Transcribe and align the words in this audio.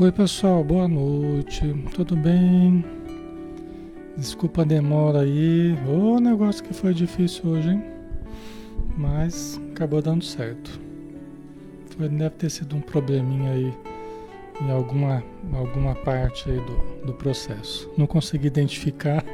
Oi 0.00 0.12
pessoal, 0.12 0.62
boa 0.62 0.86
noite, 0.86 1.74
tudo 1.92 2.14
bem? 2.14 2.84
Desculpa 4.16 4.62
a 4.62 4.64
demora 4.64 5.22
aí, 5.22 5.76
o 5.88 6.20
negócio 6.20 6.62
que 6.62 6.72
foi 6.72 6.94
difícil 6.94 7.50
hoje, 7.50 7.70
hein? 7.70 7.82
Mas 8.96 9.60
acabou 9.72 10.00
dando 10.00 10.24
certo. 10.24 10.80
Foi, 11.86 12.08
deve 12.08 12.36
ter 12.36 12.48
sido 12.48 12.76
um 12.76 12.80
probleminha 12.80 13.50
aí 13.50 13.74
em 14.60 14.70
alguma, 14.70 15.20
alguma 15.52 15.96
parte 15.96 16.48
aí 16.48 16.60
do, 16.60 17.06
do 17.06 17.14
processo. 17.14 17.90
Não 17.98 18.06
consegui 18.06 18.46
identificar, 18.46 19.24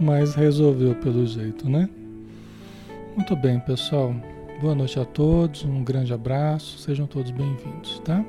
mas 0.00 0.34
resolveu 0.34 0.96
pelo 0.96 1.24
jeito, 1.24 1.70
né? 1.70 1.88
Muito 3.14 3.36
bem, 3.36 3.60
pessoal. 3.60 4.12
Boa 4.60 4.74
noite 4.74 4.98
a 4.98 5.04
todos, 5.04 5.64
um 5.64 5.84
grande 5.84 6.12
abraço, 6.12 6.78
sejam 6.78 7.06
todos 7.06 7.30
bem-vindos, 7.30 8.00
tá? 8.00 8.24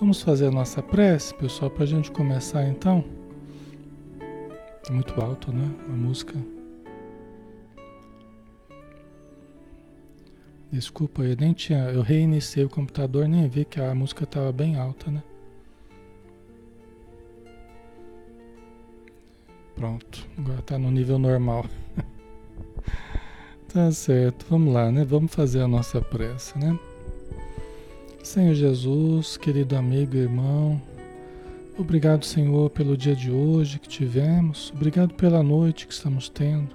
Vamos 0.00 0.22
fazer 0.22 0.46
a 0.46 0.50
nossa 0.50 0.82
prece, 0.82 1.34
pessoal, 1.34 1.70
para 1.70 1.84
a 1.84 1.86
gente 1.86 2.10
começar 2.10 2.66
então. 2.66 3.04
É 4.88 4.90
muito 4.90 5.20
alto, 5.20 5.52
né? 5.52 5.70
A 5.84 5.92
música. 5.92 6.34
Desculpa, 10.72 11.22
eu 11.22 11.36
nem 11.36 11.52
tinha. 11.52 11.90
Eu 11.90 12.00
reiniciei 12.00 12.64
o 12.64 12.68
computador, 12.70 13.28
nem 13.28 13.46
vi 13.46 13.66
que 13.66 13.78
a 13.78 13.94
música 13.94 14.24
estava 14.24 14.50
bem 14.50 14.78
alta, 14.78 15.10
né? 15.10 15.22
Pronto, 19.76 20.26
agora 20.38 20.60
está 20.60 20.78
no 20.78 20.90
nível 20.90 21.18
normal. 21.18 21.66
tá 23.70 23.92
certo, 23.92 24.46
vamos 24.48 24.72
lá, 24.72 24.90
né? 24.90 25.04
Vamos 25.04 25.34
fazer 25.34 25.60
a 25.60 25.68
nossa 25.68 26.00
prece, 26.00 26.58
né? 26.58 26.78
Senhor 28.30 28.54
Jesus, 28.54 29.36
querido 29.36 29.76
amigo 29.76 30.14
e 30.14 30.20
irmão, 30.20 30.80
obrigado, 31.76 32.24
Senhor, 32.24 32.70
pelo 32.70 32.96
dia 32.96 33.16
de 33.16 33.28
hoje 33.28 33.80
que 33.80 33.88
tivemos, 33.88 34.72
obrigado 34.72 35.14
pela 35.14 35.42
noite 35.42 35.84
que 35.84 35.92
estamos 35.92 36.28
tendo, 36.28 36.68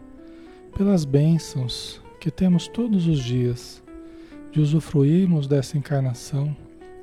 pelas 0.78 1.06
bênçãos 1.06 2.02
que 2.20 2.30
temos 2.30 2.68
todos 2.68 3.08
os 3.08 3.24
dias, 3.24 3.82
de 4.52 4.60
usufruirmos 4.60 5.48
dessa 5.48 5.78
encarnação, 5.78 6.54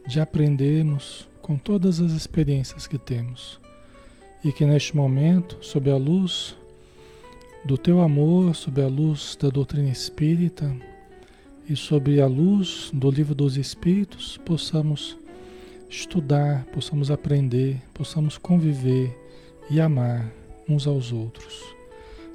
de 0.07 0.21
aprendermos 0.21 1.27
com 1.41 1.57
todas 1.57 1.99
as 1.99 2.13
experiências 2.13 2.87
que 2.87 2.99
temos. 2.99 3.59
E 4.45 4.53
que 4.53 4.67
neste 4.67 4.95
momento, 4.95 5.57
sob 5.63 5.91
a 5.91 5.97
luz 5.97 6.55
do 7.65 7.79
teu 7.79 8.03
amor, 8.03 8.55
sob 8.55 8.83
a 8.83 8.87
luz 8.87 9.35
da 9.41 9.49
doutrina 9.49 9.89
espírita, 9.89 10.77
e 11.69 11.77
sobre 11.77 12.21
a 12.21 12.27
luz 12.27 12.91
do 12.93 13.11
livro 13.11 13.35
dos 13.35 13.57
Espíritos 13.57 14.37
possamos 14.39 15.17
estudar, 15.89 16.65
possamos 16.67 17.11
aprender, 17.11 17.81
possamos 17.93 18.39
conviver 18.39 19.17
e 19.71 19.81
amar 19.81 20.33
uns 20.69 20.87
aos 20.87 21.13
outros. 21.13 21.63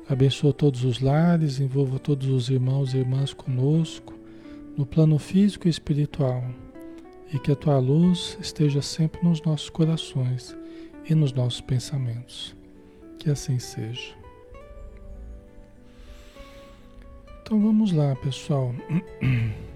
Abençoa 0.10 0.54
todos 0.54 0.84
os 0.84 1.02
lares, 1.02 1.60
envolva 1.60 2.00
todos 2.00 2.28
os 2.30 2.50
irmãos 2.50 2.94
e 2.94 2.98
irmãs 2.98 3.34
conosco, 3.34 4.14
no 4.78 4.86
plano 4.86 5.18
físico 5.18 5.68
e 5.68 5.72
espiritual, 5.72 6.44
e 7.34 7.40
que 7.40 7.52
a 7.52 7.56
tua 7.56 7.80
luz 7.80 8.38
esteja 8.40 8.82
sempre 8.82 9.28
nos 9.28 9.42
nossos 9.42 9.70
corações 9.70 10.56
e 11.10 11.14
nos 11.14 11.34
nossos 11.34 11.60
pensamentos. 11.60 12.56
Que 13.20 13.30
assim 13.30 13.60
seja. 13.60 14.16
Então 17.48 17.62
vamos 17.62 17.94
lá, 17.94 18.14
pessoal. 18.14 18.76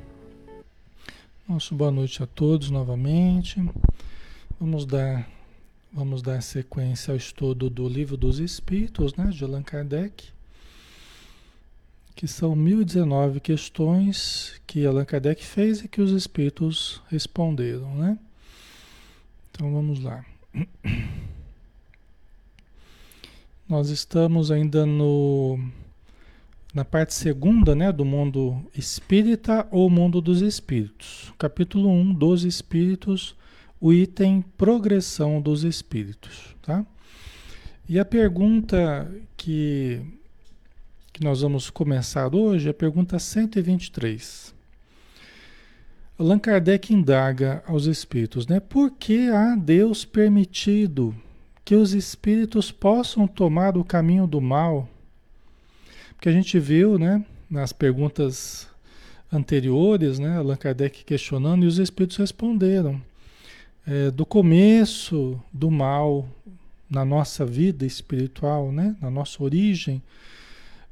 Nosso 1.48 1.74
boa 1.74 1.90
noite 1.90 2.22
a 2.22 2.28
todos 2.28 2.70
novamente. 2.70 3.64
Vamos 4.60 4.86
dar 4.86 5.26
vamos 5.90 6.22
dar 6.22 6.44
sequência 6.44 7.14
ao 7.14 7.16
estudo 7.16 7.70
do 7.70 7.88
Livro 7.88 8.18
dos 8.18 8.40
Espíritos, 8.40 9.16
né, 9.16 9.30
de 9.30 9.42
Allan 9.46 9.64
Kardec, 9.64 10.34
que 12.14 12.28
são 12.28 12.58
1019 12.58 13.40
questões 13.40 14.62
que 14.68 14.86
Allan 14.86 15.06
Kardec 15.06 15.42
fez 15.42 15.82
e 15.82 15.88
que 15.88 16.02
os 16.02 16.12
espíritos 16.12 17.02
responderam, 17.08 17.96
né? 17.96 18.20
Então 19.50 19.72
vamos 19.72 20.02
lá. 20.02 20.26
Nós 23.66 23.88
estamos 23.88 24.52
ainda 24.52 24.86
no 24.86 25.58
na 26.74 26.86
parte 26.86 27.14
segunda 27.14 27.76
né, 27.76 27.92
do 27.92 28.06
mundo 28.06 28.64
espírita 28.76 29.68
ou 29.72 29.90
mundo 29.90 30.22
dos 30.22 30.42
espíritos. 30.42 31.34
Capítulo 31.38 31.90
1 31.90 32.14
dos 32.14 32.44
espíritos, 32.46 33.36
o 33.80 33.92
item 33.92 34.44
progressão 34.58 35.42
dos 35.42 35.64
espíritos. 35.64 36.56
Tá? 36.62 36.86
E 37.90 38.00
a 38.00 38.06
pergunta 38.06 39.12
que, 39.36 40.02
que 41.12 41.24
nós 41.24 41.42
vamos 41.42 41.70
começar 41.70 42.34
hoje 42.34 42.68
é 42.68 42.72
a 42.72 42.74
pergunta 42.74 43.20
123. 43.20 44.56
Allan 46.18 46.40
Kardec 46.40 46.94
indaga 46.94 47.64
aos 47.66 47.86
espíritos, 47.86 48.46
né? 48.46 48.60
Por 48.60 48.92
que 48.92 49.30
há 49.30 49.56
Deus 49.56 50.06
permitido 50.06 51.16
que 51.66 51.76
os 51.76 51.94
espíritos 51.94 52.72
possam 52.72 53.28
tomar 53.28 53.76
o 53.76 53.84
caminho 53.84 54.28
do 54.28 54.40
mal 54.40 54.88
que 56.22 56.30
a 56.30 56.32
gente 56.32 56.60
viu, 56.60 57.00
né, 57.00 57.26
nas 57.50 57.74
perguntas 57.74 58.68
anteriores, 59.34 60.20
né, 60.20 60.38
Allan 60.38 60.56
Kardec 60.56 61.04
questionando 61.04 61.64
e 61.64 61.68
os 61.68 61.80
espíritos 61.80 62.18
responderam. 62.18 63.02
É, 63.88 64.12
do 64.12 64.24
começo 64.24 65.42
do 65.52 65.72
mal 65.72 66.30
na 66.88 67.04
nossa 67.04 67.44
vida 67.44 67.88
espiritual, 67.88 68.72
né, 68.72 68.96
na 69.02 69.10
nossa 69.10 69.44
origem, 69.44 70.00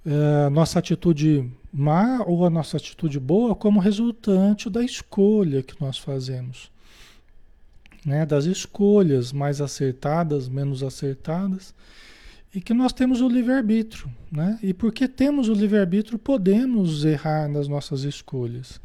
é, 0.04 0.50
nossa 0.50 0.80
atitude 0.80 1.48
má 1.72 2.24
ou 2.26 2.44
a 2.44 2.50
nossa 2.50 2.78
atitude 2.78 3.20
boa 3.20 3.54
como 3.54 3.80
resultante 3.80 4.68
da 4.68 4.84
escolha 4.84 5.62
que 5.62 5.80
nós 5.80 6.00
fazemos. 6.00 6.72
Né, 8.04 8.26
das 8.26 8.46
escolhas 8.46 9.32
mais 9.32 9.62
acertadas, 9.62 10.50
menos 10.50 10.82
acertadas, 10.82 11.76
e 12.54 12.60
que 12.60 12.74
nós 12.74 12.92
temos 12.92 13.22
o 13.22 13.30
livre-arbítrio, 13.30 14.12
né? 14.32 14.58
E 14.62 14.74
porque 14.74 15.08
temos 15.08 15.50
o 15.50 15.54
livre-arbítrio, 15.54 16.18
podemos 16.18 17.06
errar 17.06 17.48
nas 17.48 17.68
nossas 17.68 18.04
escolhas, 18.04 18.82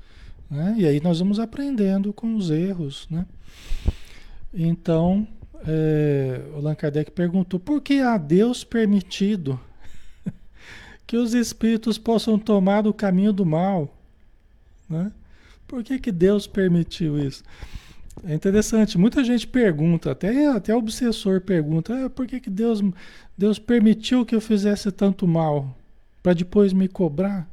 né? 0.51 0.75
E 0.79 0.87
aí 0.87 1.01
nós 1.01 1.19
vamos 1.19 1.39
aprendendo 1.39 2.13
com 2.13 2.37
os 2.37 2.51
erros, 2.51 3.07
né? 3.11 3.27
Então, 4.53 5.27
é, 5.67 6.43
Allan 6.55 6.75
Kardec 6.75 7.11
perguntou, 7.11 7.59
por 7.59 7.81
que 7.81 8.01
a 8.01 8.17
Deus 8.17 8.63
permitido 8.63 9.59
que 11.07 11.17
os 11.17 11.35
espíritos 11.35 11.99
possam 11.99 12.39
tomar 12.39 12.87
o 12.87 12.93
caminho 12.93 13.33
do 13.33 13.47
mal? 13.47 13.93
Né? 14.89 15.11
Por 15.67 15.83
que, 15.83 15.99
que 15.99 16.13
Deus 16.13 16.47
permitiu 16.47 17.19
isso? 17.19 17.43
É 18.23 18.35
interessante, 18.35 18.97
muita 18.97 19.25
gente 19.25 19.47
pergunta, 19.47 20.13
até, 20.13 20.47
até 20.47 20.75
o 20.75 20.79
obsessor 20.79 21.41
pergunta, 21.41 22.07
ah, 22.07 22.11
por 22.11 22.27
que, 22.27 22.39
que 22.39 22.49
Deus, 22.49 22.81
Deus 23.37 23.59
permitiu 23.59 24.25
que 24.25 24.35
eu 24.35 24.41
fizesse 24.41 24.91
tanto 24.93 25.27
mal? 25.27 25.77
Para 26.23 26.33
depois 26.33 26.73
me 26.73 26.89
cobrar? 26.89 27.49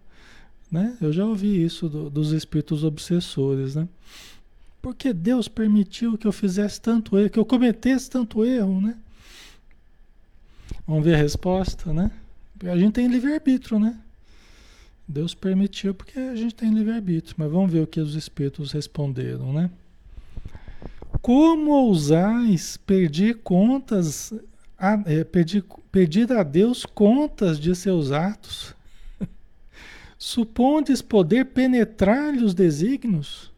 Né? 0.72 0.96
Eu 1.02 1.12
já 1.12 1.25
ouvi 1.25 1.63
isso 1.63 1.90
do, 1.90 2.10
dos 2.10 2.31
espíritos 2.31 2.84
obsessores, 2.84 3.75
né? 3.75 3.88
Porque 4.81 5.13
Deus 5.13 5.48
permitiu 5.48 6.18
que 6.18 6.25
eu 6.25 6.31
fizesse 6.31 6.80
tanto 6.80 7.18
erro, 7.18 7.30
que 7.30 7.40
eu 7.40 7.46
cometesse 7.46 8.10
tanto 8.10 8.46
erro, 8.46 8.80
né? 8.80 8.96
Vamos 10.88 11.04
ver 11.04 11.16
a 11.16 11.18
resposta, 11.18 11.92
né? 11.92 12.10
A 12.64 12.78
gente 12.78 12.94
tem 12.94 13.07
livre-arbítrio, 13.07 13.80
né? 13.80 14.00
Deus 15.07 15.34
permitiu 15.34 15.94
porque 15.94 16.18
a 16.18 16.36
gente 16.36 16.56
tem 16.56 16.74
livre-arbítrio, 16.74 17.36
mas 17.38 17.52
vamos 17.52 17.72
ver 17.72 17.81
o 17.81 17.88
que 17.88 18.00
os 18.00 18.16
espíritos 18.16 18.72
responderam, 18.72 19.52
né? 19.52 19.69
Como 21.21 21.71
ousais 21.71 22.77
pedir 22.77 23.39
contas, 23.44 24.33
a, 24.77 25.01
é, 25.06 25.23
pedir, 25.23 25.63
pedir 25.91 26.31
a 26.31 26.41
Deus 26.41 26.85
contas 26.85 27.59
de 27.59 27.75
seus 27.75 28.12
atos? 28.12 28.73
Supondes 30.18 31.01
poder 31.01 31.45
penetrar-lhe 31.45 32.44
os 32.44 32.56
desígnios? 32.56 33.51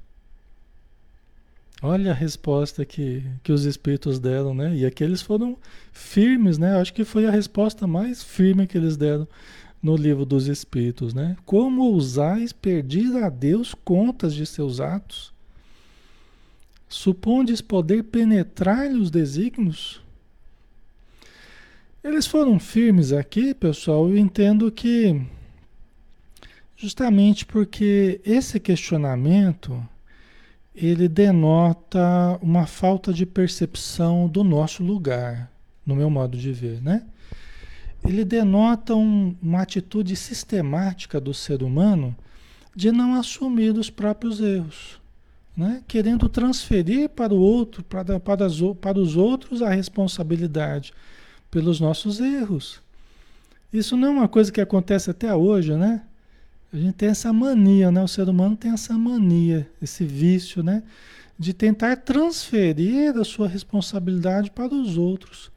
Olha 1.82 2.12
a 2.12 2.14
resposta 2.14 2.86
que, 2.86 3.24
que 3.44 3.52
os 3.52 3.66
espíritos 3.66 4.20
deram, 4.20 4.54
né? 4.54 4.76
E 4.76 4.86
aqueles 4.86 5.22
foram 5.22 5.58
firmes, 5.92 6.58
né? 6.58 6.80
Acho 6.80 6.94
que 6.94 7.04
foi 7.04 7.26
a 7.26 7.32
resposta 7.32 7.86
mais 7.86 8.24
firme 8.24 8.68
que 8.68 8.78
eles 8.78 8.96
deram 8.96 9.28
no 9.82 9.98
livro 9.98 10.26
dos 10.26 10.48
espíritos, 10.48 11.14
né? 11.14 11.36
Como 11.46 11.82
ousais 11.82 12.54
pedir 12.54 13.18
a 13.18 13.30
Deus 13.30 13.74
contas 13.74 14.34
de 14.34 14.46
seus 14.46 14.80
atos? 14.80 15.33
Supondes 16.94 17.60
poder 17.60 18.04
penetrar-lhe 18.04 19.00
os 19.00 19.10
desígnios? 19.10 20.00
Eles 22.04 22.28
foram 22.28 22.60
firmes 22.60 23.12
aqui, 23.12 23.52
pessoal. 23.56 24.08
Eu 24.08 24.16
entendo 24.16 24.72
que 24.72 25.20
justamente 26.78 27.48
porque 27.48 28.22
esse 28.24 28.60
questionamento 28.60 29.84
ele 30.76 31.08
denota 31.08 32.38
uma 32.40 32.68
falta 32.68 33.12
de 33.12 33.26
percepção 33.26 34.28
do 34.28 34.44
nosso 34.44 34.84
lugar, 34.84 35.52
no 35.84 35.96
meu 35.96 36.12
modo 36.12 36.38
de 36.38 36.54
ver, 36.54 36.80
né? 36.80 37.04
Ele 38.06 38.24
denota 38.24 38.94
um, 38.94 39.36
uma 39.42 39.64
atitude 39.64 40.16
sistemática 40.16 41.20
do 41.20 41.34
ser 41.34 41.64
humano 41.64 42.16
de 42.76 42.92
não 42.92 43.16
assumir 43.16 43.76
os 43.76 43.90
próprios 43.90 44.40
erros, 44.40 45.02
né? 45.56 45.84
querendo 45.88 46.28
transferir 46.28 47.10
para 47.10 47.34
o 47.34 47.40
outro, 47.40 47.84
para, 47.84 48.20
para, 48.20 48.46
as, 48.46 48.56
para 48.82 49.00
os 49.00 49.16
outros 49.16 49.62
a 49.62 49.70
responsabilidade 49.70 50.94
pelos 51.52 51.80
nossos 51.80 52.20
erros. 52.20 52.82
Isso 53.72 53.96
não 53.96 54.08
é 54.08 54.12
uma 54.12 54.28
coisa 54.28 54.52
que 54.52 54.62
acontece 54.62 55.10
até 55.10 55.34
hoje, 55.34 55.76
né? 55.76 56.02
A 56.72 56.78
gente 56.78 56.94
tem 56.94 57.10
essa 57.10 57.32
mania, 57.32 57.92
né? 57.92 58.04
O 58.04 58.08
ser 58.08 58.28
humano 58.28 58.56
tem 58.56 58.72
essa 58.72 58.94
mania, 58.98 59.70
esse 59.82 60.04
vício, 60.04 60.64
né? 60.64 60.82
De 61.38 61.54
tentar 61.54 61.96
transferir 61.98 63.16
a 63.18 63.24
sua 63.24 63.48
responsabilidade 63.48 64.50
para 64.50 64.74
os 64.74 64.98
outros. 64.98 65.52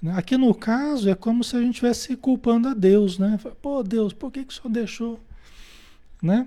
Né? 0.00 0.12
Aqui 0.16 0.36
no 0.36 0.54
caso 0.54 1.08
é 1.08 1.14
como 1.14 1.42
se 1.42 1.56
a 1.56 1.60
gente 1.60 1.72
estivesse 1.74 2.16
culpando 2.16 2.68
a 2.68 2.74
Deus, 2.74 3.18
né? 3.18 3.38
Pô, 3.60 3.82
Deus, 3.82 4.12
por 4.12 4.30
que, 4.30 4.44
que 4.44 4.52
o 4.52 4.56
Senhor 4.56 4.72
deixou? 4.72 5.20
Né? 6.22 6.46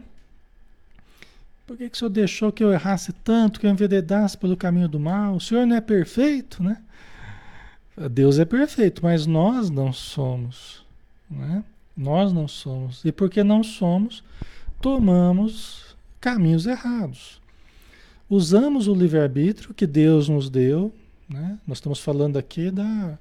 Por 1.69 1.77
que, 1.77 1.87
que 1.87 1.95
o 1.95 1.99
Senhor 1.99 2.09
deixou 2.09 2.51
que 2.51 2.63
eu 2.63 2.73
errasse 2.73 3.13
tanto, 3.13 3.59
que 3.59 3.67
eu 3.67 3.69
enveredasse 3.69 4.35
pelo 4.35 4.57
caminho 4.57 4.89
do 4.89 4.99
mal? 4.99 5.35
O 5.35 5.39
Senhor 5.39 5.67
não 5.67 5.75
é 5.75 5.81
perfeito, 5.81 6.63
né? 6.63 6.81
Deus 8.09 8.39
é 8.39 8.45
perfeito, 8.45 9.03
mas 9.03 9.27
nós 9.27 9.69
não 9.69 9.93
somos, 9.93 10.83
né? 11.29 11.63
Nós 11.95 12.33
não 12.33 12.47
somos. 12.47 13.05
E 13.05 13.11
porque 13.11 13.43
não 13.43 13.63
somos, 13.63 14.23
tomamos 14.81 15.95
caminhos 16.19 16.65
errados. 16.65 17.39
Usamos 18.27 18.87
o 18.87 18.95
livre-arbítrio 18.95 19.71
que 19.71 19.85
Deus 19.85 20.27
nos 20.27 20.49
deu, 20.49 20.91
né? 21.29 21.59
Nós 21.67 21.77
estamos 21.77 21.99
falando 21.99 22.37
aqui 22.37 22.71
da, 22.71 23.15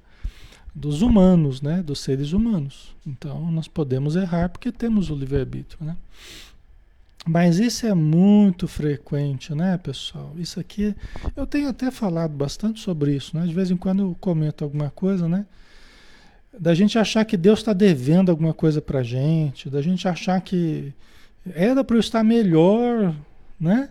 dos 0.73 1.03
humanos, 1.03 1.61
né? 1.61 1.83
Dos 1.83 1.99
seres 1.99 2.31
humanos. 2.31 2.95
Então, 3.05 3.51
nós 3.51 3.67
podemos 3.67 4.15
errar 4.15 4.49
porque 4.49 4.71
temos 4.71 5.11
o 5.11 5.15
livre-arbítrio, 5.15 5.85
né? 5.85 5.95
Mas 7.27 7.59
isso 7.59 7.85
é 7.85 7.93
muito 7.93 8.67
frequente, 8.67 9.53
né, 9.53 9.77
pessoal? 9.77 10.33
Isso 10.37 10.59
aqui, 10.59 10.95
eu 11.35 11.45
tenho 11.45 11.69
até 11.69 11.91
falado 11.91 12.31
bastante 12.31 12.79
sobre 12.79 13.15
isso, 13.15 13.37
né? 13.37 13.45
De 13.45 13.53
vez 13.53 13.69
em 13.69 13.77
quando 13.77 14.03
eu 14.03 14.17
comento 14.19 14.63
alguma 14.63 14.89
coisa, 14.89 15.27
né? 15.27 15.45
da 16.57 16.73
gente 16.73 16.97
achar 16.97 17.25
que 17.25 17.37
Deus 17.37 17.59
está 17.59 17.73
devendo 17.73 18.29
alguma 18.29 18.53
coisa 18.53 18.81
para 18.81 19.03
gente, 19.03 19.69
da 19.69 19.81
gente 19.81 20.07
achar 20.07 20.39
que 20.41 20.93
era 21.53 21.83
para 21.83 21.95
eu 21.95 21.99
estar 21.99 22.23
melhor, 22.23 23.15
né? 23.59 23.89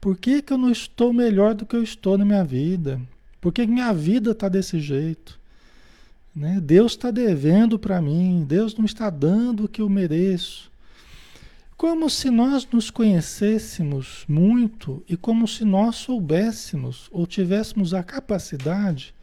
Por 0.00 0.16
que, 0.16 0.42
que 0.42 0.52
eu 0.52 0.58
não 0.58 0.70
estou 0.70 1.12
melhor 1.12 1.54
do 1.54 1.64
que 1.64 1.74
eu 1.74 1.82
estou 1.82 2.18
na 2.18 2.24
minha 2.24 2.44
vida? 2.44 3.00
Por 3.40 3.52
que, 3.52 3.66
que 3.66 3.72
minha 3.72 3.92
vida 3.92 4.32
está 4.32 4.48
desse 4.48 4.78
jeito? 4.78 5.40
Né? 6.34 6.60
Deus 6.62 6.92
está 6.92 7.10
devendo 7.10 7.78
para 7.78 8.02
mim, 8.02 8.44
Deus 8.46 8.76
não 8.76 8.84
está 8.84 9.08
dando 9.08 9.64
o 9.64 9.68
que 9.68 9.80
eu 9.80 9.88
mereço. 9.88 10.70
Como 11.84 12.08
se 12.08 12.30
nós 12.30 12.66
nos 12.72 12.90
conhecêssemos 12.90 14.24
muito 14.26 15.04
e 15.06 15.18
como 15.18 15.46
se 15.46 15.66
nós 15.66 15.96
soubéssemos 15.96 17.10
ou 17.12 17.26
tivéssemos 17.26 17.92
a 17.92 18.02
capacidade 18.02 19.14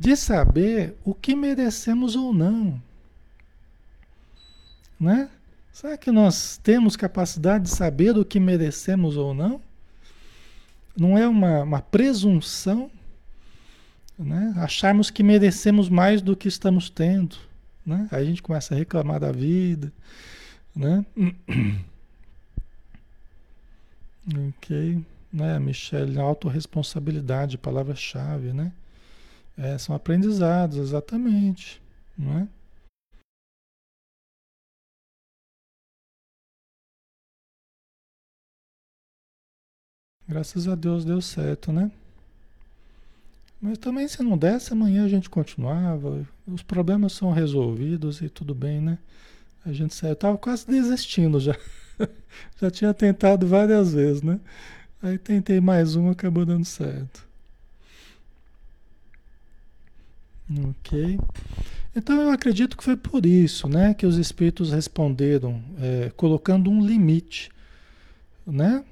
de 0.00 0.16
saber 0.16 0.94
o 1.04 1.12
que 1.12 1.36
merecemos 1.36 2.16
ou 2.16 2.32
não. 2.32 2.80
Né? 4.98 5.28
Será 5.70 5.98
que 5.98 6.10
nós 6.10 6.58
temos 6.62 6.96
capacidade 6.96 7.64
de 7.64 7.70
saber 7.70 8.16
o 8.16 8.24
que 8.24 8.40
merecemos 8.40 9.18
ou 9.18 9.34
não? 9.34 9.60
Não 10.96 11.18
é 11.18 11.28
uma, 11.28 11.62
uma 11.62 11.82
presunção? 11.82 12.90
Né? 14.18 14.54
Acharmos 14.56 15.10
que 15.10 15.22
merecemos 15.22 15.90
mais 15.90 16.22
do 16.22 16.34
que 16.34 16.48
estamos 16.48 16.88
tendo. 16.88 17.36
Né? 17.84 18.08
Aí 18.10 18.22
a 18.22 18.24
gente 18.26 18.42
começa 18.42 18.74
a 18.74 18.78
reclamar 18.78 19.20
da 19.20 19.30
vida. 19.30 19.92
Né? 20.76 21.04
ok. 24.48 25.04
Né, 25.32 25.58
Michelle, 25.58 26.18
autorresponsabilidade, 26.18 27.58
palavra-chave, 27.58 28.52
né? 28.52 28.72
É, 29.56 29.78
são 29.78 29.94
aprendizados, 29.94 30.76
exatamente. 30.76 31.82
Não 32.16 32.38
é? 32.40 32.48
Graças 40.28 40.66
a 40.68 40.74
Deus 40.74 41.04
deu 41.04 41.20
certo, 41.22 41.72
né? 41.72 41.90
Mas 43.60 43.78
também 43.78 44.06
se 44.08 44.22
não 44.22 44.36
desse, 44.36 44.72
amanhã 44.72 45.04
a 45.04 45.08
gente 45.08 45.30
continuava. 45.30 46.26
Os 46.46 46.62
problemas 46.62 47.12
são 47.12 47.32
resolvidos 47.32 48.20
e 48.20 48.28
tudo 48.28 48.54
bem, 48.54 48.80
né? 48.80 48.98
A 49.66 49.72
gente 49.72 49.94
saiu. 49.94 50.12
Eu 50.12 50.16
tava 50.16 50.38
quase 50.38 50.66
desistindo 50.66 51.40
já. 51.40 51.56
já 52.60 52.70
tinha 52.70 52.94
tentado 52.94 53.46
várias 53.46 53.92
vezes, 53.92 54.22
né? 54.22 54.38
Aí 55.02 55.18
tentei 55.18 55.60
mais 55.60 55.96
uma, 55.96 56.12
acabou 56.12 56.46
dando 56.46 56.64
certo. 56.64 57.26
Ok. 60.50 61.18
Então 61.94 62.20
eu 62.20 62.30
acredito 62.30 62.76
que 62.76 62.84
foi 62.84 62.96
por 62.96 63.24
isso, 63.24 63.68
né, 63.68 63.94
que 63.94 64.06
os 64.06 64.18
espíritos 64.18 64.70
responderam, 64.70 65.62
é, 65.80 66.12
colocando 66.14 66.70
um 66.70 66.84
limite, 66.84 67.50
né, 68.46 68.84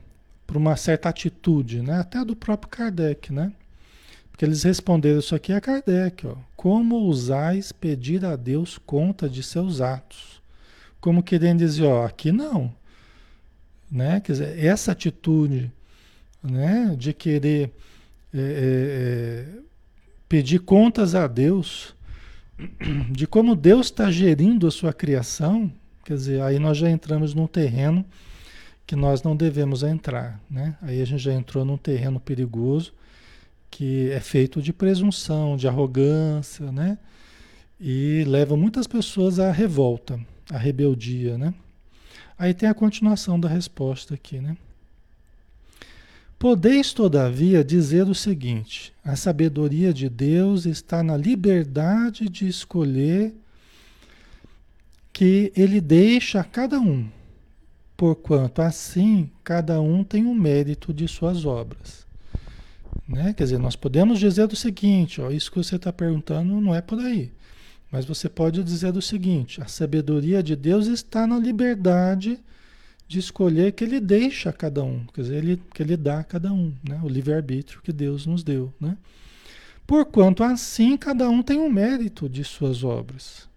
para 0.46 0.56
uma 0.56 0.74
certa 0.74 1.10
atitude, 1.10 1.82
né, 1.82 2.00
até 2.00 2.24
do 2.24 2.34
próprio 2.34 2.70
Kardec, 2.70 3.30
né, 3.30 3.52
porque 4.30 4.44
eles 4.44 4.62
responderam 4.62 5.18
isso 5.18 5.34
aqui 5.34 5.52
a 5.52 5.60
Kardec, 5.60 6.26
ó, 6.26 6.34
como 6.56 6.94
ousais 6.94 7.72
pedir 7.72 8.24
a 8.24 8.36
Deus 8.36 8.78
conta 8.78 9.28
de 9.28 9.42
seus 9.42 9.82
atos, 9.82 10.40
como 11.04 11.22
querendo 11.22 11.58
dizer, 11.58 11.84
ó, 11.84 12.06
aqui 12.06 12.32
não, 12.32 12.74
né, 13.90 14.20
quer 14.20 14.32
dizer, 14.32 14.64
essa 14.64 14.92
atitude, 14.92 15.70
né, 16.42 16.96
de 16.98 17.12
querer 17.12 17.70
é, 18.32 18.38
é, 18.38 19.58
pedir 20.26 20.60
contas 20.60 21.14
a 21.14 21.26
Deus 21.26 21.94
de 23.12 23.26
como 23.26 23.54
Deus 23.54 23.88
está 23.88 24.10
gerindo 24.10 24.66
a 24.66 24.70
sua 24.70 24.94
criação, 24.94 25.70
quer 26.06 26.14
dizer, 26.14 26.40
aí 26.40 26.58
nós 26.58 26.78
já 26.78 26.88
entramos 26.88 27.34
num 27.34 27.46
terreno 27.46 28.02
que 28.86 28.96
nós 28.96 29.22
não 29.22 29.36
devemos 29.36 29.82
entrar, 29.82 30.40
né? 30.50 30.74
Aí 30.80 31.02
a 31.02 31.04
gente 31.04 31.22
já 31.22 31.34
entrou 31.34 31.66
num 31.66 31.76
terreno 31.76 32.18
perigoso 32.18 32.94
que 33.70 34.10
é 34.10 34.20
feito 34.20 34.62
de 34.62 34.72
presunção, 34.72 35.54
de 35.54 35.68
arrogância, 35.68 36.72
né? 36.72 36.96
E 37.78 38.24
leva 38.26 38.56
muitas 38.56 38.86
pessoas 38.86 39.38
à 39.38 39.52
revolta, 39.52 40.18
à 40.54 40.58
rebeldia, 40.58 41.36
né? 41.36 41.52
Aí 42.38 42.54
tem 42.54 42.68
a 42.68 42.74
continuação 42.74 43.38
da 43.38 43.48
resposta 43.48 44.14
aqui, 44.14 44.40
né? 44.40 44.56
Podeis, 46.38 46.92
todavia, 46.92 47.64
dizer 47.64 48.08
o 48.08 48.14
seguinte: 48.14 48.92
a 49.04 49.16
sabedoria 49.16 49.92
de 49.92 50.08
Deus 50.08 50.64
está 50.64 51.02
na 51.02 51.16
liberdade 51.16 52.28
de 52.28 52.46
escolher 52.46 53.34
que 55.12 55.52
ele 55.56 55.80
deixa 55.80 56.40
a 56.40 56.44
cada 56.44 56.78
um, 56.78 57.08
porquanto 57.96 58.60
assim 58.62 59.30
cada 59.42 59.80
um 59.80 60.04
tem 60.04 60.24
o 60.24 60.30
um 60.30 60.34
mérito 60.34 60.92
de 60.92 61.08
suas 61.08 61.44
obras. 61.44 62.04
Né? 63.08 63.32
Quer 63.32 63.44
dizer, 63.44 63.58
nós 63.58 63.76
podemos 63.76 64.18
dizer 64.20 64.52
o 64.52 64.56
seguinte: 64.56 65.20
ó, 65.20 65.30
isso 65.30 65.50
que 65.50 65.58
você 65.58 65.76
está 65.76 65.92
perguntando 65.92 66.60
não 66.60 66.74
é 66.74 66.80
por 66.80 66.98
aí. 67.00 67.32
Mas 67.94 68.04
você 68.04 68.28
pode 68.28 68.64
dizer 68.64 68.96
o 68.96 69.00
seguinte: 69.00 69.62
a 69.62 69.68
sabedoria 69.68 70.42
de 70.42 70.56
Deus 70.56 70.88
está 70.88 71.28
na 71.28 71.38
liberdade 71.38 72.40
de 73.06 73.20
escolher 73.20 73.70
que 73.70 73.84
ele 73.84 74.00
deixa 74.00 74.50
a 74.50 74.52
cada 74.52 74.82
um, 74.82 75.06
quer 75.14 75.20
dizer, 75.20 75.36
ele, 75.36 75.62
que 75.72 75.80
ele 75.80 75.96
dá 75.96 76.18
a 76.18 76.24
cada 76.24 76.52
um, 76.52 76.74
né? 76.82 77.00
o 77.04 77.08
livre-arbítrio 77.08 77.80
que 77.82 77.92
Deus 77.92 78.26
nos 78.26 78.42
deu. 78.42 78.74
Né? 78.80 78.98
Porquanto 79.86 80.42
assim 80.42 80.96
cada 80.96 81.30
um 81.30 81.40
tem 81.40 81.56
o 81.58 81.66
um 81.66 81.70
mérito 81.70 82.28
de 82.28 82.42
suas 82.42 82.82
obras. 82.82 83.48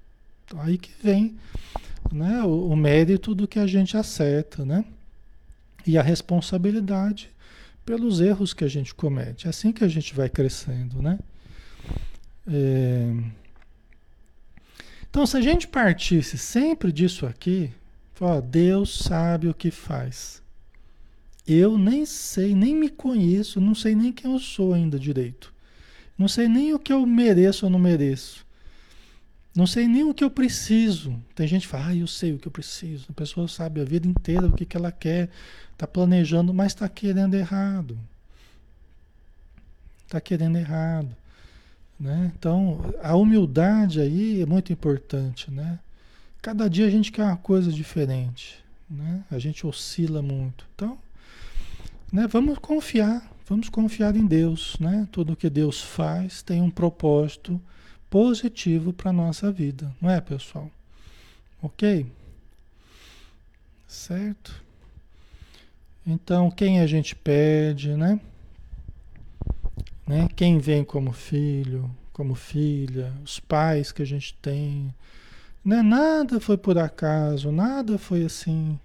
Então, 0.46 0.62
aí 0.62 0.77
que 0.77 0.91
vem 1.01 1.36
né, 2.12 2.44
o, 2.44 2.70
o, 2.70 2.75
mérito 2.75 3.34
do 3.34 3.48
que 3.48 3.58
a 3.58 3.65
gente 3.65 3.98
acerta, 3.98 4.63
né? 4.63 4.86
E 5.84 5.98
a 5.98 6.03
responsabilidade 6.03 7.32
pelos 7.84 8.22
erros 8.22 8.53
que 8.53 8.63
a 8.63 8.67
gente 8.67 8.94
comete. 8.94 9.48
É 9.48 9.50
assim 9.50 9.72
que 9.72 9.84
a 9.84 9.88
gente 9.88 10.13
vai 10.13 10.29
crescendo, 10.29 11.01
né? 11.01 11.17
É... 12.48 13.15
Então, 15.18 15.26
se 15.26 15.36
a 15.36 15.42
gente 15.42 15.68
partisse 15.68 16.38
sempre 16.38 16.92
disso 16.92 17.26
aqui, 17.26 17.72
Ó, 18.22 18.40
Deus 18.40 19.00
sabe 19.00 19.48
o 19.48 19.54
que 19.54 19.72
faz. 19.72 20.44
Eu 21.48 21.76
nem 21.76 22.06
sei, 22.06 22.54
nem 22.54 22.76
me 22.76 22.88
conheço, 22.88 23.60
não 23.60 23.74
sei 23.74 23.96
nem 23.96 24.14
quem 24.14 24.32
eu 24.32 24.38
sou 24.38 24.76
ainda 24.76 25.00
direito. 25.00 25.52
Não 26.16 26.28
sei 26.28 26.48
nem 26.48 26.72
o 26.72 26.78
que 26.78 26.94
eu 26.94 27.04
mereço 27.04 27.66
ou 27.66 27.72
não 27.72 27.80
mereço. 27.80 28.46
Não 29.56 29.66
sei 29.66 29.88
nem 29.88 30.04
o 30.04 30.14
que 30.14 30.24
eu 30.24 30.30
preciso. 30.30 31.20
Tem 31.34 31.48
gente 31.48 31.64
que 31.64 31.68
fala, 31.68 31.88
ah, 31.88 31.96
eu 31.96 32.06
sei 32.06 32.34
o 32.34 32.38
que 32.38 32.48
eu 32.48 32.52
preciso. 32.52 33.08
A 33.10 33.14
pessoa 33.14 33.48
sabe 33.48 33.82
a 33.82 33.84
vida 33.84 34.08
inteira 34.08 34.46
o 34.46 34.54
que, 34.54 34.68
que 34.68 34.78
ela 34.78 34.92
quer, 34.92 35.32
está 35.74 35.88
planejando, 35.88 36.54
mas 36.54 36.74
está 36.74 36.88
querendo 36.88 37.34
errado. 37.34 37.98
Está 40.06 40.22
querendo 40.22 40.60
errado. 40.60 41.10
Né? 42.00 42.32
Então, 42.38 42.94
a 43.01 43.16
humildade 43.16 44.00
aí 44.00 44.42
é 44.42 44.46
muito 44.46 44.72
importante. 44.72 45.50
Né? 45.51 45.80
Cada 46.42 46.70
dia 46.70 46.86
a 46.86 46.89
gente 46.89 47.12
quer 47.12 47.24
uma 47.24 47.38
coisa 47.38 47.72
diferente. 47.72 48.63
Né? 48.89 49.24
A 49.32 49.39
gente 49.39 49.66
oscila 49.66 50.22
muito. 50.22 50.66
Então, 50.75 50.98
né, 52.12 52.27
vamos 52.27 52.58
confiar, 52.60 53.30
vamos 53.48 53.70
confiar 53.70 54.16
em 54.16 54.25
Deus. 54.25 54.77
Né? 54.80 55.08
Tudo 55.12 55.36
que 55.36 55.50
Deus 55.50 55.82
faz 55.82 56.42
tem 56.42 56.62
um 56.62 56.70
propósito 56.70 57.60
positivo 58.10 58.94
para 58.94 59.10
a 59.10 59.13
nossa 59.13 59.51
vida, 59.51 59.94
não 60.01 60.10
é, 60.10 60.22
pessoal? 60.22 60.72
Ok? 61.62 62.06
Certo? 63.86 64.63
Então, 66.06 66.50
quem 66.50 66.80
a 66.80 66.88
gente 66.88 67.16
pede, 67.16 67.89
né? 67.96 68.20
Né? 70.08 70.30
Quem 70.36 70.58
vem 70.58 70.84
como 70.84 71.12
filho, 71.12 71.90
como 72.14 72.34
filha, 72.34 73.14
os 73.24 73.40
pais 73.40 73.92
que 73.92 74.02
a 74.02 74.06
gente 74.06 74.34
tem. 74.42 74.94
Né? 75.64 75.82
Nada 75.82 76.40
foi 76.40 76.58
por 76.58 76.78
acaso, 76.78 77.52
nada 77.52 77.98
foi 77.98 78.24
assim. 78.24 78.80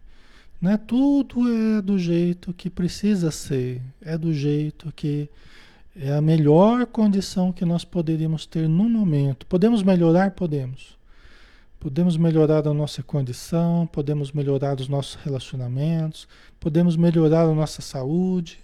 Né? 0.61 0.77
Tudo 0.77 1.49
é 1.49 1.81
do 1.81 1.99
jeito 1.99 2.53
que 2.53 2.69
precisa 2.69 3.31
ser, 3.31 3.81
é 4.01 4.19
do 4.19 4.35
jeito 4.35 4.93
que 4.95 5.31
é 5.95 6.13
a 6.13 6.21
melhor 6.21 6.87
condição 6.87 7.53
que 7.53 7.65
nós 7.65 7.85
poderíamos 7.85 8.47
ter 8.47 8.69
no 8.69 8.89
momento. 8.89 9.47
Podemos 9.47 9.83
melhorar? 9.83 10.33
Podemos. 10.33 10.97
Podemos 11.79 12.17
melhorar 12.17 12.67
a 12.67 12.73
nossa 12.73 13.03
condição, 13.03 13.89
podemos 13.89 14.31
melhorar 14.31 14.79
os 14.81 14.89
nossos 14.89 15.17
relacionamentos, 15.17 16.29
podemos 16.61 16.97
melhorar 16.97 17.43
a 17.43 17.55
nossa 17.55 17.83
saúde, 17.83 18.61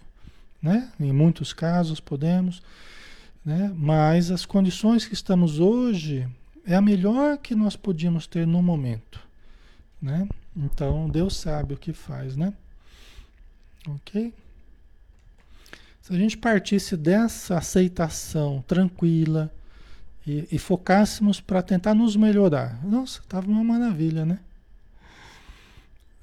né? 0.63 0.91
Em 0.99 1.13
muitos 1.13 1.53
casos 1.53 2.01
podemos, 2.01 2.63
né? 3.45 3.73
Mas 3.77 4.31
as 4.31 4.45
condições 4.45 5.07
que 5.07 5.15
estamos 5.15 5.61
hoje 5.61 6.29
é 6.67 6.75
a 6.75 6.83
melhor 6.83 7.39
que 7.39 7.55
nós 7.55 7.77
podíamos 7.77 8.27
ter 8.27 8.47
no 8.47 8.63
momento, 8.63 9.21
né? 10.01 10.29
Então 10.57 11.09
Deus 11.09 11.37
sabe 11.37 11.75
o 11.75 11.79
que 11.79 11.93
faz, 11.93 12.37
né? 12.37 12.53
OK? 13.87 14.33
Se 16.03 16.15
a 16.15 16.17
gente 16.17 16.37
partisse 16.37 16.97
dessa 16.97 17.59
aceitação 17.59 18.65
tranquila 18.67 19.53
e, 20.27 20.49
e 20.51 20.59
focássemos 20.59 21.41
para 21.41 21.63
tentar 21.63 21.95
nos 21.95 22.17
melhorar, 22.17 22.83
nossa, 22.85 23.21
estava 23.21 23.47
uma 23.47 23.63
maravilha, 23.63 24.25
né? 24.25 24.41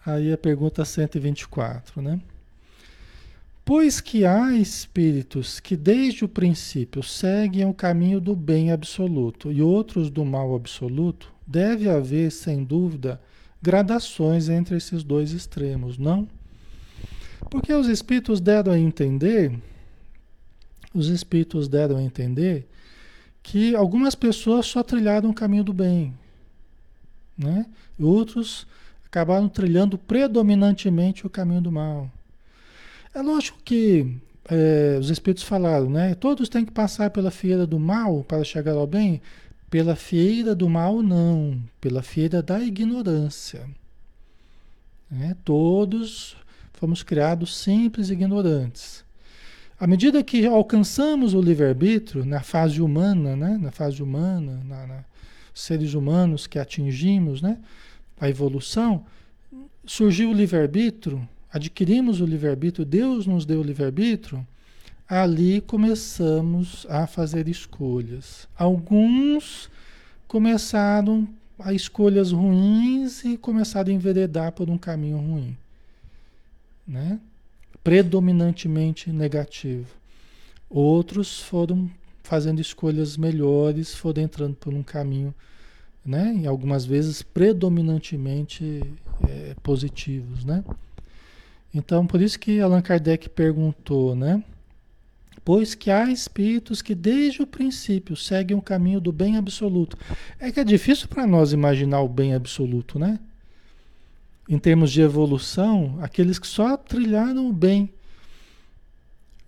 Aí 0.05 0.31
a 0.31 0.37
pergunta 0.37 0.85
124, 0.85 2.01
né? 2.01 2.19
Pois 3.65 3.99
que 3.99 4.23
há 4.23 4.53
espíritos 4.53 5.59
que 5.59 5.75
desde 5.75 6.23
o 6.23 6.29
princípio 6.29 7.01
seguem 7.01 7.65
o 7.65 7.73
caminho 7.73 8.21
do 8.21 8.35
bem 8.35 8.71
absoluto 8.71 9.51
e 9.51 9.59
outros 9.59 10.11
do 10.11 10.23
mal 10.23 10.55
absoluto, 10.55 11.33
deve 11.47 11.89
haver, 11.89 12.31
sem 12.31 12.63
dúvida, 12.63 13.19
gradações 13.59 14.49
entre 14.49 14.77
esses 14.77 15.03
dois 15.03 15.31
extremos, 15.31 15.97
não? 15.97 16.27
Porque 17.49 17.73
os 17.73 17.87
espíritos 17.87 18.39
deram 18.39 18.71
a 18.71 18.77
entender 18.77 19.51
os 20.95 21.09
espíritos 21.09 21.67
deram 21.67 21.97
a 21.97 22.01
entender 22.01 22.65
que 23.43 23.75
algumas 23.75 24.15
pessoas 24.15 24.65
só 24.65 24.81
trilharam 24.81 25.29
o 25.29 25.33
caminho 25.33 25.63
do 25.63 25.73
bem, 25.73 26.13
né? 27.37 27.65
E 27.99 28.03
outros 28.03 28.65
acabaram 29.05 29.49
trilhando 29.49 29.97
predominantemente 29.97 31.27
o 31.27 31.29
caminho 31.29 31.61
do 31.61 31.71
mal. 31.71 32.09
É 33.15 33.21
lógico 33.21 33.57
que 33.63 34.17
é, 34.49 34.97
os 34.99 35.09
espíritos 35.09 35.45
falaram, 35.45 35.89
né? 35.89 36.13
Todos 36.15 36.49
têm 36.49 36.65
que 36.65 36.71
passar 36.73 37.09
pela 37.11 37.31
fieira 37.31 37.65
do 37.65 37.79
mal 37.79 38.25
para 38.25 38.43
chegar 38.43 38.73
ao 38.73 38.85
bem. 38.85 39.21
Pela 39.69 39.95
fieira 39.95 40.53
do 40.53 40.67
mal, 40.69 41.01
não. 41.01 41.57
Pela 41.79 42.03
fieira 42.03 42.43
da 42.43 42.59
ignorância. 42.59 43.69
Né? 45.09 45.33
Todos 45.45 46.35
fomos 46.73 47.03
criados 47.03 47.57
simples 47.57 48.09
ignorantes. 48.09 49.05
À 49.79 49.87
medida 49.87 50.21
que 50.21 50.45
alcançamos 50.45 51.33
o 51.33 51.41
livre-arbítrio 51.41 52.25
na 52.25 52.41
fase 52.41 52.81
humana, 52.81 53.37
né? 53.37 53.57
na 53.57 53.71
fase 53.71 54.03
humana, 54.03 54.61
na, 54.65 54.87
na, 54.87 55.05
seres 55.53 55.93
humanos 55.93 56.47
que 56.47 56.59
atingimos 56.59 57.41
né? 57.41 57.59
a 58.19 58.29
evolução, 58.29 59.05
surgiu 59.85 60.31
o 60.31 60.33
livre-arbítrio, 60.33 61.25
adquirimos 61.55 62.21
o 62.21 62.25
livre-arbítrio, 62.25 62.85
Deus 62.85 63.25
nos 63.25 63.45
deu 63.45 63.59
o 63.59 63.63
livre-arbítrio, 63.63 64.45
ali 65.07 65.61
começamos 65.61 66.85
a 66.89 67.07
fazer 67.07 67.47
escolhas. 67.47 68.47
Alguns 68.57 69.69
começaram 70.27 71.27
a 71.57 71.73
escolhas 71.73 72.31
ruins 72.31 73.23
e 73.23 73.37
começaram 73.37 73.91
a 73.91 73.95
enveredar 73.95 74.51
por 74.51 74.69
um 74.69 74.77
caminho 74.77 75.17
ruim. 75.17 75.57
Né? 76.87 77.19
predominantemente 77.85 79.11
negativo. 79.11 79.85
Outros 80.67 81.39
foram 81.39 81.87
fazendo 82.23 82.59
escolhas 82.59 83.15
melhores, 83.15 83.93
foram 83.93 84.23
entrando 84.23 84.55
por 84.55 84.73
um 84.73 84.81
caminho, 84.81 85.31
né? 86.03 86.35
E 86.41 86.47
algumas 86.47 86.83
vezes 86.83 87.21
predominantemente 87.21 88.81
é, 89.29 89.55
positivos, 89.61 90.43
né? 90.43 90.63
Então, 91.75 92.07
por 92.07 92.19
isso 92.21 92.39
que 92.39 92.59
Allan 92.59 92.81
Kardec 92.81 93.29
perguntou, 93.29 94.15
né? 94.15 94.43
Pois 95.43 95.75
que 95.75 95.91
há 95.91 96.09
espíritos 96.09 96.81
que 96.81 96.95
desde 96.95 97.43
o 97.43 97.45
princípio 97.45 98.15
seguem 98.15 98.57
o 98.57 98.61
caminho 98.61 98.99
do 98.99 99.11
bem 99.11 99.37
absoluto. 99.37 99.95
É 100.39 100.51
que 100.51 100.59
é 100.59 100.63
difícil 100.63 101.07
para 101.07 101.27
nós 101.27 101.53
imaginar 101.53 102.01
o 102.01 102.09
bem 102.09 102.33
absoluto, 102.33 102.97
né? 102.97 103.19
em 104.47 104.59
termos 104.59 104.91
de 104.91 105.01
evolução, 105.01 105.97
aqueles 106.01 106.37
que 106.37 106.47
só 106.47 106.77
trilharam 106.77 107.49
o 107.49 107.53
bem. 107.53 107.91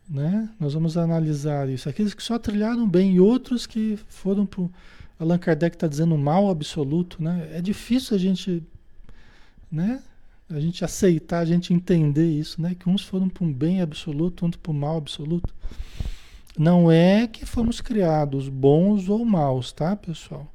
Né? 0.09 0.49
Nós 0.59 0.73
vamos 0.73 0.97
analisar 0.97 1.69
isso. 1.69 1.87
Aqueles 1.87 2.13
que 2.13 2.23
só 2.23 2.39
trilharam 2.39 2.87
bem 2.87 3.13
e 3.13 3.19
outros 3.19 3.67
que 3.67 3.99
foram 4.07 4.45
para. 4.45 4.67
Allan 5.19 5.37
Kardec 5.37 5.75
está 5.75 5.87
dizendo 5.87 6.17
mal 6.17 6.49
absoluto. 6.49 7.21
Né? 7.21 7.49
É 7.53 7.61
difícil 7.61 8.15
a 8.15 8.19
gente, 8.19 8.63
né? 9.71 10.01
A 10.49 10.59
gente 10.59 10.85
aceitar, 10.85 11.39
a 11.39 11.45
gente 11.45 11.73
entender 11.73 12.29
isso, 12.29 12.61
né? 12.61 12.75
que 12.77 12.89
uns 12.89 13.03
foram 13.03 13.27
para 13.27 13.43
um 13.43 13.51
bem 13.51 13.81
absoluto, 13.81 14.45
outros 14.45 14.61
para 14.61 14.71
um 14.71 14.75
mal 14.75 14.97
absoluto. 14.97 15.53
Não 16.57 16.91
é 16.91 17.27
que 17.27 17.45
fomos 17.45 17.81
criados 17.81 18.49
bons 18.49 19.09
ou 19.09 19.23
maus, 19.23 19.71
tá, 19.71 19.95
pessoal? 19.95 20.51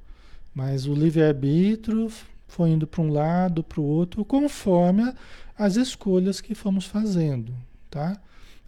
Mas 0.55 0.87
o 0.87 0.95
livre-arbítrio 0.95 2.11
foi 2.49 2.71
indo 2.71 2.87
para 2.87 3.03
um 3.03 3.13
lado, 3.13 3.63
para 3.63 3.81
o 3.81 3.85
outro, 3.85 4.25
conforme 4.25 5.13
as 5.57 5.77
escolhas 5.77 6.41
que 6.41 6.55
fomos 6.55 6.87
fazendo, 6.87 7.55
tá? 7.91 8.21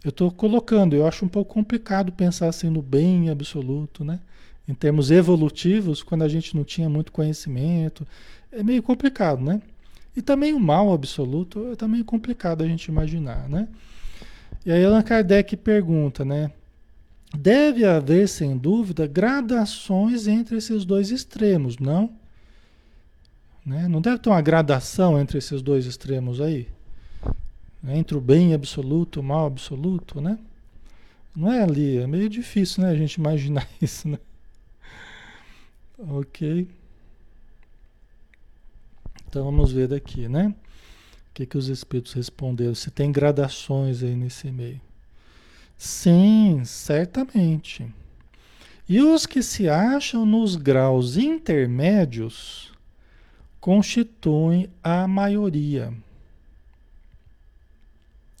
Eu 0.03 0.09
estou 0.09 0.31
colocando, 0.31 0.95
eu 0.95 1.05
acho 1.05 1.25
um 1.25 1.27
pouco 1.27 1.53
complicado 1.53 2.11
pensar 2.11 2.47
assim 2.47 2.69
no 2.69 2.81
bem 2.81 3.29
absoluto, 3.29 4.05
né? 4.05 4.19
Em 4.67 4.73
termos 4.73 5.11
evolutivos, 5.11 6.01
quando 6.01 6.23
a 6.23 6.27
gente 6.27 6.55
não 6.55 6.63
tinha 6.63 6.87
muito 6.87 7.11
conhecimento, 7.11 8.07
é 8.51 8.63
meio 8.63 8.81
complicado, 8.81 9.43
né? 9.43 9.61
E 10.15 10.21
também 10.21 10.53
o 10.53 10.59
mal 10.59 10.93
absoluto 10.93 11.71
é 11.71 11.75
também 11.75 12.03
complicado 12.03 12.63
a 12.63 12.67
gente 12.67 12.85
imaginar, 12.85 13.49
né? 13.49 13.67
E 14.65 14.71
aí 14.71 14.83
Allan 14.83 15.01
Kardec 15.01 15.57
pergunta, 15.57 16.23
né? 16.23 16.51
Deve 17.37 17.85
haver, 17.85 18.27
sem 18.29 18.57
dúvida, 18.57 19.05
gradações 19.05 20.27
entre 20.27 20.57
esses 20.57 20.85
dois 20.85 21.11
extremos, 21.11 21.77
não? 21.77 22.09
Né? 23.65 23.87
Não 23.87 23.99
deve 23.99 24.19
ter 24.19 24.29
uma 24.29 24.41
gradação 24.41 25.19
entre 25.19 25.37
esses 25.37 25.61
dois 25.61 25.85
extremos 25.85 26.39
aí? 26.39 26.67
Entre 27.87 28.17
o 28.17 28.21
bem 28.21 28.53
absoluto 28.53 29.19
e 29.19 29.21
o 29.21 29.23
mal 29.23 29.45
absoluto, 29.45 30.21
né? 30.21 30.39
Não 31.35 31.51
é 31.51 31.61
ali, 31.61 31.97
é 31.97 32.07
meio 32.07 32.29
difícil, 32.29 32.83
né? 32.83 32.89
A 32.89 32.95
gente 32.95 33.15
imaginar 33.15 33.67
isso, 33.81 34.07
né? 34.07 34.19
Ok. 35.99 36.67
Então 39.27 39.43
vamos 39.43 39.71
ver 39.71 39.87
daqui, 39.87 40.27
né? 40.27 40.53
O 41.29 41.33
que, 41.33 41.45
que 41.45 41.57
os 41.57 41.67
espíritos 41.67 42.13
responderam? 42.13 42.73
Se 42.73 42.89
tem 42.89 43.11
gradações 43.11 44.01
aí 44.01 44.15
nesse 44.15 44.51
meio. 44.51 44.79
Sim, 45.77 46.61
certamente. 46.63 47.85
E 48.87 49.01
os 49.01 49.25
que 49.25 49.41
se 49.41 49.67
acham 49.67 50.25
nos 50.25 50.55
graus 50.55 51.17
intermédios 51.17 52.71
constituem 53.59 54.69
a 54.83 55.07
maioria. 55.07 55.91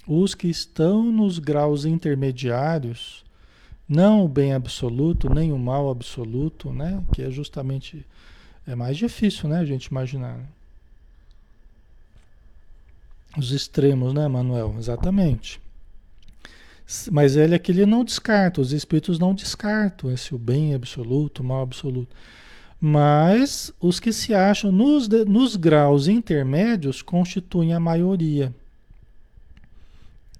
Os 0.07 0.35
que 0.35 0.47
estão 0.47 1.03
nos 1.03 1.39
graus 1.39 1.83
intermediários, 1.83 3.25
não 3.89 4.23
o 4.23 4.27
bem 4.27 4.53
absoluto, 4.53 5.33
nem 5.33 5.51
o 5.51 5.57
mal 5.57 5.89
absoluto, 5.89 6.71
né? 6.71 7.03
que 7.11 7.23
é 7.23 7.31
justamente 7.31 8.05
É 8.67 8.75
mais 8.75 8.97
difícil, 8.97 9.47
né, 9.47 9.59
a 9.59 9.65
gente 9.65 9.85
imaginar. 9.85 10.39
Os 13.37 13.51
extremos, 13.51 14.13
né, 14.13 14.27
Manuel? 14.27 14.75
Exatamente. 14.77 15.59
Mas 17.11 17.35
ele 17.35 17.55
aqui 17.55 17.71
ele 17.71 17.85
não 17.85 18.03
descarta, 18.03 18.61
os 18.61 18.71
espíritos 18.71 19.17
não 19.17 19.33
descartam 19.33 20.11
esse 20.11 20.35
o 20.35 20.37
bem 20.37 20.73
absoluto, 20.75 21.41
o 21.41 21.45
mal 21.45 21.63
absoluto. 21.63 22.15
Mas 22.79 23.73
os 23.79 23.99
que 23.99 24.13
se 24.13 24.33
acham 24.33 24.71
nos, 24.71 25.07
nos 25.07 25.55
graus 25.55 26.07
intermédios 26.07 27.01
constituem 27.01 27.73
a 27.73 27.79
maioria. 27.79 28.53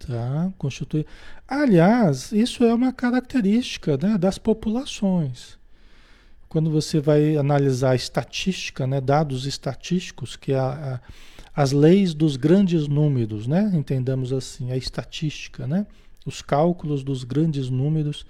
Tá? 0.05 0.51
Constitui. 0.58 1.05
Aliás, 1.47 2.31
isso 2.31 2.63
é 2.63 2.73
uma 2.73 2.93
característica 2.93 3.97
né, 3.97 4.17
das 4.17 4.38
populações. 4.38 5.58
Quando 6.47 6.69
você 6.69 6.99
vai 6.99 7.36
analisar 7.36 7.95
estatística, 7.95 8.86
né, 8.86 9.01
dados 9.01 9.45
estatísticos, 9.45 10.36
que 10.36 10.53
é 10.53 10.60
a, 10.60 11.01
a, 11.01 11.34
as 11.55 11.71
leis 11.71 12.13
dos 12.13 12.35
grandes 12.35 12.87
números, 12.87 13.47
né, 13.47 13.71
entendamos 13.73 14.33
assim, 14.33 14.71
a 14.71 14.77
estatística, 14.77 15.65
né, 15.65 15.87
os 16.25 16.41
cálculos 16.41 17.03
dos 17.03 17.23
grandes 17.23 17.69
números, 17.69 18.25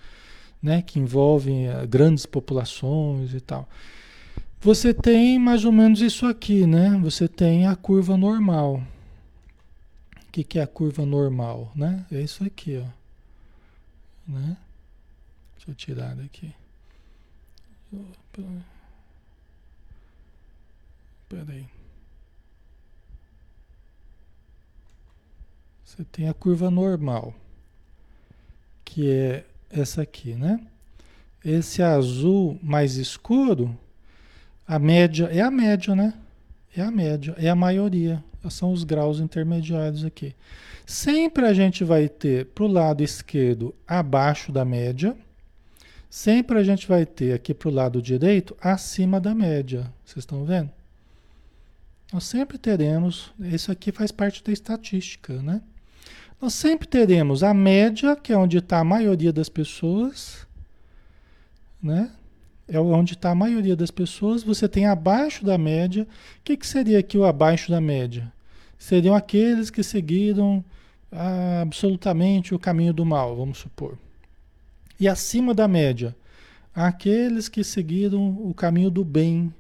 né, 0.61 0.81
que 0.81 0.99
envolvem 0.99 1.69
uh, 1.69 1.87
grandes 1.87 2.25
populações 2.25 3.33
e 3.33 3.39
tal. 3.39 3.67
Você 4.61 4.93
tem 4.93 5.37
mais 5.37 5.63
ou 5.63 5.71
menos 5.71 6.01
isso 6.01 6.25
aqui, 6.25 6.65
né? 6.65 6.99
Você 7.03 7.27
tem 7.27 7.67
a 7.67 7.75
curva 7.75 8.17
normal. 8.17 8.81
O 10.27 10.31
que, 10.31 10.43
que 10.43 10.57
é 10.57 10.63
a 10.63 10.67
curva 10.67 11.05
normal, 11.05 11.71
né? 11.75 12.03
É 12.11 12.19
isso 12.19 12.43
aqui, 12.43 12.83
ó. 12.83 14.31
Né? 14.31 14.57
Deixa 15.55 15.69
eu 15.69 15.75
tirar 15.75 16.15
daqui. 16.15 16.51
Peraí. 21.29 21.74
Você 25.85 26.03
tem 26.03 26.27
a 26.27 26.33
curva 26.33 26.69
normal 26.69 27.33
que 28.83 29.09
é 29.09 29.43
essa 29.69 30.03
aqui, 30.03 30.35
né? 30.35 30.59
Esse 31.43 31.81
azul 31.81 32.57
mais 32.63 32.95
escuro, 32.95 33.77
a 34.67 34.79
média 34.79 35.25
é 35.25 35.41
a 35.41 35.51
média, 35.51 35.95
né? 35.95 36.13
É 36.75 36.81
a 36.81 36.89
média, 36.89 37.35
é 37.37 37.49
a 37.49 37.55
maioria. 37.55 38.23
São 38.49 38.71
os 38.71 38.83
graus 38.83 39.19
intermediários 39.19 40.05
aqui. 40.05 40.35
Sempre 40.85 41.45
a 41.45 41.53
gente 41.53 41.83
vai 41.83 42.07
ter 42.07 42.45
para 42.47 42.63
o 42.63 42.67
lado 42.67 43.03
esquerdo 43.03 43.73
abaixo 43.87 44.51
da 44.51 44.63
média, 44.63 45.17
sempre 46.09 46.59
a 46.59 46.63
gente 46.63 46.87
vai 46.87 47.07
ter 47.07 47.33
aqui 47.33 47.55
para 47.55 47.69
o 47.69 47.73
lado 47.73 48.01
direito 48.01 48.55
acima 48.61 49.19
da 49.19 49.33
média. 49.33 49.91
Vocês 50.05 50.17
estão 50.17 50.45
vendo? 50.45 50.69
Nós 52.13 52.25
sempre 52.25 52.59
teremos, 52.59 53.33
isso 53.39 53.71
aqui 53.71 53.91
faz 53.91 54.11
parte 54.11 54.43
da 54.43 54.53
estatística, 54.53 55.41
né? 55.41 55.61
Nós 56.41 56.53
sempre 56.53 56.87
teremos 56.87 57.43
a 57.43 57.53
média, 57.53 58.15
que 58.15 58.33
é 58.33 58.37
onde 58.37 58.57
está 58.57 58.79
a 58.79 58.83
maioria 58.83 59.31
das 59.31 59.49
pessoas, 59.49 60.45
né? 61.81 62.11
É 62.67 62.79
onde 62.79 63.13
está 63.13 63.31
a 63.31 63.35
maioria 63.35 63.75
das 63.75 63.91
pessoas. 63.91 64.43
Você 64.43 64.67
tem 64.67 64.87
abaixo 64.87 65.45
da 65.45 65.57
média. 65.57 66.03
O 66.03 66.43
que, 66.43 66.57
que 66.57 66.65
seria 66.65 66.99
aqui 66.99 67.17
o 67.17 67.25
abaixo 67.25 67.69
da 67.69 67.79
média? 67.79 68.31
Seriam 68.77 69.15
aqueles 69.15 69.69
que 69.69 69.83
seguiram 69.83 70.65
ah, 71.11 71.61
absolutamente 71.61 72.53
o 72.55 72.59
caminho 72.59 72.93
do 72.93 73.05
mal, 73.05 73.35
vamos 73.35 73.59
supor. 73.59 73.97
E 74.99 75.07
acima 75.07 75.53
da 75.53 75.67
média, 75.67 76.15
aqueles 76.73 77.47
que 77.47 77.63
seguiram 77.63 78.29
o 78.41 78.53
caminho 78.53 78.89
do 78.89 79.03
bem 79.03 79.53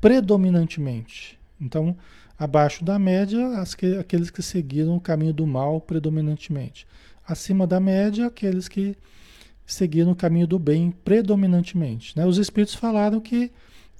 predominantemente. 0.00 1.38
Então, 1.60 1.96
Abaixo 2.42 2.84
da 2.84 2.98
média, 2.98 3.40
que, 3.78 3.96
aqueles 3.98 4.28
que 4.28 4.42
seguiram 4.42 4.96
o 4.96 5.00
caminho 5.00 5.32
do 5.32 5.46
mal 5.46 5.80
predominantemente. 5.80 6.86
Acima 7.24 7.68
da 7.68 7.78
média, 7.78 8.26
aqueles 8.26 8.66
que 8.66 8.96
seguiram 9.64 10.10
o 10.10 10.16
caminho 10.16 10.48
do 10.48 10.58
bem 10.58 10.90
predominantemente. 10.90 12.16
Né? 12.18 12.26
Os 12.26 12.38
espíritos 12.38 12.74
falaram 12.74 13.20
que 13.20 13.52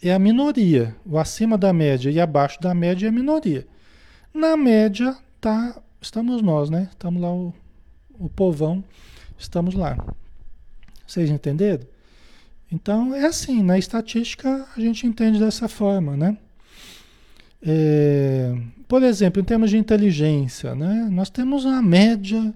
é 0.03 0.13
a 0.13 0.19
minoria. 0.19 0.97
O 1.07 1.19
acima 1.19 1.57
da 1.57 1.73
média 1.73 2.11
e 2.11 2.19
abaixo 2.19 2.61
da 2.61 2.75
média 2.75 3.07
é 3.07 3.11
a 3.11 3.13
minoria. 3.13 3.65
Na 4.35 4.57
média, 4.57 5.17
tá, 5.41 5.81
estamos 6.01 6.43
nós, 6.43 6.69
né? 6.69 6.89
Estamos 6.91 7.23
lá, 7.23 7.33
o, 7.33 7.55
o 8.19 8.29
povão, 8.29 8.83
estamos 9.39 9.75
lá. 9.75 9.97
Vocês 11.07 11.31
entenderam? 11.31 11.87
Então, 12.73 13.15
é 13.15 13.25
assim, 13.25 13.63
na 13.63 13.79
estatística 13.79 14.67
a 14.77 14.81
gente 14.81 15.07
entende 15.07 15.39
dessa 15.39 15.69
forma, 15.69 16.17
né? 16.17 16.37
É, 17.65 18.55
por 18.89 19.03
exemplo, 19.03 19.41
em 19.41 19.45
termos 19.45 19.71
de 19.71 19.79
inteligência, 19.79 20.75
né? 20.75 21.09
nós 21.11 21.31
temos 21.31 21.65
a 21.65 21.81
média 21.81 22.53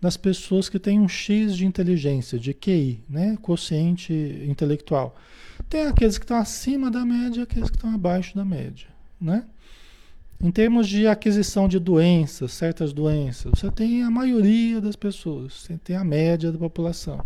das 0.00 0.16
pessoas 0.16 0.68
que 0.68 0.78
têm 0.78 0.98
um 0.98 1.08
X 1.08 1.56
de 1.56 1.66
inteligência, 1.66 2.38
de 2.38 2.52
QI, 2.52 3.00
né? 3.08 3.38
quociente 3.40 4.12
intelectual. 4.48 5.16
Tem 5.68 5.86
aqueles 5.86 6.18
que 6.18 6.24
estão 6.24 6.38
acima 6.38 6.90
da 6.90 7.04
média 7.04 7.40
e 7.40 7.42
aqueles 7.42 7.70
que 7.70 7.76
estão 7.76 7.94
abaixo 7.94 8.34
da 8.34 8.44
média. 8.44 8.88
Né? 9.20 9.44
Em 10.42 10.50
termos 10.50 10.88
de 10.88 11.06
aquisição 11.06 11.68
de 11.68 11.78
doenças, 11.78 12.52
certas 12.52 12.92
doenças, 12.92 13.52
você 13.54 13.70
tem 13.70 14.02
a 14.02 14.10
maioria 14.10 14.80
das 14.80 14.96
pessoas, 14.96 15.52
você 15.52 15.78
tem 15.78 15.94
a 15.94 16.02
média 16.02 16.50
da 16.50 16.58
população. 16.58 17.24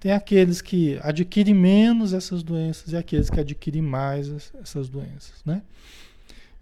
Tem 0.00 0.12
aqueles 0.12 0.62
que 0.62 0.98
adquirem 1.02 1.54
menos 1.54 2.12
essas 2.12 2.42
doenças 2.42 2.92
e 2.92 2.96
aqueles 2.96 3.28
que 3.28 3.38
adquirem 3.38 3.82
mais 3.82 4.50
essas 4.62 4.88
doenças, 4.88 5.42
né? 5.44 5.62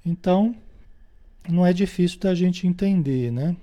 Então, 0.06 0.54
não 1.48 1.66
é 1.66 1.72
difícil 1.72 2.20
da 2.20 2.32
gente 2.32 2.64
entender, 2.64 3.32
né? 3.32 3.56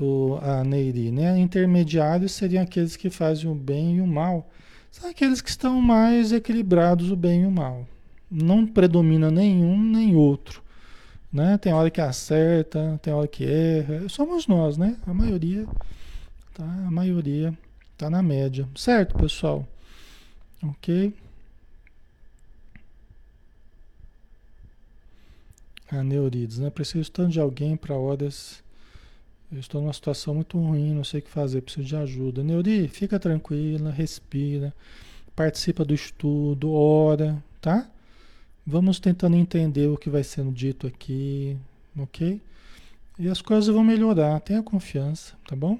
O, 0.00 0.38
a 0.40 0.62
Neiri, 0.62 1.10
né? 1.10 1.36
Intermediários 1.36 2.32
seriam 2.32 2.62
aqueles 2.62 2.96
que 2.96 3.10
fazem 3.10 3.50
o 3.50 3.54
bem 3.54 3.96
e 3.96 4.00
o 4.00 4.06
mal. 4.06 4.48
São 4.92 5.10
aqueles 5.10 5.40
que 5.40 5.50
estão 5.50 5.80
mais 5.80 6.32
equilibrados 6.32 7.10
o 7.10 7.16
bem 7.16 7.42
e 7.42 7.46
o 7.46 7.50
mal. 7.50 7.86
Não 8.30 8.64
predomina 8.64 9.28
nenhum 9.28 9.76
nem 9.82 10.14
outro. 10.14 10.62
Né? 11.32 11.58
Tem 11.58 11.72
hora 11.72 11.90
que 11.90 12.00
acerta, 12.00 12.98
tem 13.02 13.12
hora 13.12 13.26
que 13.26 13.44
erra. 13.44 14.08
Somos 14.08 14.46
nós, 14.46 14.78
né? 14.78 14.96
A 15.06 15.12
maioria, 15.12 15.66
tá? 16.54 16.64
A 16.64 16.90
maioria 16.90 17.52
tá 17.98 18.08
na 18.08 18.22
média. 18.22 18.68
Certo, 18.74 19.16
pessoal? 19.16 19.66
Ok? 20.62 21.12
Neurides, 25.92 26.58
né? 26.58 26.70
Preciso 26.70 27.10
tanto 27.10 27.30
de 27.30 27.40
alguém 27.40 27.76
para 27.76 27.96
horas. 27.96 28.62
Eu 29.50 29.58
estou 29.58 29.80
numa 29.80 29.92
situação 29.92 30.34
muito 30.34 30.56
ruim, 30.58 30.94
não 30.94 31.02
sei 31.02 31.20
o 31.20 31.22
que 31.22 31.30
fazer, 31.30 31.60
preciso 31.60 31.86
de 31.86 31.96
ajuda. 31.96 32.42
Neuri, 32.42 32.86
fica 32.86 33.18
tranquila, 33.18 33.90
respira, 33.90 34.72
participa 35.34 35.84
do 35.84 35.92
estudo, 35.92 36.72
ora, 36.72 37.42
tá? 37.60 37.90
Vamos 38.64 39.00
tentando 39.00 39.36
entender 39.36 39.88
o 39.88 39.96
que 39.96 40.08
vai 40.08 40.22
sendo 40.22 40.52
dito 40.52 40.86
aqui, 40.86 41.56
ok? 41.98 42.40
E 43.18 43.28
as 43.28 43.42
coisas 43.42 43.66
vão 43.74 43.82
melhorar, 43.82 44.38
tenha 44.40 44.62
confiança, 44.62 45.34
tá 45.46 45.56
bom? 45.56 45.78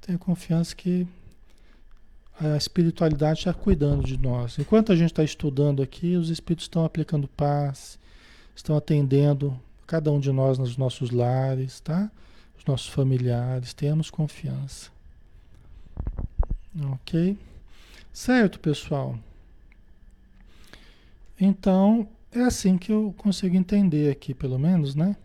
Tenha 0.00 0.16
confiança 0.16 0.74
que 0.74 1.06
a 2.40 2.56
espiritualidade 2.56 3.40
está 3.40 3.52
cuidando 3.52 4.04
de 4.04 4.16
nós. 4.16 4.58
Enquanto 4.58 4.92
a 4.92 4.96
gente 4.96 5.10
está 5.10 5.22
estudando 5.22 5.82
aqui, 5.82 6.16
os 6.16 6.30
espíritos 6.30 6.64
estão 6.64 6.84
aplicando 6.84 7.28
paz, 7.28 7.98
estão 8.56 8.76
atendendo 8.76 9.58
cada 9.86 10.10
um 10.10 10.18
de 10.18 10.32
nós 10.32 10.58
nos 10.58 10.76
nossos 10.76 11.10
lares, 11.10 11.78
tá? 11.80 12.10
Os 12.58 12.64
nossos 12.64 12.88
familiares, 12.88 13.72
temos 13.72 14.10
confiança. 14.10 14.90
Ok? 16.92 17.38
Certo, 18.12 18.58
pessoal? 18.58 19.16
Então, 21.38 22.08
é 22.32 22.40
assim 22.40 22.78
que 22.78 22.90
eu 22.90 23.14
consigo 23.16 23.54
entender 23.54 24.10
aqui, 24.10 24.34
pelo 24.34 24.58
menos, 24.58 24.94
né? 24.94 25.16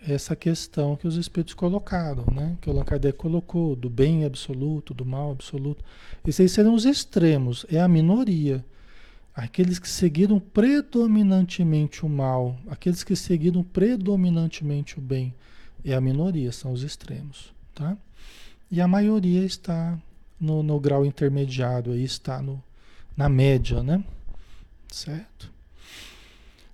Essa 0.00 0.34
questão 0.34 0.96
que 0.96 1.06
os 1.06 1.16
espíritos 1.16 1.54
colocaram, 1.54 2.24
né? 2.32 2.56
Que 2.60 2.68
o 2.68 2.72
Allan 2.72 2.84
Kardec 2.84 3.16
colocou, 3.16 3.76
do 3.76 3.88
bem 3.88 4.24
absoluto, 4.24 4.92
do 4.92 5.04
mal 5.04 5.30
absoluto. 5.30 5.84
Esses 6.26 6.40
aí 6.40 6.48
serão 6.48 6.74
os 6.74 6.84
extremos, 6.84 7.64
é 7.70 7.78
a 7.78 7.86
minoria. 7.86 8.64
Aqueles 9.34 9.78
que 9.78 9.88
seguiram 9.88 10.38
predominantemente 10.38 12.04
o 12.04 12.08
mal, 12.08 12.56
aqueles 12.68 13.02
que 13.02 13.16
seguiram 13.16 13.62
predominantemente 13.62 14.98
o 14.98 15.00
bem, 15.00 15.34
é 15.84 15.94
a 15.94 16.00
minoria, 16.00 16.52
são 16.52 16.72
os 16.72 16.82
extremos, 16.82 17.52
tá? 17.74 17.96
E 18.70 18.80
a 18.80 18.86
maioria 18.86 19.44
está 19.44 19.98
no, 20.38 20.62
no 20.62 20.78
grau 20.78 21.04
intermediário, 21.06 21.92
aí 21.92 22.04
está 22.04 22.42
no, 22.42 22.62
na 23.16 23.28
média, 23.28 23.82
né? 23.82 24.04
Certo? 24.88 25.50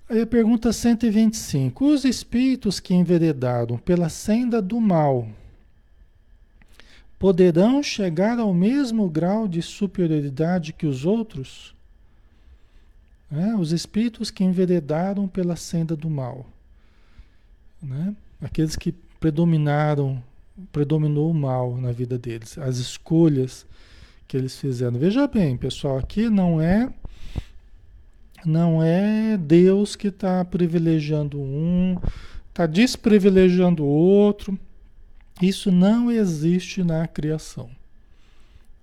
Aí 0.08 0.22
a 0.22 0.26
pergunta 0.26 0.72
125. 0.72 1.84
Os 1.84 2.04
espíritos 2.04 2.80
que 2.80 2.94
enveredaram 2.94 3.76
pela 3.76 4.08
senda 4.08 4.60
do 4.62 4.80
mal 4.80 5.28
poderão 7.18 7.82
chegar 7.82 8.38
ao 8.38 8.54
mesmo 8.54 9.08
grau 9.08 9.46
de 9.46 9.60
superioridade 9.60 10.72
que 10.72 10.86
os 10.86 11.04
outros? 11.04 11.74
Né? 13.30 13.54
Os 13.56 13.72
espíritos 13.72 14.30
que 14.30 14.44
enveredaram 14.44 15.28
pela 15.28 15.56
senda 15.56 15.94
do 15.94 16.08
mal. 16.08 16.46
Né? 17.82 18.14
Aqueles 18.40 18.76
que 18.76 18.92
predominaram, 19.20 20.22
predominou 20.72 21.30
o 21.30 21.34
mal 21.34 21.76
na 21.76 21.92
vida 21.92 22.18
deles, 22.18 22.56
as 22.58 22.78
escolhas 22.78 23.66
que 24.26 24.36
eles 24.36 24.58
fizeram. 24.58 24.98
Veja 24.98 25.26
bem, 25.26 25.56
pessoal, 25.56 25.98
aqui 25.98 26.28
não 26.28 26.60
é 26.60 26.92
não 28.44 28.82
é 28.82 29.36
Deus 29.36 29.96
que 29.96 30.08
está 30.08 30.44
privilegiando 30.44 31.40
um, 31.40 31.96
está 32.48 32.66
desprivilegiando 32.66 33.84
o 33.84 33.88
outro. 33.88 34.58
Isso 35.40 35.70
não 35.70 36.10
existe 36.10 36.82
na 36.82 37.06
criação. 37.06 37.70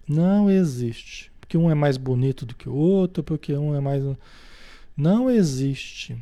Não 0.07 0.49
existe. 0.49 1.31
Porque 1.45 1.57
um 1.57 1.69
é 1.69 1.75
mais 1.75 1.95
bonito 1.95 2.43
do 2.43 2.55
que 2.55 2.67
o 2.67 2.73
outro, 2.73 3.23
porque 3.23 3.53
um 3.53 3.75
é 3.75 3.79
mais. 3.79 4.03
Não 4.97 5.29
existe. 5.29 6.17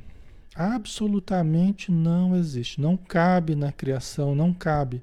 Absolutamente 0.53 1.91
não 1.91 2.35
existe. 2.35 2.81
Não 2.81 2.97
cabe 2.97 3.55
na 3.55 3.71
criação, 3.71 4.35
não 4.35 4.53
cabe 4.53 5.01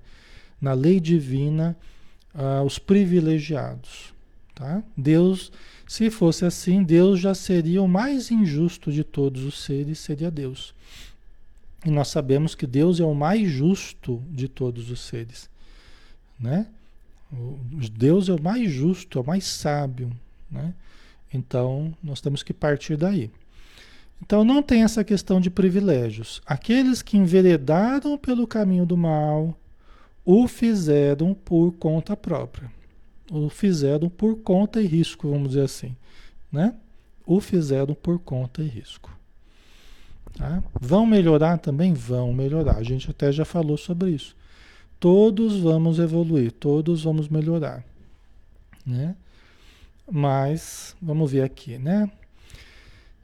na 0.60 0.74
lei 0.74 1.00
divina 1.00 1.74
uh, 2.34 2.62
os 2.64 2.78
privilegiados. 2.78 4.12
Tá? 4.54 4.82
Deus, 4.94 5.50
se 5.88 6.10
fosse 6.10 6.44
assim, 6.44 6.82
Deus 6.82 7.18
já 7.18 7.34
seria 7.34 7.80
o 7.80 7.88
mais 7.88 8.30
injusto 8.30 8.92
de 8.92 9.02
todos 9.02 9.42
os 9.42 9.64
seres, 9.64 9.98
seria 10.00 10.30
Deus. 10.30 10.74
E 11.84 11.90
nós 11.90 12.08
sabemos 12.08 12.54
que 12.54 12.66
Deus 12.66 13.00
é 13.00 13.04
o 13.04 13.14
mais 13.14 13.48
justo 13.48 14.22
de 14.28 14.48
todos 14.48 14.90
os 14.90 15.00
seres. 15.00 15.48
Né? 16.38 16.66
Deus 17.92 18.28
é 18.28 18.32
o 18.32 18.42
mais 18.42 18.70
justo, 18.70 19.18
é 19.18 19.22
o 19.22 19.26
mais 19.26 19.44
sábio. 19.44 20.10
Né? 20.50 20.74
Então, 21.32 21.94
nós 22.02 22.20
temos 22.20 22.42
que 22.42 22.52
partir 22.52 22.96
daí. 22.96 23.30
Então, 24.22 24.44
não 24.44 24.62
tem 24.62 24.82
essa 24.82 25.04
questão 25.04 25.40
de 25.40 25.48
privilégios. 25.48 26.42
Aqueles 26.44 27.02
que 27.02 27.16
enveredaram 27.16 28.18
pelo 28.18 28.46
caminho 28.46 28.84
do 28.84 28.96
mal, 28.96 29.56
o 30.24 30.46
fizeram 30.46 31.32
por 31.32 31.72
conta 31.72 32.16
própria. 32.16 32.70
O 33.30 33.48
fizeram 33.48 34.08
por 34.08 34.36
conta 34.38 34.82
e 34.82 34.86
risco, 34.86 35.30
vamos 35.30 35.50
dizer 35.50 35.62
assim. 35.62 35.96
Né? 36.52 36.74
O 37.24 37.40
fizeram 37.40 37.94
por 37.94 38.18
conta 38.18 38.60
e 38.60 38.66
risco. 38.66 39.16
Tá? 40.36 40.62
Vão 40.78 41.06
melhorar 41.06 41.58
também? 41.58 41.94
Vão 41.94 42.32
melhorar. 42.32 42.76
A 42.76 42.82
gente 42.82 43.10
até 43.10 43.32
já 43.32 43.44
falou 43.44 43.76
sobre 43.76 44.10
isso. 44.10 44.36
Todos 45.00 45.58
vamos 45.58 45.98
evoluir, 45.98 46.52
todos 46.52 47.02
vamos 47.02 47.28
melhorar. 47.28 47.84
Né? 48.86 49.16
Mas, 50.10 50.94
vamos 51.02 51.32
ver 51.32 51.42
aqui, 51.42 51.78
né? 51.78 52.10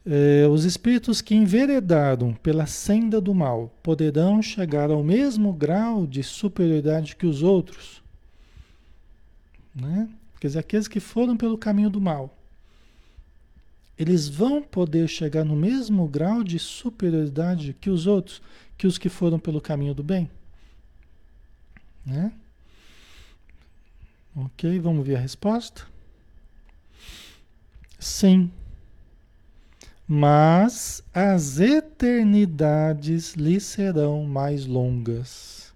É, 0.05 0.47
os 0.49 0.65
espíritos 0.65 1.21
que 1.21 1.35
enveredaram 1.35 2.33
pela 2.33 2.67
senda 2.67 3.21
do 3.21 3.35
mal 3.35 3.71
poderão 3.83 4.41
chegar 4.41 4.91
ao 4.91 5.05
mesmo 5.05 5.53
grau 5.53 6.07
de 6.07 6.23
superioridade 6.23 7.15
que 7.15 7.27
os 7.27 7.43
outros. 7.43 8.03
Né? 9.75 10.09
Quer 10.41 10.47
dizer, 10.47 10.59
aqueles 10.61 10.89
que 10.89 11.01
foram 11.01 11.37
pelo 11.37 11.59
caminho 11.59 11.91
do 11.91 12.01
mal 12.01 12.37
eles 13.99 14.29
vão 14.29 14.63
poder 14.63 15.09
chegar 15.09 15.45
no 15.45 15.57
mesmo 15.57 16.07
grau 16.07 16.45
de 16.45 16.59
superioridade 16.59 17.75
que 17.81 17.89
os 17.89 18.07
outros, 18.07 18.43
que 18.77 18.87
os 18.87 18.99
que 18.99 19.09
foram 19.09 19.39
pelo 19.39 19.61
caminho 19.61 19.95
do 19.95 20.03
bem? 20.03 20.31
Né? 22.07 22.33
Ok, 24.35 24.79
vamos 24.79 25.07
ver 25.07 25.17
a 25.17 25.21
resposta? 25.21 25.87
Sim. 27.99 28.51
Mas 30.07 31.03
as 31.13 31.59
eternidades 31.59 33.35
lhe 33.35 33.59
serão 33.59 34.25
mais 34.25 34.65
longas. 34.65 35.75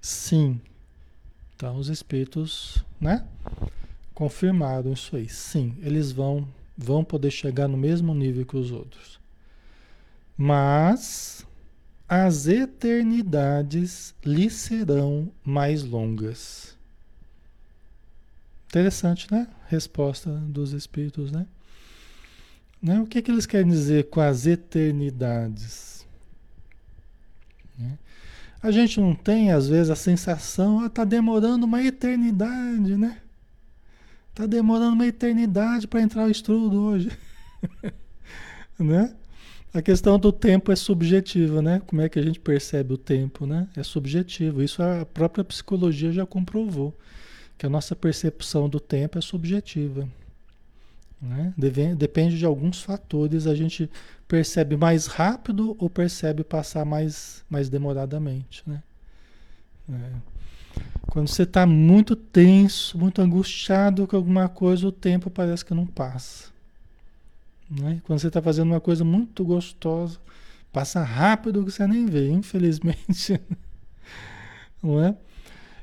Sim. 0.00 0.60
Então 1.54 1.76
os 1.76 1.88
espíritos, 1.88 2.84
né? 3.00 3.24
confirmaram 4.18 4.92
isso 4.92 5.14
aí. 5.14 5.28
Sim, 5.28 5.76
eles 5.80 6.10
vão, 6.10 6.48
vão 6.76 7.04
poder 7.04 7.30
chegar 7.30 7.68
no 7.68 7.76
mesmo 7.76 8.12
nível 8.12 8.44
que 8.44 8.56
os 8.56 8.72
outros. 8.72 9.20
Mas 10.36 11.46
as 12.08 12.46
eternidades 12.46 14.14
lhe 14.24 14.48
serão 14.48 15.30
mais 15.44 15.82
longas. 15.82 16.74
Interessante, 18.68 19.30
né? 19.30 19.46
Resposta 19.66 20.30
dos 20.30 20.72
espíritos, 20.72 21.30
né? 21.30 21.46
né? 22.80 23.00
O 23.00 23.06
que, 23.06 23.20
que 23.20 23.30
eles 23.30 23.44
querem 23.44 23.68
dizer 23.68 24.08
com 24.08 24.20
as 24.20 24.46
eternidades? 24.46 26.06
Né? 27.78 27.98
A 28.62 28.70
gente 28.70 29.00
não 29.00 29.14
tem, 29.14 29.52
às 29.52 29.68
vezes, 29.68 29.90
a 29.90 29.96
sensação, 29.96 30.84
está 30.86 31.02
ah, 31.02 31.04
demorando 31.04 31.66
uma 31.66 31.82
eternidade, 31.82 32.96
né? 32.96 33.20
Tá 34.34 34.46
demorando 34.46 34.94
uma 34.94 35.06
eternidade 35.06 35.86
para 35.86 36.00
entrar 36.00 36.26
o 36.26 36.30
estudo 36.30 36.80
hoje. 36.80 37.10
né? 38.78 39.14
A 39.72 39.82
questão 39.82 40.18
do 40.18 40.32
tempo 40.32 40.72
é 40.72 40.76
subjetiva, 40.76 41.60
né? 41.60 41.82
Como 41.86 42.00
é 42.00 42.08
que 42.08 42.18
a 42.18 42.22
gente 42.22 42.40
percebe 42.40 42.94
o 42.94 42.98
tempo, 42.98 43.46
né? 43.46 43.68
É 43.76 43.82
subjetivo. 43.82 44.62
Isso 44.62 44.82
a 44.82 45.04
própria 45.04 45.44
psicologia 45.44 46.10
já 46.10 46.24
comprovou, 46.24 46.96
que 47.56 47.66
a 47.66 47.68
nossa 47.68 47.94
percepção 47.94 48.68
do 48.68 48.80
tempo 48.80 49.18
é 49.18 49.20
subjetiva. 49.20 50.08
Né? 51.20 51.52
Depende 51.96 52.38
de 52.38 52.46
alguns 52.46 52.80
fatores, 52.80 53.46
a 53.46 53.54
gente 53.54 53.90
percebe 54.28 54.76
mais 54.76 55.06
rápido 55.06 55.76
ou 55.78 55.90
percebe 55.90 56.44
passar 56.44 56.84
mais, 56.84 57.44
mais 57.50 57.68
demoradamente, 57.68 58.62
né? 58.66 58.82
É. 59.90 60.38
Quando 61.08 61.28
você 61.28 61.42
está 61.42 61.66
muito 61.66 62.14
tenso, 62.14 62.96
muito 62.98 63.20
angustiado 63.20 64.06
com 64.06 64.14
alguma 64.14 64.48
coisa, 64.48 64.86
o 64.86 64.92
tempo 64.92 65.30
parece 65.30 65.64
que 65.64 65.74
não 65.74 65.86
passa. 65.86 66.50
Né? 67.70 68.00
Quando 68.04 68.18
você 68.18 68.28
está 68.28 68.40
fazendo 68.40 68.70
uma 68.70 68.80
coisa 68.80 69.04
muito 69.04 69.44
gostosa, 69.44 70.18
passa 70.72 71.02
rápido 71.02 71.64
que 71.64 71.70
você 71.70 71.86
nem 71.86 72.06
vê, 72.06 72.30
infelizmente. 72.30 73.40
não 74.82 75.02
é? 75.02 75.16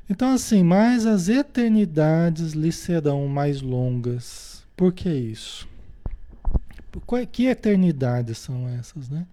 Então, 0.08 0.32
assim, 0.32 0.62
mas 0.62 1.04
as 1.04 1.28
eternidades 1.28 2.52
lhe 2.52 2.70
serão 2.70 3.26
mais 3.26 3.60
longas. 3.60 4.64
Por 4.76 4.92
que 4.92 5.08
isso? 5.08 5.68
Que 7.30 7.46
eternidades 7.46 8.38
são 8.38 8.68
essas, 8.68 9.08
né? 9.08 9.26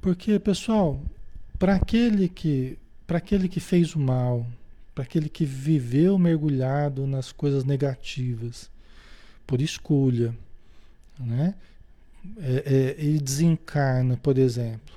Porque, 0.00 0.38
pessoal, 0.38 1.02
para 1.58 1.74
aquele 1.74 2.28
que 2.28 2.78
para 3.06 3.18
aquele 3.18 3.48
que 3.48 3.58
fez 3.58 3.96
o 3.96 3.98
mal, 3.98 4.46
para 4.94 5.02
aquele 5.02 5.28
que 5.28 5.44
viveu 5.44 6.16
mergulhado 6.16 7.08
nas 7.08 7.32
coisas 7.32 7.64
negativas, 7.64 8.70
por 9.44 9.60
escolha, 9.60 10.32
né? 11.24 11.54
É, 12.38 12.96
é, 12.98 13.04
ele 13.04 13.18
desencarna, 13.18 14.16
por 14.16 14.36
exemplo, 14.36 14.94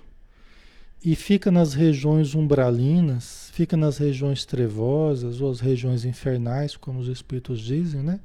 e 1.04 1.16
fica 1.16 1.52
nas 1.52 1.74
regiões 1.74 2.34
umbralinas, 2.34 3.50
fica 3.54 3.76
nas 3.76 3.98
regiões 3.98 4.46
trevosas 4.46 5.42
ou 5.42 5.52
as 5.52 5.60
regiões 5.60 6.06
infernais, 6.06 6.78
como 6.78 7.00
os 7.00 7.08
espíritos 7.08 7.60
dizem, 7.60 8.02
né? 8.02 8.20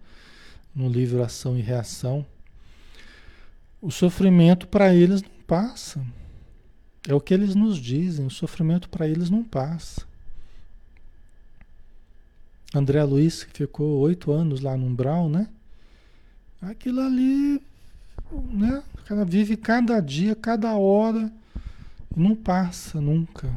No 0.75 0.89
livro 0.89 1.23
Ação 1.23 1.59
e 1.59 1.61
Reação. 1.61 2.25
O 3.81 3.91
sofrimento 3.91 4.69
para 4.69 4.95
eles 4.95 5.23
não 5.23 5.31
passa. 5.47 6.05
É 7.07 7.15
o 7.15 7.21
que 7.21 7.35
eles 7.35 7.55
nos 7.55 7.79
dizem, 7.79 8.27
o 8.27 8.31
sofrimento 8.31 8.89
para 8.89 9.09
eles 9.09 9.31
não 9.31 9.43
passa. 9.43 10.07
André 12.75 13.03
Luiz, 13.03 13.45
que 13.45 13.57
ficou 13.57 13.99
oito 14.01 14.31
anos 14.31 14.61
lá 14.61 14.77
no 14.77 14.87
umbral, 14.87 15.29
né? 15.29 15.49
Aquilo 16.61 17.01
ali, 17.01 17.63
né? 18.51 18.83
Cara 19.07 19.25
vive 19.25 19.57
cada 19.57 20.01
dia, 20.01 20.35
cada 20.35 20.75
hora, 20.77 21.33
não 22.15 22.35
passa 22.35 23.01
nunca. 23.01 23.51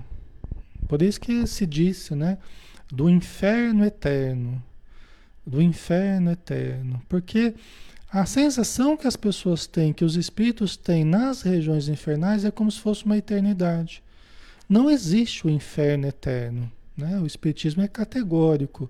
Por 0.87 1.01
isso 1.01 1.19
que 1.19 1.45
se 1.47 1.65
disse, 1.65 2.15
né? 2.15 2.37
Do 2.91 3.09
inferno 3.09 3.83
eterno. 3.85 4.61
Do 5.45 5.61
inferno 5.61 6.31
eterno. 6.31 7.01
Porque 7.09 7.53
a 8.11 8.25
sensação 8.25 8.97
que 8.97 9.07
as 9.07 9.15
pessoas 9.15 9.65
têm, 9.65 9.93
que 9.93 10.03
os 10.03 10.15
espíritos 10.15 10.75
têm 10.75 11.05
nas 11.05 11.41
regiões 11.41 11.87
infernais 11.87 12.43
é 12.43 12.51
como 12.51 12.69
se 12.69 12.79
fosse 12.79 13.05
uma 13.05 13.17
eternidade. 13.17 14.03
Não 14.67 14.89
existe 14.89 15.47
o 15.47 15.49
inferno 15.49 16.07
eterno. 16.07 16.71
Né? 16.95 17.19
O 17.19 17.25
Espiritismo 17.25 17.81
é 17.81 17.87
categórico, 17.87 18.89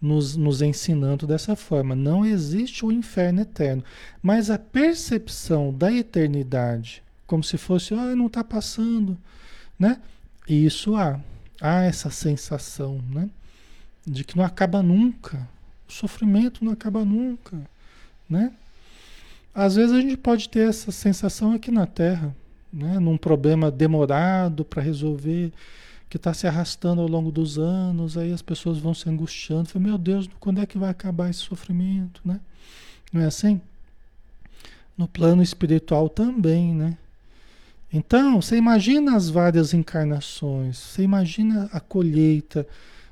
nos, 0.00 0.36
nos 0.36 0.62
ensinando 0.62 1.26
dessa 1.26 1.54
forma. 1.54 1.94
Não 1.94 2.24
existe 2.24 2.84
o 2.84 2.92
inferno 2.92 3.40
eterno. 3.42 3.84
Mas 4.22 4.50
a 4.50 4.58
percepção 4.58 5.72
da 5.72 5.92
eternidade, 5.92 7.02
como 7.26 7.44
se 7.44 7.58
fosse, 7.58 7.94
ah, 7.94 8.14
não 8.16 8.26
está 8.26 8.42
passando, 8.42 9.16
né? 9.78 9.98
Isso 10.48 10.96
há. 10.96 11.20
Há 11.60 11.82
essa 11.82 12.10
sensação, 12.10 13.00
né? 13.10 13.28
De 14.06 14.24
que 14.24 14.36
não 14.36 14.44
acaba 14.44 14.82
nunca. 14.82 15.48
O 15.88 15.92
sofrimento 15.92 16.64
não 16.64 16.72
acaba 16.72 17.04
nunca 17.04 17.58
né? 18.30 18.52
Às 19.52 19.74
vezes 19.74 19.92
a 19.92 20.00
gente 20.00 20.16
pode 20.16 20.48
ter 20.48 20.68
essa 20.68 20.92
sensação 20.92 21.52
aqui 21.52 21.72
na 21.72 21.84
Terra, 21.84 22.34
né? 22.72 23.00
num 23.00 23.16
problema 23.16 23.68
demorado 23.68 24.64
para 24.64 24.80
resolver, 24.80 25.52
que 26.10 26.16
está 26.16 26.34
se 26.34 26.44
arrastando 26.48 27.00
ao 27.00 27.06
longo 27.06 27.30
dos 27.30 27.56
anos, 27.56 28.18
aí 28.18 28.32
as 28.32 28.42
pessoas 28.42 28.78
vão 28.78 28.92
se 28.92 29.08
angustiando, 29.08 29.68
falam, 29.68 29.86
meu 29.86 29.96
Deus, 29.96 30.28
quando 30.40 30.60
é 30.60 30.66
que 30.66 30.76
vai 30.76 30.90
acabar 30.90 31.30
esse 31.30 31.38
sofrimento, 31.38 32.20
né? 32.24 32.40
Não 33.12 33.20
é 33.20 33.26
assim? 33.26 33.60
No 34.98 35.06
plano 35.06 35.40
espiritual 35.40 36.08
também, 36.08 36.74
né? 36.74 36.98
Então, 37.92 38.42
você 38.42 38.56
imagina 38.56 39.16
as 39.16 39.30
várias 39.30 39.72
encarnações, 39.72 40.78
você 40.78 41.02
imagina 41.02 41.70
a 41.72 41.78
colheita 41.78 42.66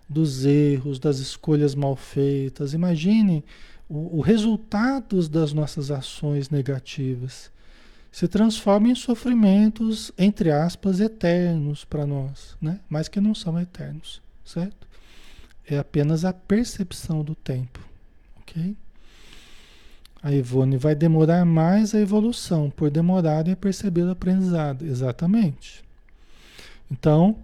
dos 0.09 0.45
erros, 0.45 0.99
das 0.99 1.19
escolhas 1.19 1.77
mal 1.77 1.95
feitas, 1.95 2.75
imagine 2.75 3.45
o, 3.89 4.19
o 4.19 4.21
resultados 4.21 5.29
das 5.29 5.53
nossas 5.53 5.93
ações 5.93 6.51
negativas 6.51 7.49
se 8.11 8.27
transforma 8.27 8.89
em 8.89 8.95
sofrimentos, 8.95 10.11
entre 10.19 10.51
aspas, 10.51 11.01
eternos 11.01 11.85
para 11.85 12.07
nós, 12.07 12.57
né? 12.61 12.81
mas 12.89 13.09
que 13.09 13.21
não 13.21 13.35
são 13.35 13.61
eternos, 13.61 14.23
certo? 14.45 14.87
É 15.67 15.79
apenas 15.79 16.25
a 16.25 16.33
percepção 16.33 17.23
do 17.23 17.35
tempo, 17.35 17.81
ok? 18.41 18.77
A 20.23 20.33
Ivone 20.33 20.77
vai 20.77 20.95
demorar 20.95 21.45
mais 21.45 21.95
a 21.95 22.01
evolução, 22.01 22.71
por 22.71 22.91
demorar 22.91 23.47
em 23.47 23.55
perceber 23.55 24.03
o 24.03 24.11
aprendizado, 24.11 24.85
exatamente. 24.85 25.85
Então, 26.91 27.37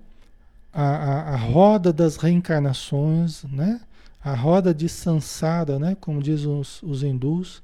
a, 0.72 0.82
a, 0.82 1.34
a 1.34 1.36
roda 1.36 1.92
das 1.92 2.16
reencarnações, 2.16 3.44
né? 3.44 3.80
a 4.22 4.34
roda 4.34 4.74
de 4.74 4.88
Sansara, 4.88 5.78
né? 5.78 5.96
como 6.00 6.22
dizem 6.22 6.50
os, 6.50 6.82
os 6.82 7.02
hindus, 7.02 7.62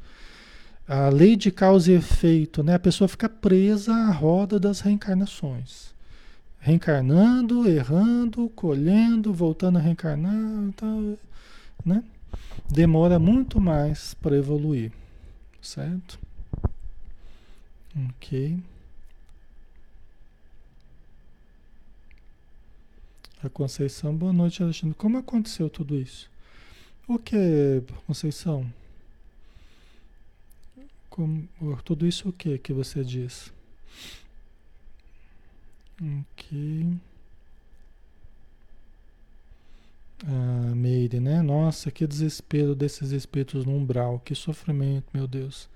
a 0.90 1.08
lei 1.08 1.36
de 1.36 1.52
causa 1.52 1.92
e 1.92 1.94
efeito, 1.94 2.64
né? 2.64 2.74
A 2.74 2.78
pessoa 2.80 3.06
fica 3.06 3.28
presa 3.28 3.94
à 3.94 4.10
roda 4.10 4.58
das 4.58 4.80
reencarnações. 4.80 5.94
Reencarnando, 6.58 7.68
errando, 7.68 8.48
colhendo, 8.56 9.32
voltando 9.32 9.78
a 9.78 9.80
reencarnar, 9.80 10.72
tal, 10.76 11.16
né? 11.86 12.02
Demora 12.68 13.20
muito 13.20 13.60
mais 13.60 14.14
para 14.14 14.36
evoluir, 14.36 14.90
certo? 15.62 16.18
Ok. 18.08 18.58
A 23.44 23.48
Conceição, 23.48 24.12
boa 24.12 24.32
noite, 24.32 24.60
Alexandre. 24.60 24.96
Como 24.96 25.18
aconteceu 25.18 25.70
tudo 25.70 25.94
isso? 25.96 26.28
O 27.06 27.16
que, 27.16 27.80
Conceição? 28.08 28.66
Como, 31.20 31.46
tudo 31.84 32.06
isso 32.06 32.30
o 32.30 32.32
que 32.32 32.56
que 32.56 32.72
você 32.72 33.04
diz? 33.04 33.52
Ok. 36.00 36.96
Ah, 40.26 40.72
Meire, 40.74 41.20
né? 41.20 41.42
Nossa, 41.42 41.90
que 41.90 42.06
desespero 42.06 42.74
desses 42.74 43.10
espíritos 43.10 43.66
no 43.66 43.76
umbral, 43.76 44.18
que 44.20 44.34
sofrimento, 44.34 45.10
meu 45.12 45.26
Deus. 45.26 45.68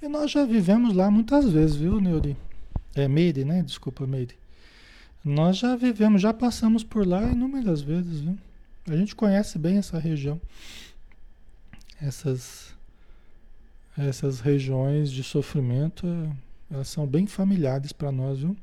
E 0.00 0.08
nós 0.08 0.30
já 0.30 0.46
vivemos 0.46 0.94
lá 0.94 1.10
muitas 1.10 1.52
vezes, 1.52 1.76
viu, 1.76 2.00
Neuri? 2.00 2.34
É 2.94 3.06
Meire, 3.06 3.44
né? 3.44 3.62
Desculpa, 3.62 4.06
Meire. 4.06 4.36
Nós 5.22 5.58
já 5.58 5.76
vivemos, 5.76 6.22
já 6.22 6.32
passamos 6.32 6.82
por 6.82 7.06
lá 7.06 7.30
inúmeras 7.30 7.82
vezes, 7.82 8.20
viu? 8.20 8.38
A 8.88 8.96
gente 8.96 9.14
conhece 9.14 9.58
bem 9.58 9.76
essa 9.76 9.98
região. 9.98 10.40
Essas 12.00 12.77
essas 13.98 14.40
regiões 14.40 15.10
de 15.10 15.24
sofrimento, 15.24 16.06
elas 16.70 16.88
são 16.88 17.06
bem 17.06 17.26
familiares 17.26 17.92
para 17.92 18.12
nós, 18.12 18.38
viu? 18.38 18.56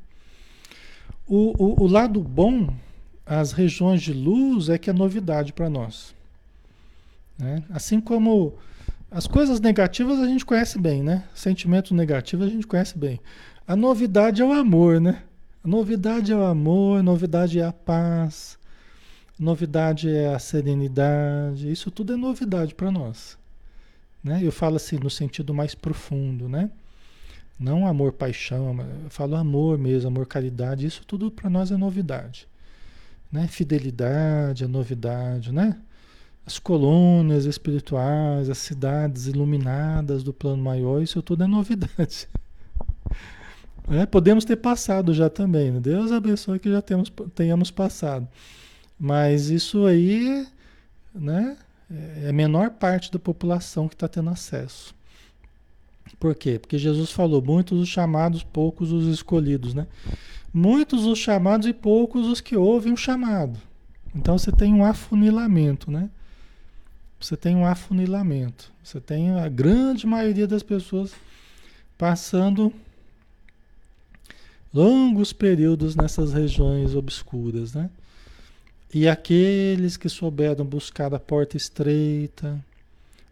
O, 1.28 1.54
o, 1.62 1.84
o, 1.84 1.88
lado 1.88 2.22
bom, 2.22 2.74
as 3.26 3.52
regiões 3.52 4.02
de 4.02 4.14
luz, 4.14 4.70
é 4.70 4.78
que 4.78 4.90
é 4.90 4.94
novidade 4.94 5.52
para 5.52 5.70
nós. 5.70 6.14
Né? 7.38 7.64
Assim 7.70 8.00
como 8.00 8.54
as 9.10 9.28
coisas 9.28 9.60
negativas 9.60 10.20
a 10.20 10.28
gente 10.28 10.46
conhece 10.46 10.80
bem, 10.80 11.02
né? 11.02 11.24
Sentimentos 11.34 11.92
negativos 11.92 12.48
a 12.48 12.50
gente 12.50 12.68
conhece 12.68 12.98
bem. 12.98 13.20
A 13.68 13.76
novidade 13.76 14.42
é 14.42 14.46
o 14.46 14.54
amor, 14.54 15.02
né? 15.02 15.24
A 15.64 15.68
novidade 15.68 16.32
é 16.32 16.36
o 16.36 16.44
amor, 16.44 17.02
novidade 17.02 17.60
é 17.60 17.66
a 17.66 17.74
paz, 17.74 18.58
novidade 19.38 20.10
é 20.10 20.34
a 20.34 20.40
serenidade. 20.40 21.72
Isso 21.72 21.90
tudo 21.90 22.14
é 22.14 22.16
novidade 22.16 22.76
para 22.76 22.92
nós. 22.92 23.38
Né? 24.26 24.40
Eu 24.42 24.52
falo 24.52 24.78
assim 24.78 24.98
no 24.98 25.08
sentido 25.08 25.54
mais 25.54 25.76
profundo, 25.76 26.50
né? 26.50 26.72
Não 27.60 27.86
amor, 27.86 28.12
paixão, 28.12 28.76
eu 29.04 29.10
falo 29.12 29.36
amor 29.36 29.78
mesmo, 29.78 30.08
amor, 30.08 30.26
caridade, 30.26 30.88
isso 30.88 31.06
tudo 31.06 31.30
para 31.30 31.48
nós 31.48 31.72
é 31.72 31.78
novidade. 31.78 32.48
Né? 33.32 33.48
Fidelidade 33.48 34.64
é 34.64 34.68
novidade, 34.68 35.54
né? 35.54 35.80
As 36.44 36.58
colônias 36.58 37.46
espirituais, 37.46 38.50
as 38.50 38.58
cidades 38.58 39.28
iluminadas 39.28 40.24
do 40.24 40.34
plano 40.34 40.62
maior, 40.62 41.04
isso 41.04 41.22
tudo 41.22 41.44
é 41.44 41.48
novidade. 41.48 42.28
É, 43.88 44.04
podemos 44.04 44.44
ter 44.44 44.56
passado 44.56 45.14
já 45.14 45.30
também, 45.30 45.70
né? 45.70 45.80
Deus 45.80 46.12
abençoe 46.12 46.58
que 46.58 46.72
já 46.72 46.82
temos, 46.82 47.08
tenhamos 47.36 47.70
passado. 47.70 48.28
Mas 49.00 49.52
isso 49.52 49.86
aí, 49.86 50.48
né? 51.14 51.56
É 51.90 52.30
a 52.30 52.34
menor 52.34 52.72
parte 52.72 53.12
da 53.12 53.20
população 53.20 53.88
que 53.88 53.94
está 53.94 54.08
tendo 54.08 54.30
acesso. 54.30 54.96
Por 56.20 56.36
quê? 56.36 56.58
Porque 56.60 56.78
Jesus 56.78 57.12
falou: 57.12 57.42
muitos 57.42 57.80
os 57.80 57.90
chamados, 57.90 58.44
poucos 58.44 58.92
os 58.92 59.08
escolhidos, 59.08 59.74
né? 59.74 59.88
Muitos 60.54 61.06
os 61.06 61.20
chamados 61.20 61.68
e 61.68 61.74
poucos 61.74 62.28
os 62.28 62.42
que 62.42 62.56
ouvem 62.56 62.94
o 62.94 62.98
chamado. 62.98 63.60
Então 64.16 64.38
você 64.38 64.52
tem 64.52 64.74
um 64.74 64.86
afunilamento, 64.86 65.92
né? 65.92 66.10
Você 67.20 67.36
tem 67.36 67.56
um 67.56 67.66
afunilamento. 67.66 68.72
Você 68.84 69.00
tem 69.00 69.32
a 69.32 69.50
grande 69.50 70.08
maioria 70.08 70.48
das 70.48 70.64
pessoas 70.64 71.14
passando 71.98 72.74
longos 74.74 75.34
períodos 75.34 75.96
nessas 75.96 76.34
regiões 76.34 76.96
obscuras, 76.96 77.74
né? 77.74 77.90
E 78.94 79.08
aqueles 79.08 79.98
que 79.98 80.08
souberam 80.08 80.64
buscar 80.64 81.14
a 81.14 81.20
porta 81.20 81.58
estreita 81.58 82.64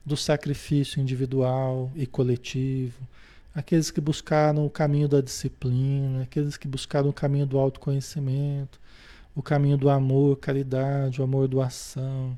do 0.06 0.18
sacrifício 0.18 1.02
individual 1.02 1.90
e 1.96 2.06
coletivo, 2.06 3.08
aqueles 3.56 3.90
que 3.90 4.02
buscaram 4.02 4.66
o 4.66 4.70
caminho 4.70 5.08
da 5.08 5.22
disciplina, 5.22 6.24
aqueles 6.24 6.58
que 6.58 6.68
buscaram 6.68 7.10
o 7.10 7.14
caminho 7.14 7.46
do 7.46 7.58
autoconhecimento, 7.58 8.80
o 9.36 9.42
caminho 9.42 9.78
do 9.78 9.90
amor, 9.90 10.38
caridade, 10.38 11.22
o 11.22 11.24
amor 11.24 11.48
doação, 11.48 12.38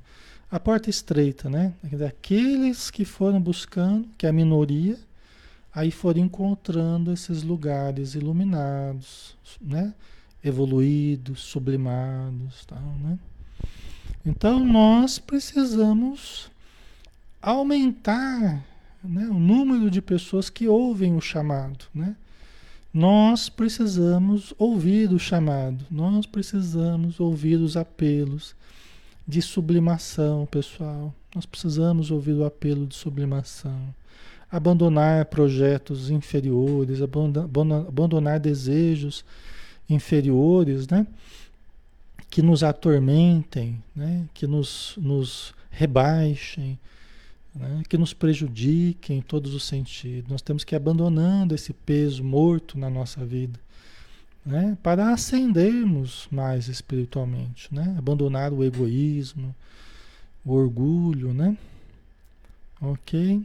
a 0.51 0.59
porta 0.59 0.89
estreita, 0.89 1.49
né? 1.49 1.73
Aqueles 2.07 2.91
que 2.91 3.03
foram 3.03 3.41
buscando, 3.41 4.07
que 4.17 4.25
é 4.25 4.29
a 4.29 4.33
minoria, 4.33 4.97
aí 5.73 5.91
foram 5.91 6.21
encontrando 6.21 7.11
esses 7.11 7.43
lugares 7.43 8.13
iluminados, 8.13 9.35
né? 9.59 9.93
Evoluídos, 10.45 11.41
sublimados, 11.41 12.63
tal, 12.65 12.79
né? 13.03 13.17
Então 14.23 14.63
nós 14.63 15.17
precisamos 15.17 16.49
aumentar 17.41 18.63
né, 19.03 19.27
o 19.27 19.39
número 19.39 19.89
de 19.89 20.01
pessoas 20.01 20.49
que 20.49 20.67
ouvem 20.67 21.15
o 21.15 21.21
chamado, 21.21 21.85
né? 21.93 22.15
Nós 22.93 23.49
precisamos 23.49 24.53
ouvir 24.57 25.11
o 25.11 25.19
chamado, 25.19 25.83
nós 25.91 26.25
precisamos 26.25 27.19
ouvir 27.19 27.57
os 27.57 27.75
apelos 27.75 28.55
de 29.27 29.41
sublimação, 29.41 30.45
pessoal. 30.45 31.13
Nós 31.33 31.45
precisamos 31.45 32.09
ouvir 32.09 32.33
o 32.33 32.45
apelo 32.45 32.85
de 32.85 32.95
sublimação. 32.95 33.93
Abandonar 34.49 35.25
projetos 35.25 36.09
inferiores, 36.09 36.99
abandonar 37.01 38.39
desejos 38.39 39.25
inferiores, 39.89 40.87
né? 40.87 41.05
que 42.29 42.41
nos 42.41 42.63
atormentem, 42.63 43.81
né? 43.95 44.25
que 44.33 44.45
nos, 44.45 44.95
nos 44.97 45.53
rebaixem, 45.69 46.77
né? 47.53 47.83
que 47.87 47.97
nos 47.97 48.13
prejudiquem 48.13 49.19
em 49.19 49.21
todos 49.21 49.53
os 49.53 49.63
sentidos. 49.63 50.29
Nós 50.29 50.41
temos 50.41 50.63
que 50.63 50.75
ir 50.75 50.77
abandonando 50.77 51.55
esse 51.55 51.71
peso 51.71 52.23
morto 52.23 52.77
na 52.77 52.89
nossa 52.89 53.25
vida. 53.25 53.59
Né? 54.45 54.77
Para 54.83 55.11
ascendermos 55.11 56.27
mais 56.31 56.67
espiritualmente, 56.67 57.73
né? 57.73 57.95
abandonar 57.97 58.53
o 58.53 58.63
egoísmo, 58.63 59.55
o 60.45 60.53
orgulho, 60.53 61.33
né? 61.33 61.57
Ok? 62.79 63.41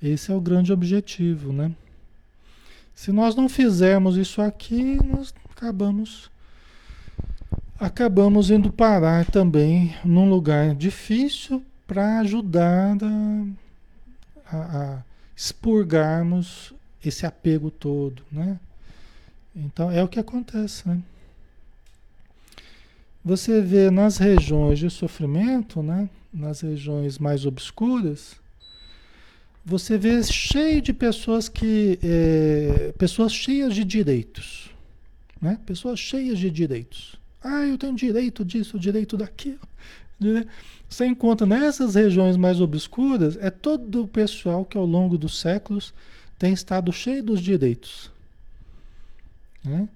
Esse 0.00 0.32
é 0.32 0.34
o 0.34 0.40
grande 0.40 0.72
objetivo, 0.72 1.52
né? 1.52 1.72
Se 2.94 3.12
nós 3.12 3.34
não 3.34 3.48
fizermos 3.48 4.16
isso 4.16 4.40
aqui, 4.40 4.96
nós 5.04 5.34
acabamos 5.64 6.30
acabamos 7.80 8.50
indo 8.50 8.70
parar 8.70 9.24
também 9.24 9.96
num 10.04 10.28
lugar 10.28 10.74
difícil 10.74 11.64
para 11.86 12.20
ajudar 12.20 12.96
a, 14.46 14.56
a, 14.56 15.02
expurgarmos 15.34 16.74
esse 17.04 17.24
apego 17.24 17.70
todo, 17.70 18.22
né? 18.30 18.58
Então 19.56 19.90
é 19.90 20.02
o 20.02 20.08
que 20.08 20.20
acontece, 20.20 20.86
né? 20.86 21.00
Você 23.24 23.62
vê 23.62 23.90
nas 23.90 24.18
regiões 24.18 24.78
de 24.78 24.90
sofrimento, 24.90 25.82
né? 25.82 26.10
Nas 26.32 26.60
regiões 26.60 27.18
mais 27.18 27.46
obscuras, 27.46 28.36
você 29.64 29.96
vê 29.96 30.22
cheio 30.22 30.82
de 30.82 30.92
pessoas 30.92 31.48
que 31.48 31.98
é, 32.02 32.92
pessoas 32.98 33.32
cheias 33.32 33.74
de 33.74 33.82
direitos, 33.82 34.73
né? 35.40 35.58
Pessoas 35.66 35.98
cheias 35.98 36.38
de 36.38 36.50
direitos. 36.50 37.16
Ah, 37.42 37.66
eu 37.66 37.76
tenho 37.76 37.94
direito 37.94 38.44
disso, 38.44 38.78
direito 38.78 39.16
daquilo. 39.16 39.60
Você 40.88 41.06
encontra 41.06 41.46
nessas 41.46 41.94
regiões 41.94 42.36
mais 42.36 42.60
obscuras 42.60 43.36
é 43.40 43.50
todo 43.50 44.04
o 44.04 44.08
pessoal 44.08 44.64
que 44.64 44.78
ao 44.78 44.86
longo 44.86 45.18
dos 45.18 45.38
séculos 45.38 45.92
tem 46.38 46.52
estado 46.52 46.92
cheio 46.92 47.22
dos 47.22 47.40
direitos. 47.40 48.10
Né? 49.62 49.88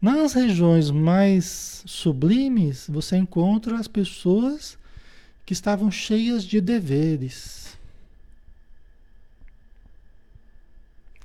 Nas 0.00 0.34
regiões 0.34 0.90
mais 0.90 1.82
sublimes, 1.86 2.86
você 2.88 3.16
encontra 3.16 3.78
as 3.78 3.88
pessoas 3.88 4.78
que 5.44 5.52
estavam 5.52 5.90
cheias 5.90 6.44
de 6.44 6.60
deveres, 6.60 7.76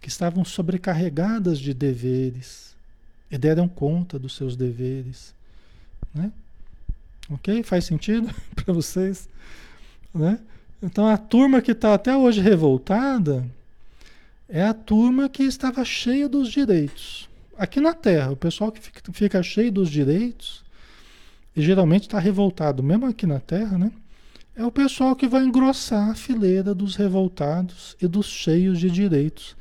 que 0.02 0.08
estavam 0.08 0.46
sobrecarregadas 0.46 1.60
de 1.60 1.74
deveres 1.74 2.77
e 3.30 3.38
deram 3.38 3.68
conta 3.68 4.18
dos 4.18 4.36
seus 4.36 4.56
deveres. 4.56 5.34
Né? 6.14 6.32
Ok? 7.30 7.64
Faz 7.64 7.86
sentido 7.86 8.30
para 8.56 8.74
vocês? 8.74 9.30
Né? 10.14 10.40
Então 10.82 11.08
a 11.08 11.18
turma 11.18 11.62
que 11.62 11.72
está 11.72 11.94
até 11.94 12.16
hoje 12.16 12.42
revoltada 12.42 13.46
é 14.48 14.64
a 14.64 14.74
turma 14.74 15.28
que 15.28 15.44
estava 15.44 15.84
cheia 15.84 16.30
dos 16.30 16.50
direitos. 16.50 17.28
Aqui 17.58 17.82
na 17.82 17.94
Terra, 17.94 18.32
o 18.32 18.36
pessoal 18.36 18.72
que 18.72 18.80
fica, 19.12 19.42
cheio 19.42 19.72
dos 19.72 19.90
direitos, 19.90 20.64
e 21.56 21.62
geralmente 21.62 22.04
está 22.04 22.20
revoltado, 22.20 22.84
mesmo 22.84 23.08
aqui 23.08 23.26
na 23.26 23.40
Terra, 23.40 23.78
né? 23.78 23.92
É 24.56 24.64
o 24.64 24.72
pessoal 24.72 25.16
que 25.16 25.28
vai 25.28 25.44
engrossar 25.44 26.10
a 26.10 26.16
fileira 26.16 26.74
dos 26.74 26.96
revoltados 26.96 27.96
e 28.02 28.08
dos 28.08 28.28
cheios 28.28 28.80
de 28.80 28.90
direitos 28.90 29.56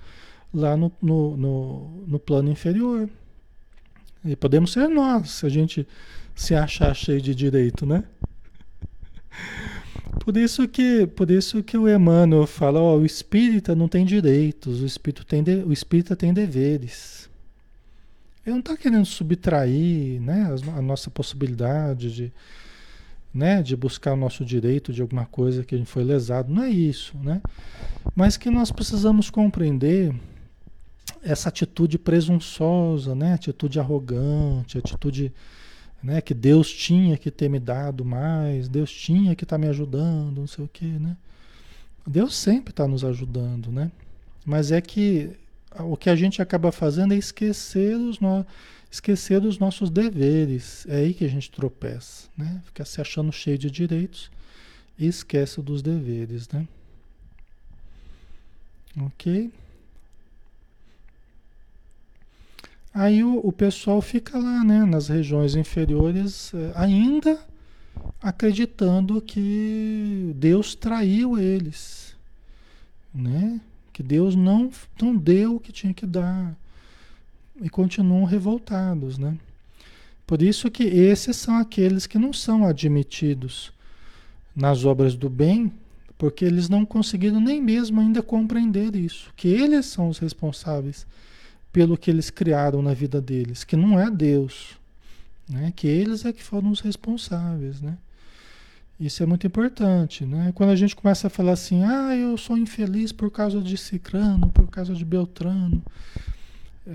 lá 0.52 0.76
no, 0.76 0.92
no, 1.02 1.36
no, 1.36 2.04
no 2.06 2.18
plano 2.18 2.50
inferior. 2.50 3.08
E 4.26 4.34
podemos 4.34 4.72
ser 4.72 4.88
nós, 4.88 5.30
se 5.30 5.46
a 5.46 5.48
gente 5.48 5.86
se 6.34 6.54
achar 6.54 6.94
cheio 6.94 7.20
de 7.20 7.34
direito, 7.34 7.86
né? 7.86 8.04
Por 10.20 10.36
isso 10.36 10.66
que, 10.66 11.06
por 11.06 11.30
isso 11.30 11.62
que 11.62 11.78
o 11.78 11.88
Emmanuel 11.88 12.46
fala, 12.46 12.80
o 12.80 13.06
espírita 13.06 13.74
não 13.76 13.86
tem 13.86 14.04
direitos, 14.04 14.82
o 14.82 14.86
espírito 14.86 15.24
tem 15.24 15.42
de, 15.42 15.56
o 15.56 15.72
espírita 15.72 16.16
tem 16.16 16.34
deveres. 16.34 17.30
Ele 18.44 18.54
não 18.54 18.60
está 18.60 18.76
querendo 18.76 19.06
subtrair, 19.06 20.20
né, 20.20 20.48
a, 20.74 20.78
a 20.78 20.82
nossa 20.82 21.10
possibilidade 21.10 22.12
de, 22.12 22.32
né, 23.32 23.62
de 23.62 23.76
buscar 23.76 24.14
o 24.14 24.16
nosso 24.16 24.44
direito 24.44 24.92
de 24.92 25.02
alguma 25.02 25.26
coisa 25.26 25.64
que 25.64 25.74
a 25.74 25.78
gente 25.78 25.90
foi 25.90 26.02
lesado, 26.04 26.52
não 26.52 26.62
é 26.62 26.70
isso, 26.70 27.16
né? 27.18 27.40
Mas 28.14 28.36
que 28.36 28.50
nós 28.50 28.72
precisamos 28.72 29.30
compreender 29.30 30.14
essa 31.22 31.48
atitude 31.48 31.98
presunçosa, 31.98 33.14
né, 33.14 33.34
atitude 33.34 33.78
arrogante, 33.80 34.78
atitude 34.78 35.32
né? 36.02 36.20
Que 36.20 36.32
Deus 36.34 36.70
tinha 36.70 37.16
que 37.16 37.30
ter 37.30 37.48
me 37.48 37.58
dado 37.58 38.04
mais, 38.04 38.68
Deus 38.68 38.92
tinha 38.92 39.34
que 39.34 39.44
estar 39.44 39.56
tá 39.56 39.58
me 39.60 39.66
ajudando, 39.66 40.38
não 40.38 40.46
sei 40.46 40.64
o 40.64 40.68
que, 40.68 40.86
né? 40.86 41.16
Deus 42.06 42.36
sempre 42.36 42.70
está 42.70 42.86
nos 42.86 43.04
ajudando, 43.04 43.72
né? 43.72 43.90
Mas 44.44 44.70
é 44.70 44.80
que 44.80 45.30
o 45.80 45.96
que 45.96 46.08
a 46.08 46.14
gente 46.14 46.40
acaba 46.40 46.70
fazendo 46.70 47.12
é 47.12 47.16
esquecer 47.16 47.96
os, 47.96 48.20
no... 48.20 48.46
esquecer 48.90 49.42
os 49.44 49.58
nossos 49.58 49.90
deveres. 49.90 50.86
É 50.88 50.98
aí 50.98 51.12
que 51.12 51.24
a 51.24 51.28
gente 51.28 51.50
tropeça, 51.50 52.28
né? 52.38 52.62
Fica 52.66 52.84
se 52.84 53.00
achando 53.00 53.32
cheio 53.32 53.58
de 53.58 53.68
direitos 53.68 54.30
e 54.96 55.08
esquece 55.08 55.60
dos 55.60 55.82
deveres, 55.82 56.48
né? 56.50 56.68
Ok? 58.96 59.50
Aí 62.96 63.22
o, 63.22 63.46
o 63.46 63.52
pessoal 63.52 64.00
fica 64.00 64.38
lá, 64.38 64.64
né, 64.64 64.86
nas 64.86 65.08
regiões 65.08 65.54
inferiores, 65.54 66.50
eh, 66.54 66.72
ainda 66.74 67.38
acreditando 68.22 69.20
que 69.20 70.32
Deus 70.34 70.74
traiu 70.74 71.38
eles, 71.38 72.16
né? 73.14 73.60
Que 73.92 74.02
Deus 74.02 74.34
não, 74.34 74.70
não 74.98 75.14
deu 75.14 75.56
o 75.56 75.60
que 75.60 75.72
tinha 75.72 75.92
que 75.92 76.06
dar 76.06 76.56
e 77.60 77.68
continuam 77.68 78.24
revoltados, 78.24 79.18
né? 79.18 79.36
Por 80.26 80.40
isso 80.40 80.70
que 80.70 80.84
esses 80.84 81.36
são 81.36 81.58
aqueles 81.58 82.06
que 82.06 82.16
não 82.16 82.32
são 82.32 82.64
admitidos 82.64 83.74
nas 84.54 84.86
obras 84.86 85.14
do 85.14 85.28
bem, 85.28 85.70
porque 86.16 86.46
eles 86.46 86.70
não 86.70 86.86
conseguiram 86.86 87.42
nem 87.42 87.60
mesmo 87.60 88.00
ainda 88.00 88.22
compreender 88.22 88.96
isso, 88.96 89.34
que 89.36 89.48
eles 89.48 89.84
são 89.84 90.08
os 90.08 90.16
responsáveis 90.18 91.06
pelo 91.76 91.98
que 91.98 92.10
eles 92.10 92.30
criaram 92.30 92.80
na 92.80 92.94
vida 92.94 93.20
deles, 93.20 93.62
que 93.62 93.76
não 93.76 94.00
é 94.00 94.10
Deus, 94.10 94.78
né? 95.46 95.74
Que 95.76 95.86
eles 95.86 96.24
é 96.24 96.32
que 96.32 96.42
foram 96.42 96.70
os 96.70 96.80
responsáveis, 96.80 97.82
né? 97.82 97.98
Isso 98.98 99.22
é 99.22 99.26
muito 99.26 99.46
importante, 99.46 100.24
né? 100.24 100.52
Quando 100.54 100.70
a 100.70 100.74
gente 100.74 100.96
começa 100.96 101.26
a 101.26 101.30
falar 101.30 101.52
assim, 101.52 101.84
ah, 101.84 102.16
eu 102.16 102.34
sou 102.38 102.56
infeliz 102.56 103.12
por 103.12 103.30
causa 103.30 103.60
de 103.60 103.76
Cicrano, 103.76 104.48
por 104.52 104.66
causa 104.68 104.94
de 104.94 105.04
Beltrano, 105.04 105.82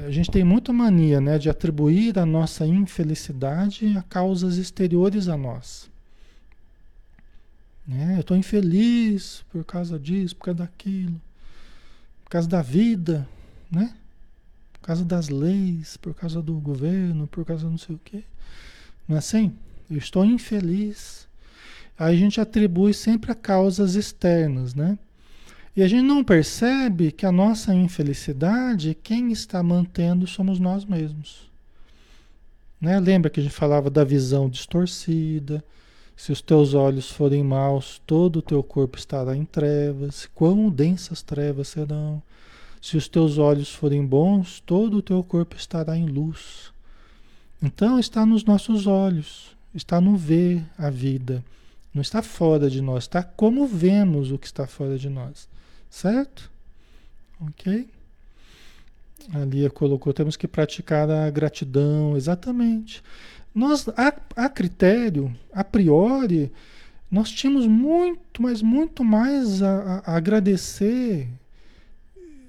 a 0.07 0.09
gente 0.09 0.31
tem 0.31 0.43
muita 0.43 0.73
mania, 0.73 1.21
né, 1.21 1.37
de 1.37 1.47
atribuir 1.47 2.17
a 2.17 2.25
nossa 2.25 2.65
infelicidade 2.65 3.95
a 3.95 4.01
causas 4.01 4.57
exteriores 4.57 5.27
a 5.27 5.37
nós. 5.37 5.91
Né? 7.87 8.15
Eu 8.15 8.21
estou 8.21 8.35
infeliz 8.35 9.45
por 9.51 9.63
causa 9.63 9.99
disso, 9.99 10.35
por 10.35 10.45
causa 10.45 10.57
daquilo, 10.57 11.21
por 12.23 12.31
causa 12.31 12.47
da 12.47 12.63
vida, 12.63 13.29
né? 13.69 13.93
Por 14.81 14.87
causa 14.87 15.05
das 15.05 15.29
leis, 15.29 15.95
por 15.95 16.13
causa 16.15 16.41
do 16.41 16.55
governo, 16.55 17.27
por 17.27 17.45
causa 17.45 17.69
não 17.69 17.77
sei 17.77 17.95
o 17.95 18.01
quê. 18.03 18.23
Não 19.07 19.15
é 19.15 19.19
assim? 19.19 19.53
Eu 19.89 19.97
estou 19.97 20.25
infeliz. 20.25 21.27
Aí 21.97 22.15
a 22.15 22.17
gente 22.17 22.41
atribui 22.41 22.93
sempre 22.93 23.31
a 23.31 23.35
causas 23.35 23.93
externas, 23.93 24.73
né? 24.73 24.97
E 25.75 25.83
a 25.83 25.87
gente 25.87 26.01
não 26.01 26.23
percebe 26.23 27.11
que 27.11 27.25
a 27.25 27.31
nossa 27.31 27.73
infelicidade, 27.73 28.97
quem 29.03 29.31
está 29.31 29.61
mantendo 29.61 30.25
somos 30.25 30.59
nós 30.59 30.83
mesmos. 30.83 31.49
Né? 32.79 32.99
Lembra 32.99 33.29
que 33.29 33.39
a 33.39 33.43
gente 33.43 33.55
falava 33.55 33.89
da 33.89 34.03
visão 34.03 34.49
distorcida? 34.49 35.63
Se 36.17 36.31
os 36.31 36.41
teus 36.41 36.73
olhos 36.73 37.09
forem 37.09 37.43
maus, 37.43 38.01
todo 38.05 38.37
o 38.37 38.41
teu 38.41 38.61
corpo 38.63 38.97
estará 38.97 39.35
em 39.35 39.45
trevas. 39.45 40.27
Quão 40.33 40.69
densas 40.69 41.21
trevas 41.21 41.69
serão? 41.69 42.21
Se 42.81 42.97
os 42.97 43.07
teus 43.07 43.37
olhos 43.37 43.71
forem 43.71 44.03
bons, 44.03 44.59
todo 44.59 44.97
o 44.97 45.01
teu 45.01 45.23
corpo 45.23 45.55
estará 45.55 45.95
em 45.95 46.07
luz. 46.07 46.73
Então 47.61 47.99
está 47.99 48.25
nos 48.25 48.43
nossos 48.43 48.87
olhos, 48.87 49.55
está 49.73 50.01
no 50.01 50.17
ver 50.17 50.65
a 50.77 50.89
vida. 50.89 51.43
Não 51.93 52.01
está 52.01 52.23
fora 52.23 52.69
de 52.69 52.81
nós, 52.81 53.03
está 53.03 53.21
como 53.21 53.67
vemos 53.67 54.31
o 54.31 54.37
que 54.37 54.47
está 54.47 54.65
fora 54.65 54.97
de 54.97 55.09
nós. 55.09 55.47
Certo? 55.89 56.49
Ok? 57.39 57.87
A 59.33 59.39
Lia 59.45 59.69
colocou, 59.69 60.11
temos 60.11 60.35
que 60.35 60.47
praticar 60.47 61.09
a 61.09 61.29
gratidão, 61.29 62.17
exatamente. 62.17 63.03
Nós, 63.53 63.87
a, 63.89 64.13
a 64.35 64.49
critério, 64.49 65.35
a 65.53 65.63
priori, 65.63 66.51
nós 67.11 67.29
tínhamos 67.29 67.67
muito, 67.67 68.41
mas 68.41 68.61
muito 68.61 69.03
mais 69.03 69.61
a, 69.61 70.01
a 70.05 70.15
agradecer 70.15 71.27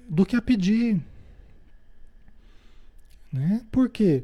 do 0.09 0.25
que 0.25 0.35
a 0.35 0.41
pedir. 0.41 1.01
Né? 3.31 3.61
Por 3.71 3.89
quê? 3.89 4.23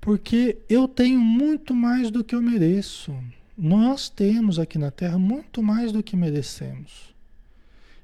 Porque 0.00 0.58
eu 0.68 0.86
tenho 0.86 1.18
muito 1.18 1.74
mais 1.74 2.10
do 2.10 2.22
que 2.22 2.34
eu 2.34 2.40
mereço. 2.40 3.14
Nós 3.56 4.08
temos 4.08 4.58
aqui 4.58 4.78
na 4.78 4.90
Terra 4.90 5.18
muito 5.18 5.62
mais 5.62 5.90
do 5.90 6.02
que 6.02 6.16
merecemos. 6.16 7.12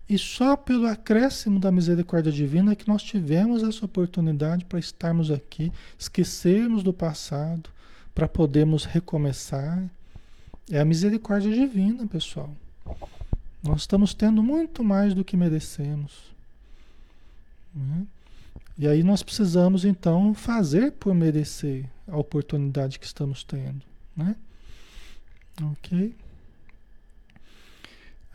E 0.08 0.18
só 0.18 0.56
pelo 0.56 0.86
acréscimo 0.86 1.58
da 1.58 1.72
misericórdia 1.72 2.30
divina 2.30 2.72
é 2.72 2.74
que 2.74 2.88
nós 2.88 3.02
tivemos 3.02 3.62
essa 3.62 3.86
oportunidade 3.86 4.64
para 4.64 4.78
estarmos 4.78 5.30
aqui, 5.30 5.72
esquecermos 5.98 6.82
do 6.82 6.92
passado, 6.92 7.70
para 8.14 8.28
podermos 8.28 8.84
recomeçar. 8.84 9.82
É 10.70 10.80
a 10.80 10.84
misericórdia 10.84 11.50
divina, 11.50 12.06
pessoal. 12.06 12.50
Nós 13.62 13.82
estamos 13.82 14.12
tendo 14.12 14.42
muito 14.42 14.84
mais 14.84 15.14
do 15.14 15.24
que 15.24 15.36
merecemos. 15.36 16.33
Né? 17.74 18.06
E 18.78 18.86
aí 18.86 19.02
nós 19.02 19.22
precisamos 19.22 19.84
então 19.84 20.34
fazer 20.34 20.92
por 20.92 21.14
merecer 21.14 21.84
a 22.06 22.16
oportunidade 22.16 22.98
que 22.98 23.06
estamos 23.06 23.44
tendo, 23.44 23.82
né? 24.16 24.36
Ok? 25.62 26.14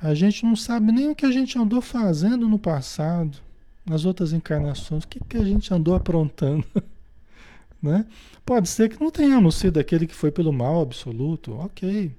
A 0.02 0.14
gente 0.14 0.46
não 0.46 0.56
sabe 0.56 0.92
nem 0.92 1.10
o 1.10 1.16
que 1.16 1.26
a 1.26 1.32
gente 1.32 1.58
andou 1.58 1.82
fazendo 1.82 2.48
no 2.48 2.58
passado, 2.58 3.38
nas 3.86 4.06
outras 4.06 4.32
encarnações, 4.32 5.04
o 5.04 5.08
que, 5.08 5.20
que 5.20 5.38
a 5.38 5.44
gente 5.44 5.74
andou 5.74 5.94
aprontando. 5.94 6.66
né? 7.84 8.06
Pode 8.46 8.70
ser 8.70 8.90
que 8.90 9.02
não 9.02 9.12
tenhamos 9.12 9.56
sido 9.56 9.78
aquele 9.78 10.08
que 10.08 10.16
foi 10.16 10.32
pelo 10.32 10.54
mal 10.54 10.82
absoluto, 10.82 11.54
ok. 11.58 12.16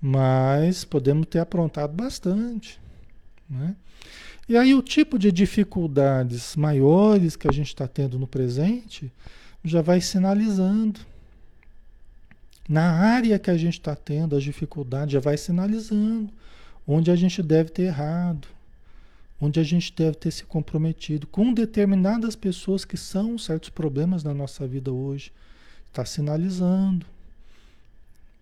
Mas 0.00 0.84
podemos 0.84 1.26
ter 1.26 1.40
aprontado 1.40 1.92
bastante. 1.92 2.80
Né? 3.50 3.74
E 4.48 4.56
aí 4.56 4.74
o 4.74 4.80
tipo 4.80 5.18
de 5.18 5.30
dificuldades 5.30 6.56
maiores 6.56 7.36
que 7.36 7.46
a 7.46 7.52
gente 7.52 7.66
está 7.66 7.86
tendo 7.86 8.18
no 8.18 8.26
presente 8.26 9.12
já 9.62 9.82
vai 9.82 10.00
sinalizando. 10.00 11.00
Na 12.66 12.90
área 12.92 13.38
que 13.38 13.50
a 13.50 13.58
gente 13.58 13.74
está 13.74 13.94
tendo 13.94 14.34
as 14.34 14.42
dificuldades, 14.42 15.12
já 15.12 15.20
vai 15.20 15.36
sinalizando 15.36 16.30
onde 16.86 17.10
a 17.10 17.16
gente 17.16 17.42
deve 17.42 17.70
ter 17.70 17.82
errado, 17.82 18.48
onde 19.38 19.60
a 19.60 19.62
gente 19.62 19.92
deve 19.94 20.16
ter 20.16 20.30
se 20.30 20.44
comprometido 20.44 21.26
com 21.26 21.52
determinadas 21.52 22.34
pessoas 22.34 22.86
que 22.86 22.96
são 22.96 23.36
certos 23.36 23.68
problemas 23.68 24.24
na 24.24 24.32
nossa 24.32 24.66
vida 24.66 24.90
hoje. 24.90 25.30
Está 25.88 26.06
sinalizando. 26.06 27.04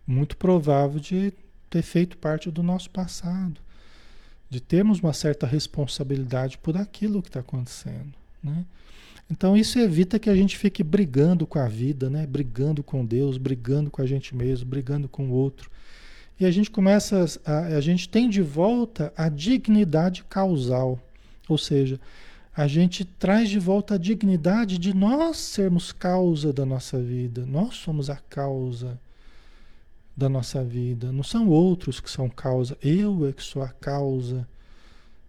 Muito 0.07 0.37
provável 0.37 1.01
de 1.01 1.33
ter 1.69 1.83
feito 1.83 2.17
parte 2.17 2.49
do 2.49 2.63
nosso 2.63 2.91
passado 2.91 3.66
de 4.49 4.61
termos 4.61 5.01
uma 5.01 5.13
certa 5.13 5.47
responsabilidade 5.47 6.59
por 6.59 6.77
aquilo 6.77 7.23
que 7.23 7.29
está 7.29 7.41
acontecendo, 7.41 8.15
né? 8.43 8.65
Então 9.31 9.57
isso 9.57 9.79
evita 9.79 10.21
que 10.21 10.31
a 10.31 10.37
gente 10.37 10.57
fique 10.57 10.85
brigando 10.85 11.47
com 11.47 11.59
a 11.59 11.67
vida, 11.67 12.09
né? 12.09 12.27
Brigando 12.27 12.83
com 12.83 13.05
Deus, 13.05 13.39
brigando 13.39 13.91
com 13.91 14.01
a 14.01 14.07
gente 14.07 14.37
mesmo, 14.37 14.67
brigando 14.67 15.09
com 15.09 15.29
o 15.29 15.33
outro. 15.33 15.71
E 16.39 16.47
a 16.47 16.51
gente 16.51 16.71
começa 16.71 17.25
a, 17.45 17.59
a 17.77 17.81
gente 17.81 18.09
tem 18.09 18.29
de 18.29 18.43
volta 18.43 19.13
a 19.17 19.29
dignidade 19.29 20.23
causal, 20.29 21.01
ou 21.49 21.59
seja, 21.59 21.99
a 22.57 22.67
gente 22.67 23.05
traz 23.05 23.49
de 23.49 23.59
volta 23.59 23.95
a 23.95 23.99
dignidade 23.99 24.79
de 24.79 24.95
nós 24.95 25.39
sermos 25.39 25.93
causa 25.93 26.53
da 26.53 26.65
nossa 26.65 27.03
vida. 27.03 27.45
Nós 27.45 27.75
somos 27.75 28.09
a 28.09 28.17
causa 28.17 28.99
da 30.17 30.29
nossa 30.29 30.65
vida. 30.65 31.13
Não 31.13 31.23
são 31.23 31.49
outros 31.49 32.01
que 32.01 32.11
são 32.11 32.29
causa. 32.29 32.79
Eu 32.81 33.29
é 33.29 33.33
que 33.33 33.43
sou 33.43 33.63
a 33.63 33.69
causa. 33.69 34.49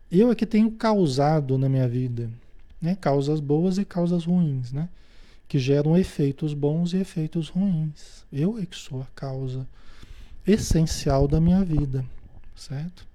Eu 0.09 0.31
é 0.31 0.35
que 0.35 0.45
tenho 0.45 0.71
causado 0.71 1.57
na 1.57 1.67
minha 1.67 1.88
vida. 1.88 2.29
Né? 2.81 2.95
Causas 2.95 3.39
boas 3.39 3.77
e 3.77 3.83
causas 3.83 4.23
ruins, 4.25 4.71
né? 4.71 4.88
Que 5.47 5.59
geram 5.59 5.97
efeitos 5.97 6.53
bons 6.53 6.93
e 6.93 6.97
efeitos 6.97 7.49
ruins. 7.49 8.25
Eu 8.31 8.57
é 8.57 8.65
que 8.65 8.75
sou 8.75 9.01
a 9.01 9.07
causa 9.15 9.67
essencial 10.45 11.27
da 11.27 11.41
minha 11.41 11.63
vida. 11.63 12.05
Certo? 12.55 13.05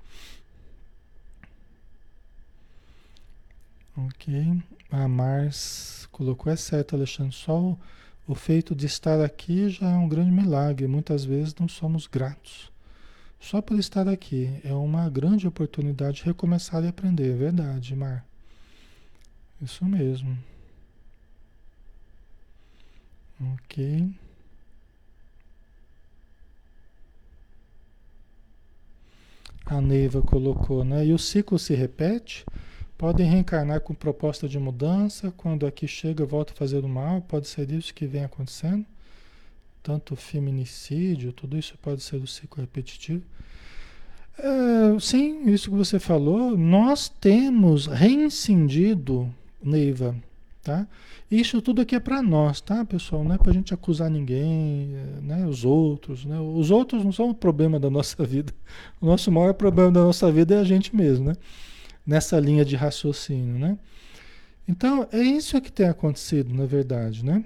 Ok. 3.97 4.63
A 4.91 5.09
Mars 5.09 6.07
colocou 6.13 6.53
é 6.53 6.57
certo, 6.57 6.95
Alexandre. 6.95 7.35
Só 7.35 7.59
o 7.59 7.79
o 8.33 8.35
feito 8.35 8.75
de 8.75 8.87
estar 8.87 9.21
aqui 9.21 9.69
já 9.69 9.91
é 9.91 9.95
um 9.95 10.09
grande 10.09 10.31
milagre. 10.31 10.87
Muitas 10.87 11.23
vezes 11.23 11.55
não 11.55 11.69
somos 11.69 12.07
gratos. 12.07 12.73
Só 13.39 13.61
por 13.61 13.79
estar 13.79 14.09
aqui 14.09 14.59
é 14.65 14.73
uma 14.73 15.11
grande 15.11 15.47
oportunidade 15.47 16.19
de 16.19 16.25
recomeçar 16.25 16.83
e 16.83 16.89
aprender. 16.89 17.31
É 17.31 17.37
verdade, 17.37 17.95
Mar. 17.95 18.25
Isso 19.61 19.85
mesmo. 19.85 20.37
Ok. 23.55 24.11
A 29.67 29.79
Neiva 29.79 30.23
colocou, 30.23 30.85
né? 30.85 31.05
E 31.05 31.13
o 31.13 31.19
ciclo 31.19 31.59
se 31.59 31.75
repete? 31.75 32.47
Podem 33.03 33.29
reencarnar 33.29 33.81
com 33.81 33.93
proposta 33.93 34.49
de 34.49 34.61
mudança, 34.61 35.33
quando 35.37 35.67
aqui 35.67 35.89
chega 35.89 36.25
volta 36.25 36.53
a 36.53 36.57
fazer 36.57 36.85
o 36.85 36.89
mal, 36.89 37.21
pode 37.23 37.49
ser 37.49 37.69
isso 37.73 37.93
que 37.93 38.07
vem 38.07 38.23
acontecendo. 38.23 38.87
Tanto 39.83 40.15
feminicídio, 40.15 41.33
tudo 41.33 41.59
isso 41.59 41.77
pode 41.83 42.01
ser 42.01 42.21
do 42.21 42.29
ciclo 42.29 42.61
repetitivo. 42.61 43.25
É, 44.39 45.01
sim, 45.01 45.51
isso 45.51 45.69
que 45.69 45.77
você 45.77 45.99
falou, 45.99 46.57
nós 46.57 47.09
temos 47.09 47.89
reincindido, 47.89 49.29
Neiva, 49.61 50.15
tá? 50.63 50.87
Isso 51.29 51.61
tudo 51.61 51.83
aqui 51.83 51.97
é 51.97 52.01
para 52.01 52.23
nós, 52.23 52.61
tá, 52.61 52.85
pessoal? 52.85 53.25
Não 53.25 53.35
é 53.35 53.39
para 53.39 53.51
a 53.51 53.55
gente 53.55 53.75
acusar 53.75 54.09
ninguém, 54.11 54.91
né? 55.21 55.45
Os 55.45 55.65
outros, 55.65 56.25
né? 56.25 56.39
Os 56.39 56.71
outros 56.71 57.03
não 57.03 57.11
são 57.11 57.31
o 57.31 57.35
problema 57.35 57.81
da 57.81 57.91
nossa 57.91 58.23
vida. 58.25 58.55
O 59.01 59.07
nosso 59.07 59.29
maior 59.33 59.55
problema 59.55 59.91
da 59.91 60.05
nossa 60.05 60.31
vida 60.31 60.55
é 60.55 60.61
a 60.61 60.65
gente 60.65 60.95
mesmo, 60.95 61.25
né? 61.25 61.35
Nessa 62.07 62.39
linha 62.39 62.65
de 62.65 62.77
raciocínio, 62.77 63.59
né? 63.59 63.79
Então, 64.69 65.09
é 65.13 65.21
isso 65.21 65.61
que 65.61 65.73
tem 65.73 65.89
acontecido, 65.89 66.55
na 66.55 66.67
verdade, 66.67 67.25
né? 67.25 67.45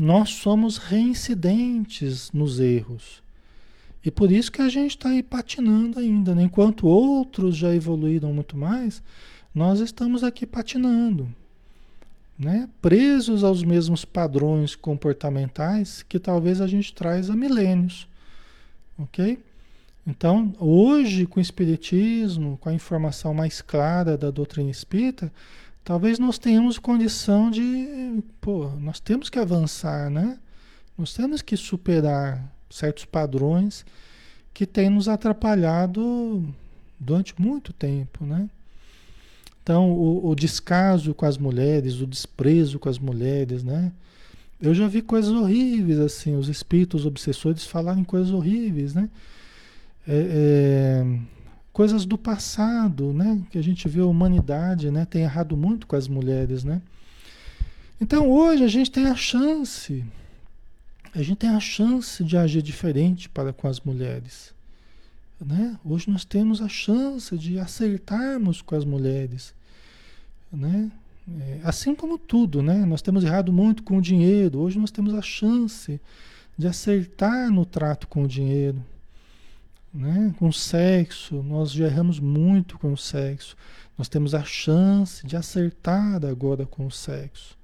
Nós 0.00 0.30
somos 0.30 0.78
reincidentes 0.78 2.32
nos 2.32 2.58
erros. 2.58 3.22
E 4.04 4.10
por 4.10 4.30
isso 4.30 4.52
que 4.52 4.60
a 4.60 4.68
gente 4.68 4.90
está 4.90 5.08
aí 5.08 5.22
patinando 5.22 5.98
ainda. 5.98 6.34
Né? 6.34 6.42
Enquanto 6.42 6.86
outros 6.86 7.56
já 7.56 7.74
evoluíram 7.74 8.32
muito 8.32 8.56
mais, 8.56 9.02
nós 9.54 9.80
estamos 9.80 10.22
aqui 10.22 10.46
patinando. 10.46 11.32
Né? 12.38 12.68
Presos 12.82 13.44
aos 13.44 13.62
mesmos 13.62 14.04
padrões 14.04 14.74
comportamentais 14.74 16.02
que 16.02 16.18
talvez 16.18 16.60
a 16.60 16.66
gente 16.66 16.92
traz 16.92 17.30
há 17.30 17.36
milênios. 17.36 18.08
Ok? 18.98 19.38
Então, 20.06 20.52
hoje, 20.58 21.26
com 21.26 21.40
o 21.40 21.42
Espiritismo, 21.42 22.58
com 22.58 22.68
a 22.68 22.74
informação 22.74 23.32
mais 23.32 23.62
clara 23.62 24.18
da 24.18 24.30
doutrina 24.30 24.70
espírita, 24.70 25.32
talvez 25.82 26.18
nós 26.18 26.38
tenhamos 26.38 26.78
condição 26.78 27.50
de. 27.50 28.22
Pô, 28.40 28.68
nós 28.78 29.00
temos 29.00 29.30
que 29.30 29.38
avançar, 29.38 30.10
né? 30.10 30.38
Nós 30.96 31.14
temos 31.14 31.40
que 31.40 31.56
superar 31.56 32.44
certos 32.68 33.04
padrões 33.04 33.84
que 34.52 34.66
têm 34.66 34.90
nos 34.90 35.08
atrapalhado 35.08 36.46
durante 37.00 37.34
muito 37.40 37.72
tempo, 37.72 38.26
né? 38.26 38.48
Então, 39.62 39.90
o, 39.90 40.28
o 40.28 40.34
descaso 40.34 41.14
com 41.14 41.24
as 41.24 41.38
mulheres, 41.38 42.00
o 42.00 42.06
desprezo 42.06 42.78
com 42.78 42.90
as 42.90 42.98
mulheres, 42.98 43.64
né? 43.64 43.90
Eu 44.60 44.74
já 44.74 44.86
vi 44.86 45.00
coisas 45.00 45.32
horríveis, 45.32 45.98
assim, 45.98 46.36
os 46.36 46.48
espíritos 46.48 47.06
obsessores 47.06 47.64
falarem 47.64 48.04
coisas 48.04 48.30
horríveis, 48.30 48.94
né? 48.94 49.08
É, 50.06 51.02
é, 51.06 51.18
coisas 51.72 52.04
do 52.04 52.16
passado, 52.16 53.12
né? 53.12 53.42
Que 53.50 53.58
a 53.58 53.62
gente 53.62 53.88
vê 53.88 54.00
a 54.00 54.06
humanidade, 54.06 54.90
né? 54.90 55.04
Tem 55.04 55.22
errado 55.22 55.56
muito 55.56 55.86
com 55.86 55.96
as 55.96 56.08
mulheres, 56.08 56.64
né? 56.64 56.80
Então 58.00 58.28
hoje 58.30 58.64
a 58.64 58.68
gente 58.68 58.90
tem 58.90 59.06
a 59.06 59.14
chance, 59.14 60.04
a 61.14 61.22
gente 61.22 61.38
tem 61.38 61.50
a 61.50 61.60
chance 61.60 62.22
de 62.22 62.36
agir 62.36 62.60
diferente 62.60 63.28
para 63.28 63.52
com 63.52 63.66
as 63.66 63.80
mulheres, 63.80 64.52
né? 65.40 65.78
Hoje 65.84 66.10
nós 66.10 66.24
temos 66.24 66.60
a 66.60 66.68
chance 66.68 67.36
de 67.38 67.58
acertarmos 67.58 68.60
com 68.60 68.74
as 68.74 68.84
mulheres, 68.84 69.54
né? 70.52 70.90
É, 71.40 71.60
assim 71.64 71.94
como 71.94 72.18
tudo, 72.18 72.62
né? 72.62 72.84
Nós 72.84 73.00
temos 73.00 73.24
errado 73.24 73.52
muito 73.52 73.82
com 73.82 73.96
o 73.96 74.02
dinheiro. 74.02 74.58
Hoje 74.58 74.78
nós 74.78 74.90
temos 74.90 75.14
a 75.14 75.22
chance 75.22 75.98
de 76.56 76.66
acertar 76.66 77.50
no 77.50 77.64
trato 77.64 78.06
com 78.06 78.24
o 78.24 78.28
dinheiro, 78.28 78.84
né? 79.94 80.34
Com 80.38 80.50
sexo, 80.50 81.40
nós 81.44 81.70
já 81.70 81.86
erramos 81.86 82.18
muito 82.18 82.76
com 82.78 82.92
o 82.92 82.96
sexo. 82.96 83.56
Nós 83.96 84.08
temos 84.08 84.34
a 84.34 84.42
chance 84.42 85.24
de 85.24 85.36
acertar 85.36 86.24
agora 86.24 86.66
com 86.66 86.86
o 86.86 86.90
sexo, 86.90 87.56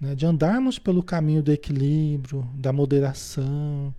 né? 0.00 0.14
de 0.14 0.24
andarmos 0.24 0.78
pelo 0.78 1.02
caminho 1.02 1.42
do 1.42 1.52
equilíbrio, 1.52 2.48
da 2.54 2.72
moderação, 2.72 3.94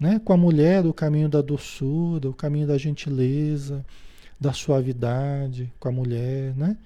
né? 0.00 0.18
com 0.18 0.32
a 0.32 0.36
mulher 0.36 0.84
o 0.84 0.92
caminho 0.92 1.28
da 1.28 1.40
doçura, 1.40 2.28
o 2.28 2.34
caminho 2.34 2.66
da 2.66 2.76
gentileza, 2.76 3.86
da 4.40 4.52
suavidade 4.52 5.72
com 5.78 5.88
a 5.88 5.92
mulher, 5.92 6.56
né? 6.56 6.76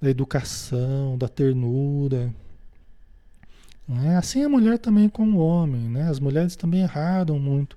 da 0.00 0.08
educação, 0.08 1.18
da 1.18 1.28
ternura. 1.28 2.32
Né? 3.88 4.16
Assim 4.16 4.44
a 4.44 4.48
mulher 4.48 4.78
também 4.78 5.08
com 5.08 5.26
o 5.28 5.38
homem. 5.38 5.88
Né? 5.88 6.08
As 6.08 6.20
mulheres 6.20 6.54
também 6.54 6.82
erraram 6.82 7.36
muito. 7.40 7.76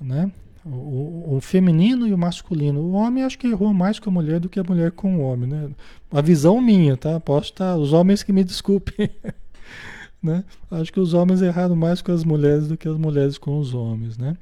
Né? 0.00 0.32
O, 0.68 1.36
o, 1.36 1.40
feminino 1.40 2.08
e 2.08 2.12
o 2.12 2.18
masculino. 2.18 2.80
O 2.80 2.92
homem 2.92 3.22
acho 3.22 3.38
que 3.38 3.46
errou 3.46 3.72
mais 3.72 4.00
com 4.00 4.10
a 4.10 4.12
mulher 4.12 4.40
do 4.40 4.48
que 4.48 4.58
a 4.58 4.64
mulher 4.64 4.90
com 4.90 5.18
o 5.18 5.20
homem, 5.20 5.48
né? 5.48 5.70
A 6.10 6.20
visão 6.20 6.60
minha, 6.60 6.96
tá? 6.96 7.20
Posso 7.20 7.50
estar. 7.50 7.76
Os 7.76 7.92
homens 7.92 8.24
que 8.24 8.32
me 8.32 8.42
desculpem. 8.42 9.08
né? 10.20 10.44
Acho 10.70 10.92
que 10.92 10.98
os 10.98 11.14
homens 11.14 11.40
erraram 11.40 11.76
mais 11.76 12.02
com 12.02 12.10
as 12.10 12.24
mulheres 12.24 12.66
do 12.66 12.76
que 12.76 12.88
as 12.88 12.96
mulheres 12.96 13.38
com 13.38 13.58
os 13.58 13.74
homens, 13.74 14.18
né? 14.18 14.36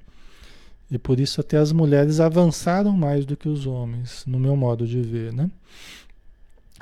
E 0.90 0.98
por 0.98 1.20
isso 1.20 1.40
até 1.40 1.58
as 1.58 1.72
mulheres 1.72 2.20
avançaram 2.20 2.92
mais 2.92 3.26
do 3.26 3.36
que 3.36 3.48
os 3.48 3.66
homens, 3.66 4.24
no 4.26 4.38
meu 4.38 4.56
modo 4.56 4.86
de 4.86 5.00
ver, 5.02 5.32
né? 5.32 5.50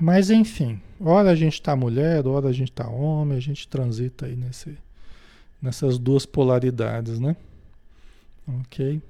Mas 0.00 0.30
enfim, 0.30 0.80
ora 1.00 1.30
a 1.30 1.34
gente 1.34 1.54
está 1.54 1.76
mulher, 1.76 2.26
ora 2.26 2.48
a 2.48 2.52
gente 2.52 2.70
está 2.70 2.88
homem, 2.88 3.36
a 3.36 3.40
gente 3.40 3.68
transita 3.68 4.26
aí 4.26 4.36
nesse, 4.36 4.76
nessas 5.60 5.98
duas 5.98 6.24
polaridades, 6.24 7.20
né? 7.20 7.36
Ok? 8.60 9.00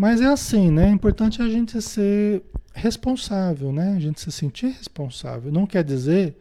Mas 0.00 0.22
é 0.22 0.24
assim, 0.24 0.70
né? 0.70 0.88
É 0.88 0.90
importante 0.90 1.42
a 1.42 1.48
gente 1.50 1.82
ser 1.82 2.42
responsável, 2.72 3.70
né? 3.70 3.96
A 3.98 4.00
gente 4.00 4.18
se 4.18 4.32
sentir 4.32 4.68
responsável. 4.68 5.52
Não 5.52 5.66
quer 5.66 5.84
dizer 5.84 6.34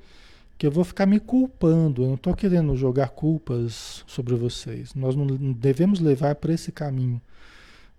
que 0.58 0.66
eu 0.66 0.72
vou 0.72 0.86
ficar 0.86 1.06
me 1.06 1.20
culpando. 1.20 2.04
Eu 2.04 2.08
não 2.08 2.16
estou 2.16 2.34
querendo 2.34 2.74
jogar 2.78 3.10
culpas 3.10 4.06
sobre 4.08 4.34
vocês. 4.34 4.96
Nós 4.96 5.14
não 5.14 5.28
devemos 5.52 6.00
levar 6.00 6.36
para 6.36 6.54
esse 6.54 6.72
caminho, 6.72 7.22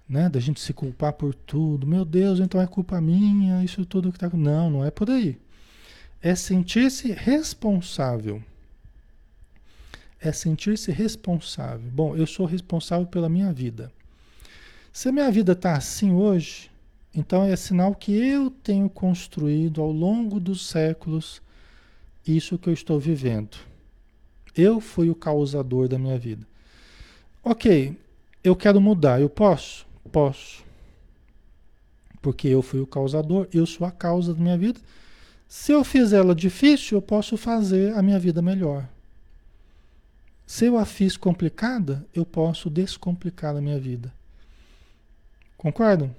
né? 0.08 0.30
Da 0.30 0.40
gente 0.40 0.62
se 0.62 0.72
culpar 0.72 1.12
por 1.12 1.34
tudo. 1.34 1.86
Meu 1.86 2.06
Deus, 2.06 2.40
então 2.40 2.58
é 2.58 2.66
culpa 2.66 2.98
minha, 2.98 3.62
isso 3.62 3.84
tudo 3.84 4.10
que 4.10 4.16
está. 4.16 4.34
Não, 4.34 4.70
não 4.70 4.82
é 4.82 4.90
por 4.90 5.10
aí. 5.10 5.38
É 6.22 6.34
sentir-se 6.34 7.12
responsável. 7.12 8.42
É 10.18 10.32
sentir-se 10.32 10.90
responsável. 10.90 11.90
Bom, 11.92 12.16
eu 12.16 12.26
sou 12.26 12.46
responsável 12.46 13.06
pela 13.06 13.28
minha 13.28 13.52
vida. 13.52 13.92
Se 14.92 15.08
a 15.08 15.12
minha 15.12 15.30
vida 15.30 15.52
está 15.52 15.76
assim 15.76 16.12
hoje, 16.12 16.70
então 17.14 17.44
é 17.44 17.54
sinal 17.56 17.94
que 17.94 18.12
eu 18.12 18.50
tenho 18.50 18.88
construído 18.88 19.80
ao 19.80 19.90
longo 19.90 20.38
dos 20.38 20.66
séculos 20.66 21.40
isso 22.26 22.58
que 22.58 22.68
eu 22.68 22.72
estou 22.72 22.98
vivendo. 22.98 23.56
Eu 24.56 24.80
fui 24.80 25.10
o 25.10 25.14
causador 25.14 25.88
da 25.88 25.98
minha 25.98 26.18
vida. 26.18 26.46
Ok, 27.42 27.96
eu 28.42 28.54
quero 28.54 28.80
mudar, 28.80 29.20
eu 29.20 29.30
posso? 29.30 29.86
Posso. 30.12 30.64
Porque 32.20 32.48
eu 32.48 32.60
fui 32.60 32.80
o 32.80 32.86
causador, 32.86 33.48
eu 33.52 33.64
sou 33.64 33.86
a 33.86 33.90
causa 33.90 34.34
da 34.34 34.40
minha 34.40 34.58
vida 34.58 34.80
se 35.50 35.72
eu 35.72 35.82
fizer 35.82 36.18
ela 36.18 36.32
difícil, 36.32 36.96
eu 36.96 37.02
posso 37.02 37.36
fazer 37.36 37.92
a 37.94 38.02
minha 38.02 38.20
vida 38.20 38.40
melhor. 38.40 38.88
Se 40.46 40.66
eu 40.66 40.78
a 40.78 40.84
fiz 40.84 41.16
complicada, 41.16 42.06
eu 42.14 42.24
posso 42.24 42.70
descomplicar 42.70 43.56
a 43.56 43.60
minha 43.60 43.76
vida. 43.76 44.14
Concordam? 45.60 46.10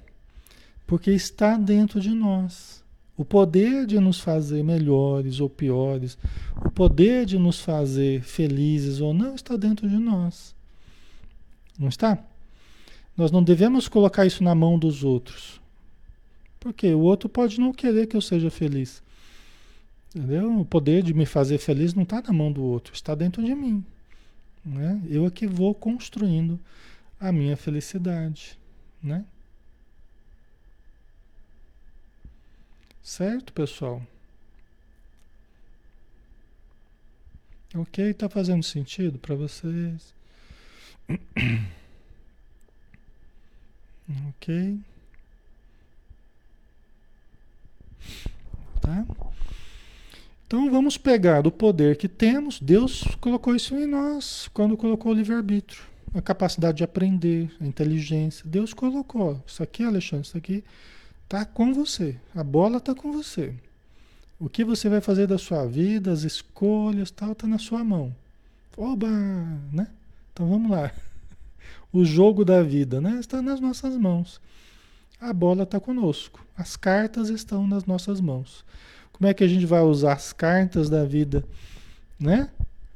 Porque 0.85 1.09
está 1.09 1.57
dentro 1.57 1.99
de 1.99 2.11
nós. 2.11 2.83
O 3.17 3.25
poder 3.25 3.87
de 3.87 3.99
nos 3.99 4.19
fazer 4.19 4.63
melhores 4.63 5.39
ou 5.39 5.49
piores, 5.49 6.15
o 6.63 6.69
poder 6.69 7.25
de 7.25 7.39
nos 7.39 7.59
fazer 7.59 8.21
felizes 8.21 9.01
ou 9.01 9.15
não, 9.15 9.33
está 9.33 9.57
dentro 9.57 9.89
de 9.89 9.97
nós. 9.97 10.53
Não 11.77 11.89
está? 11.89 12.23
Nós 13.17 13.31
não 13.31 13.43
devemos 13.43 13.87
colocar 13.87 14.27
isso 14.27 14.43
na 14.43 14.53
mão 14.53 14.77
dos 14.77 15.03
outros. 15.03 15.59
Porque 16.59 16.93
o 16.93 16.99
outro 16.99 17.27
pode 17.27 17.59
não 17.59 17.73
querer 17.73 18.05
que 18.05 18.15
eu 18.15 18.21
seja 18.21 18.51
feliz. 18.51 19.01
Entendeu? 20.15 20.59
O 20.59 20.65
poder 20.65 21.01
de 21.01 21.15
me 21.15 21.25
fazer 21.25 21.57
feliz 21.57 21.95
não 21.95 22.03
está 22.03 22.21
na 22.21 22.31
mão 22.31 22.51
do 22.51 22.61
outro, 22.61 22.93
está 22.93 23.15
dentro 23.15 23.43
de 23.43 23.55
mim. 23.55 23.83
Né? 24.63 25.01
Eu 25.09 25.25
é 25.25 25.31
que 25.31 25.47
vou 25.47 25.73
construindo 25.73 26.59
a 27.19 27.31
minha 27.31 27.57
felicidade. 27.57 28.55
Né? 29.01 29.25
Certo, 33.03 33.51
pessoal? 33.51 34.01
Ok? 37.73 38.11
Está 38.11 38.29
fazendo 38.29 38.63
sentido 38.63 39.17
para 39.17 39.33
vocês? 39.33 40.13
ok? 44.29 44.79
Tá? 48.81 49.05
Então 50.45 50.69
vamos 50.69 50.97
pegar 50.97 51.47
o 51.47 51.51
poder 51.51 51.95
que 51.95 52.09
temos, 52.09 52.59
Deus 52.59 53.03
colocou 53.21 53.55
isso 53.55 53.73
em 53.75 53.87
nós 53.87 54.49
quando 54.53 54.75
colocou 54.75 55.13
o 55.13 55.15
livre-arbítrio, 55.15 55.81
a 56.13 56.21
capacidade 56.21 56.79
de 56.79 56.83
aprender, 56.83 57.49
a 57.59 57.65
inteligência. 57.65 58.43
Deus 58.45 58.73
colocou. 58.73 59.41
Isso 59.47 59.63
aqui, 59.63 59.83
Alexandre, 59.83 60.27
isso 60.27 60.37
aqui 60.37 60.63
está 61.31 61.45
com 61.45 61.73
você. 61.73 62.17
A 62.35 62.43
bola 62.43 62.77
está 62.77 62.93
com 62.93 63.13
você. 63.13 63.53
O 64.37 64.49
que 64.49 64.65
você 64.65 64.89
vai 64.89 64.99
fazer 64.99 65.27
da 65.27 65.37
sua 65.37 65.65
vida, 65.65 66.11
as 66.11 66.23
escolhas, 66.23 67.09
tal, 67.09 67.31
está 67.31 67.47
na 67.47 67.57
sua 67.57 67.85
mão. 67.85 68.13
Oba, 68.75 69.07
né? 69.71 69.87
Então 70.33 70.47
vamos 70.49 70.69
lá. 70.69 70.91
O 71.93 72.05
jogo 72.05 72.45
da 72.45 72.63
vida, 72.63 73.01
né? 73.01 73.17
Está 73.19 73.41
nas 73.41 73.59
nossas 73.59 73.97
mãos. 73.97 74.39
A 75.19 75.33
bola 75.33 75.63
está 75.63 75.77
conosco. 75.77 76.39
As 76.55 76.77
cartas 76.77 77.27
estão 77.27 77.67
nas 77.67 77.85
nossas 77.85 78.21
mãos. 78.21 78.63
Como 79.11 79.27
é 79.27 79.33
que 79.33 79.43
a 79.43 79.47
gente 79.47 79.65
vai 79.65 79.81
usar 79.81 80.13
as 80.13 80.31
cartas 80.31 80.89
da 80.89 81.03
vida, 81.03 81.43
né? 82.17 82.49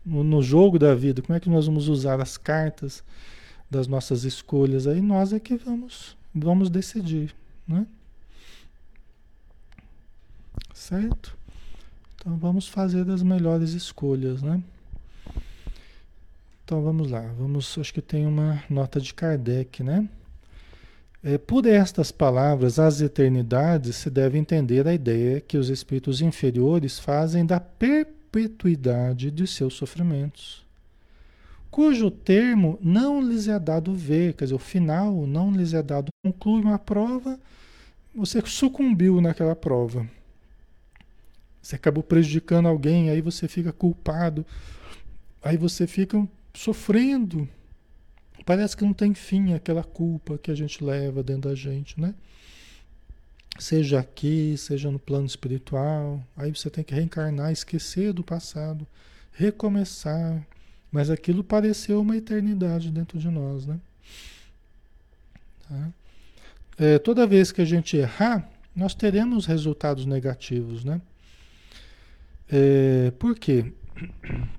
No, 0.05 0.23
no, 0.23 0.41
jogo 0.41 0.79
da 0.79 0.95
vida, 0.95 1.21
como 1.21 1.35
é 1.35 1.41
que 1.41 1.49
nós 1.49 1.65
vamos 1.65 1.89
usar 1.89 2.21
as 2.21 2.37
cartas 2.37 3.03
das 3.69 3.85
nossas 3.85 4.23
escolhas? 4.23 4.87
Aí 4.87 5.01
nós 5.01 5.33
é 5.33 5.41
que 5.41 5.57
vamos, 5.57 6.15
vamos 6.33 6.69
decidir, 6.69 7.35
né? 7.67 7.85
Certo? 10.75 11.35
Então 12.15 12.35
vamos 12.35 12.67
fazer 12.67 13.09
as 13.09 13.23
melhores 13.23 13.71
escolhas, 13.71 14.43
né? 14.43 14.61
Então 16.63 16.83
vamos 16.83 17.09
lá, 17.09 17.21
vamos, 17.39 17.77
acho 17.77 17.93
que 17.93 18.01
tem 18.01 18.27
uma 18.27 18.61
nota 18.69 18.99
de 18.99 19.13
Kardec, 19.13 19.81
né? 19.81 20.07
É, 21.23 21.37
por 21.37 21.65
estas 21.65 22.11
palavras, 22.11 22.77
as 22.77 22.99
eternidades, 22.99 23.95
se 23.95 24.09
deve 24.09 24.37
entender 24.37 24.85
a 24.85 24.93
ideia 24.93 25.39
que 25.39 25.57
os 25.57 25.69
espíritos 25.69 26.21
inferiores 26.21 26.99
fazem 26.99 27.45
da 27.45 27.59
perpetuidade 27.59 29.31
de 29.31 29.47
seus 29.47 29.75
sofrimentos, 29.75 30.63
cujo 31.71 32.11
termo 32.11 32.77
não 32.81 33.21
lhes 33.21 33.47
é 33.47 33.57
dado 33.57 33.95
ver, 33.95 34.33
quer 34.33 34.43
dizer, 34.43 34.55
o 34.55 34.59
final 34.59 35.25
não 35.25 35.51
lhes 35.51 35.73
é 35.73 35.81
dado. 35.81 36.09
Conclui 36.23 36.61
uma 36.61 36.77
prova, 36.77 37.39
você 38.13 38.41
sucumbiu 38.45 39.21
naquela 39.21 39.55
prova. 39.55 40.05
Você 41.65 41.77
acabou 41.77 42.03
prejudicando 42.03 42.67
alguém, 42.67 43.09
aí 43.09 43.21
você 43.21 43.47
fica 43.47 43.73
culpado, 43.73 44.45
aí 45.41 45.57
você 45.57 45.87
fica 45.87 46.27
sofrendo 46.53 47.49
Parece 48.45 48.77
que 48.77 48.85
não 48.85 48.93
tem 48.93 49.13
fim 49.15 49.53
aquela 49.53 49.83
culpa 49.83 50.37
que 50.37 50.51
a 50.51 50.55
gente 50.55 50.83
leva 50.83 51.23
dentro 51.23 51.49
da 51.49 51.55
gente, 51.55 51.99
né? 51.99 52.13
Seja 53.57 53.99
aqui, 53.99 54.55
seja 54.55 54.91
no 54.91 54.99
plano 54.99 55.25
espiritual. 55.25 56.23
Aí 56.37 56.53
você 56.55 56.69
tem 56.69 56.83
que 56.83 56.93
reencarnar, 56.93 57.51
esquecer 57.51 58.13
do 58.13 58.23
passado, 58.23 58.85
recomeçar. 59.31 60.45
Mas 60.91 61.09
aquilo 61.09 61.43
pareceu 61.43 62.01
uma 62.01 62.15
eternidade 62.15 62.91
dentro 62.91 63.17
de 63.17 63.29
nós, 63.29 63.65
né? 63.65 63.79
Tá? 65.67 65.89
É, 66.77 66.99
toda 66.99 67.25
vez 67.25 67.51
que 67.51 67.61
a 67.61 67.65
gente 67.65 67.97
errar, 67.97 68.47
nós 68.75 68.93
teremos 68.93 69.47
resultados 69.47 70.05
negativos, 70.05 70.83
né? 70.83 71.01
É, 72.51 73.11
por 73.17 73.37
quê? 73.37 73.73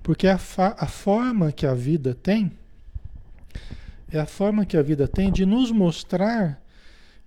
Porque 0.03 0.26
a, 0.26 0.34
a 0.34 0.87
forma 0.87 1.53
que 1.53 1.66
a 1.66 1.74
vida 1.74 2.14
tem 2.14 2.53
é 4.11 4.18
a 4.18 4.26
forma 4.26 4.64
que 4.64 4.76
a 4.76 4.82
vida 4.82 5.09
tem 5.09 5.32
de 5.32 5.45
nos 5.45 5.70
mostrar 5.70 6.62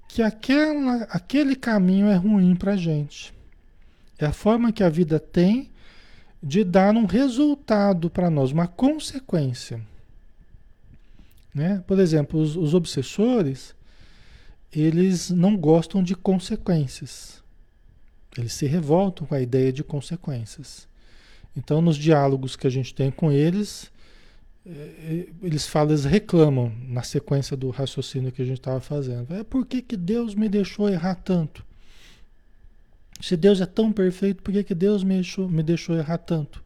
que 0.07 0.21
aquela, 0.21 1.03
aquele 1.03 1.55
caminho 1.55 2.07
é 2.07 2.15
ruim 2.15 2.55
para 2.55 2.75
gente. 2.75 3.33
É 4.17 4.25
a 4.25 4.33
forma 4.33 4.71
que 4.71 4.83
a 4.83 4.89
vida 4.89 5.19
tem 5.19 5.71
de 6.41 6.63
dar 6.63 6.95
um 6.95 7.05
resultado 7.05 8.09
para 8.09 8.29
nós, 8.29 8.51
uma 8.51 8.67
consequência. 8.67 9.79
Né? 11.53 11.83
Por 11.85 11.99
exemplo, 11.99 12.39
os, 12.39 12.55
os 12.55 12.73
obsessores, 12.73 13.75
eles 14.71 15.29
não 15.29 15.55
gostam 15.57 16.01
de 16.01 16.15
consequências. 16.15 17.38
Eles 18.37 18.53
se 18.53 18.65
revoltam 18.65 19.25
com 19.25 19.35
a 19.35 19.41
ideia 19.41 19.71
de 19.71 19.83
consequências. 19.83 20.87
Então, 21.55 21.81
nos 21.81 21.97
diálogos 21.97 22.55
que 22.55 22.67
a 22.67 22.69
gente 22.69 22.93
tem 22.93 23.11
com 23.11 23.31
eles, 23.31 23.91
é, 24.65 24.71
é, 24.71 25.27
eles 25.41 25.67
falam, 25.67 25.91
eles 25.91 26.05
reclamam 26.05 26.71
na 26.87 27.01
sequência 27.01 27.57
do 27.57 27.69
raciocínio 27.69 28.31
que 28.31 28.41
a 28.41 28.45
gente 28.45 28.59
estava 28.59 28.79
fazendo. 28.79 29.33
É 29.33 29.43
por 29.43 29.65
que, 29.65 29.81
que 29.81 29.97
Deus 29.97 30.35
me 30.35 30.47
deixou 30.47 30.89
errar 30.89 31.15
tanto? 31.15 31.65
Se 33.19 33.35
Deus 33.35 33.59
é 33.59 33.65
tão 33.65 33.91
perfeito, 33.91 34.41
por 34.41 34.51
que, 34.53 34.63
que 34.63 34.75
Deus 34.75 35.03
me 35.03 35.15
deixou, 35.15 35.49
me 35.49 35.63
deixou 35.63 35.97
errar 35.97 36.19
tanto? 36.19 36.63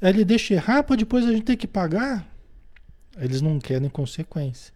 Ele 0.00 0.24
deixa 0.24 0.54
errar 0.54 0.82
para 0.82 0.96
depois 0.96 1.24
a 1.24 1.32
gente 1.32 1.44
ter 1.44 1.56
que 1.56 1.66
pagar? 1.66 2.26
Eles 3.16 3.40
não 3.40 3.60
querem 3.60 3.88
consequência. 3.88 4.72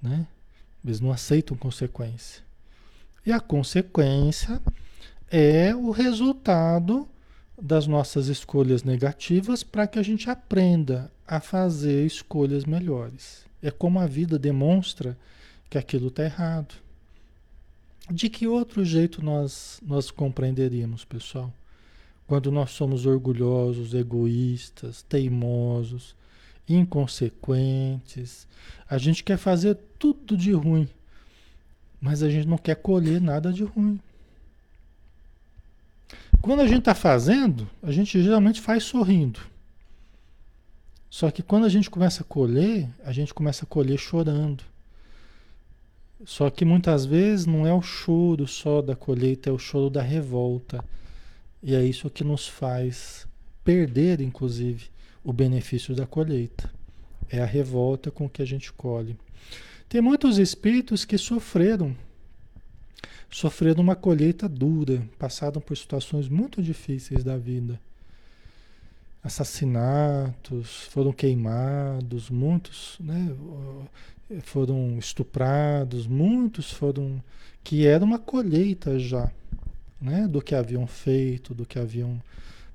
Né? 0.00 0.26
Eles 0.84 1.00
não 1.00 1.10
aceitam 1.10 1.56
consequência. 1.56 2.42
E 3.26 3.32
a 3.32 3.40
consequência 3.40 4.60
é 5.30 5.74
o 5.74 5.90
resultado 5.90 7.08
das 7.60 7.86
nossas 7.86 8.28
escolhas 8.28 8.82
negativas 8.82 9.62
para 9.62 9.86
que 9.86 9.98
a 9.98 10.02
gente 10.02 10.30
aprenda 10.30 11.10
a 11.26 11.40
fazer 11.40 12.06
escolhas 12.06 12.64
melhores. 12.64 13.44
É 13.62 13.70
como 13.70 13.98
a 13.98 14.06
vida 14.06 14.38
demonstra 14.38 15.18
que 15.68 15.76
aquilo 15.76 16.08
está 16.08 16.24
errado. 16.24 16.74
De 18.10 18.30
que 18.30 18.46
outro 18.46 18.84
jeito 18.84 19.22
nós, 19.22 19.80
nós 19.84 20.10
compreenderíamos, 20.10 21.04
pessoal? 21.04 21.52
Quando 22.26 22.50
nós 22.50 22.70
somos 22.70 23.04
orgulhosos, 23.04 23.92
egoístas, 23.92 25.02
teimosos, 25.02 26.14
inconsequentes, 26.68 28.46
a 28.88 28.98
gente 28.98 29.24
quer 29.24 29.38
fazer 29.38 29.76
tudo 29.98 30.36
de 30.36 30.52
ruim 30.52 30.88
Mas 32.00 32.22
a 32.22 32.30
gente 32.30 32.46
não 32.46 32.58
quer 32.58 32.76
colher 32.76 33.20
nada 33.20 33.52
de 33.52 33.64
ruim. 33.64 33.98
Quando 36.40 36.60
a 36.60 36.66
gente 36.66 36.80
está 36.80 36.94
fazendo, 36.94 37.68
a 37.82 37.90
gente 37.90 38.22
geralmente 38.22 38.60
faz 38.60 38.84
sorrindo. 38.84 39.40
Só 41.10 41.30
que 41.30 41.42
quando 41.42 41.64
a 41.64 41.68
gente 41.68 41.90
começa 41.90 42.22
a 42.22 42.26
colher, 42.26 42.88
a 43.04 43.12
gente 43.12 43.34
começa 43.34 43.64
a 43.64 43.66
colher 43.66 43.98
chorando. 43.98 44.62
Só 46.24 46.50
que 46.50 46.64
muitas 46.64 47.04
vezes 47.04 47.46
não 47.46 47.66
é 47.66 47.72
o 47.72 47.82
choro 47.82 48.46
só 48.46 48.82
da 48.82 48.94
colheita, 48.94 49.50
é 49.50 49.52
o 49.52 49.58
choro 49.58 49.88
da 49.88 50.02
revolta. 50.02 50.84
E 51.62 51.74
é 51.74 51.82
isso 51.82 52.10
que 52.10 52.22
nos 52.22 52.46
faz 52.46 53.26
perder, 53.64 54.20
inclusive, 54.20 54.90
o 55.24 55.32
benefício 55.32 55.94
da 55.94 56.06
colheita. 56.06 56.70
É 57.28 57.40
a 57.40 57.46
revolta 57.46 58.10
com 58.10 58.28
que 58.28 58.42
a 58.42 58.46
gente 58.46 58.72
colhe. 58.72 59.16
Tem 59.88 60.00
muitos 60.00 60.38
espíritos 60.38 61.04
que 61.04 61.16
sofreram, 61.16 61.96
sofreram 63.30 63.82
uma 63.82 63.94
colheita 63.94 64.48
dura, 64.48 65.02
passaram 65.18 65.60
por 65.60 65.76
situações 65.76 66.28
muito 66.28 66.62
difíceis 66.62 67.22
da 67.22 67.36
vida. 67.36 67.80
Assassinatos, 69.22 70.84
foram 70.90 71.12
queimados, 71.12 72.30
muitos 72.30 72.96
né, 73.00 73.34
foram 74.44 74.98
estuprados, 74.98 76.06
muitos 76.06 76.70
foram. 76.72 77.22
que 77.62 77.86
era 77.86 78.04
uma 78.04 78.18
colheita 78.18 78.98
já, 78.98 79.30
né, 80.00 80.26
do 80.26 80.40
que 80.40 80.54
haviam 80.54 80.86
feito, 80.86 81.54
do 81.54 81.66
que 81.66 81.78
haviam 81.78 82.20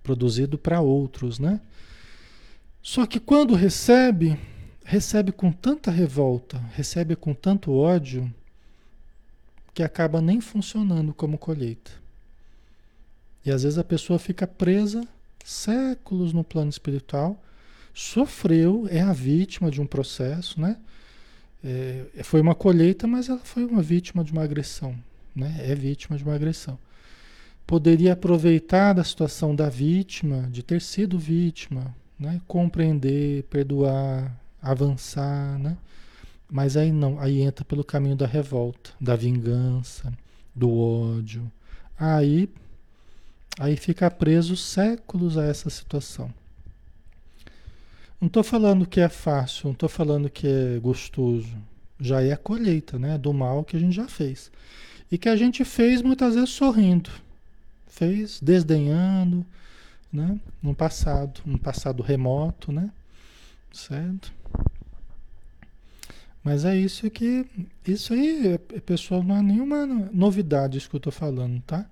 produzido 0.04 0.58
para 0.58 0.82
outros, 0.82 1.40
né? 1.40 1.62
Só 2.82 3.06
que 3.06 3.20
quando 3.20 3.56
recebe, 3.56 4.38
recebe 4.84 5.32
com 5.32 5.52
tanta 5.52 5.90
revolta, 5.90 6.58
recebe 6.74 7.16
com 7.16 7.34
tanto 7.34 7.72
ódio, 7.72 8.32
que 9.74 9.84
acaba 9.84 10.22
nem 10.22 10.40
funcionando 10.40 11.14
como 11.14 11.38
colheita. 11.38 11.92
E 13.46 13.52
às 13.52 13.64
vezes 13.64 13.78
a 13.78 13.84
pessoa 13.84 14.20
fica 14.20 14.48
presa 14.48 15.08
séculos 15.44 16.32
no 16.32 16.44
plano 16.44 16.70
espiritual, 16.70 17.42
sofreu, 17.94 18.88
é 18.90 19.02
a 19.02 19.12
vítima 19.14 19.70
de 19.70 19.82
um 19.82 19.86
processo, 19.86 20.60
né? 20.60 20.78
É, 21.64 22.06
foi 22.24 22.42
uma 22.42 22.56
colheita, 22.56 23.08
mas 23.08 23.30
ela 23.30 23.40
foi 23.40 23.66
uma 23.66 23.82
vítima 23.82 24.24
de 24.24 24.32
uma 24.32 24.44
agressão, 24.44 24.96
né? 25.36 25.56
É 25.60 25.76
vítima 25.76 26.18
de 26.18 26.24
uma 26.24 26.36
agressão. 26.36 26.78
Poderia 27.68 28.14
aproveitar 28.14 28.94
da 28.94 29.04
situação 29.04 29.56
da 29.56 29.70
vítima, 29.70 30.48
de 30.52 30.64
ter 30.64 30.82
sido 30.82 31.18
vítima, 31.18 31.96
né? 32.20 32.42
compreender, 32.48 33.44
perdoar, 33.44 34.36
avançar, 34.62 35.58
né? 35.60 35.78
Mas 36.54 36.78
aí 36.78 36.92
não, 36.92 37.20
aí 37.20 37.42
entra 37.42 37.66
pelo 37.66 37.84
caminho 37.84 38.16
da 38.16 38.28
revolta, 38.28 38.92
da 39.02 39.16
vingança, 39.16 40.14
do 40.54 40.72
ódio. 40.72 41.52
Aí, 41.98 42.48
aí 43.60 43.76
fica 43.76 44.12
preso 44.12 44.56
séculos 44.56 45.36
a 45.36 45.46
essa 45.46 45.68
situação. 45.72 46.32
Não 48.22 48.28
estou 48.28 48.44
falando 48.44 48.86
que 48.86 49.00
é 49.00 49.10
fácil, 49.10 49.66
não 49.66 49.72
estou 49.72 49.90
falando 49.90 50.30
que 50.30 50.46
é 50.46 50.80
gostoso. 50.80 51.58
Já 52.00 52.22
é 52.22 52.34
a 52.34 52.38
colheita, 52.38 53.00
né? 53.00 53.18
Do 53.18 53.34
mal 53.34 53.64
que 53.64 53.76
a 53.76 53.80
gente 53.80 53.96
já 53.96 54.08
fez. 54.08 54.52
E 55.12 55.18
que 55.18 55.30
a 55.30 55.36
gente 55.36 55.66
fez 55.66 56.04
muitas 56.04 56.36
vezes 56.36 56.52
sorrindo. 56.52 57.10
Fez 57.88 58.40
desdenhando, 58.40 59.44
né? 60.12 60.40
No 60.62 60.76
passado, 60.76 61.42
no 61.48 61.58
passado 61.58 62.04
remoto, 62.04 62.72
né? 62.72 62.92
Certo? 63.72 64.32
Mas 66.44 66.66
é 66.66 66.76
isso 66.78 67.10
que. 67.10 67.46
Isso 67.88 68.14
aí, 68.14 68.58
pessoal, 68.86 69.24
não 69.24 69.38
é 69.38 69.42
nenhuma 69.42 69.86
novidade 69.86 70.78
isso 70.78 70.90
que 70.90 70.96
eu 70.96 71.00
estou 71.00 71.14
falando, 71.14 71.62
tá? 71.62 71.90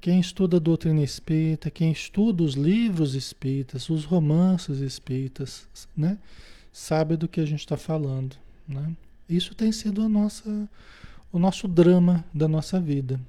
Quem 0.00 0.18
estuda 0.18 0.56
a 0.56 0.60
doutrina 0.60 1.02
espírita, 1.02 1.70
quem 1.70 1.92
estuda 1.92 2.42
os 2.42 2.54
livros 2.54 3.14
espíritas, 3.14 3.90
os 3.90 4.06
romances 4.06 4.78
espíritas, 4.78 5.68
né? 5.94 6.16
Sabe 6.72 7.16
do 7.16 7.28
que 7.28 7.40
a 7.40 7.44
gente 7.44 7.60
está 7.60 7.76
falando, 7.76 8.34
né? 8.66 8.96
Isso 9.28 9.54
tem 9.54 9.70
sido 9.70 10.00
a 10.02 10.08
nossa, 10.08 10.68
o 11.30 11.38
nosso 11.38 11.68
drama 11.68 12.24
da 12.32 12.48
nossa 12.48 12.80
vida. 12.80 13.20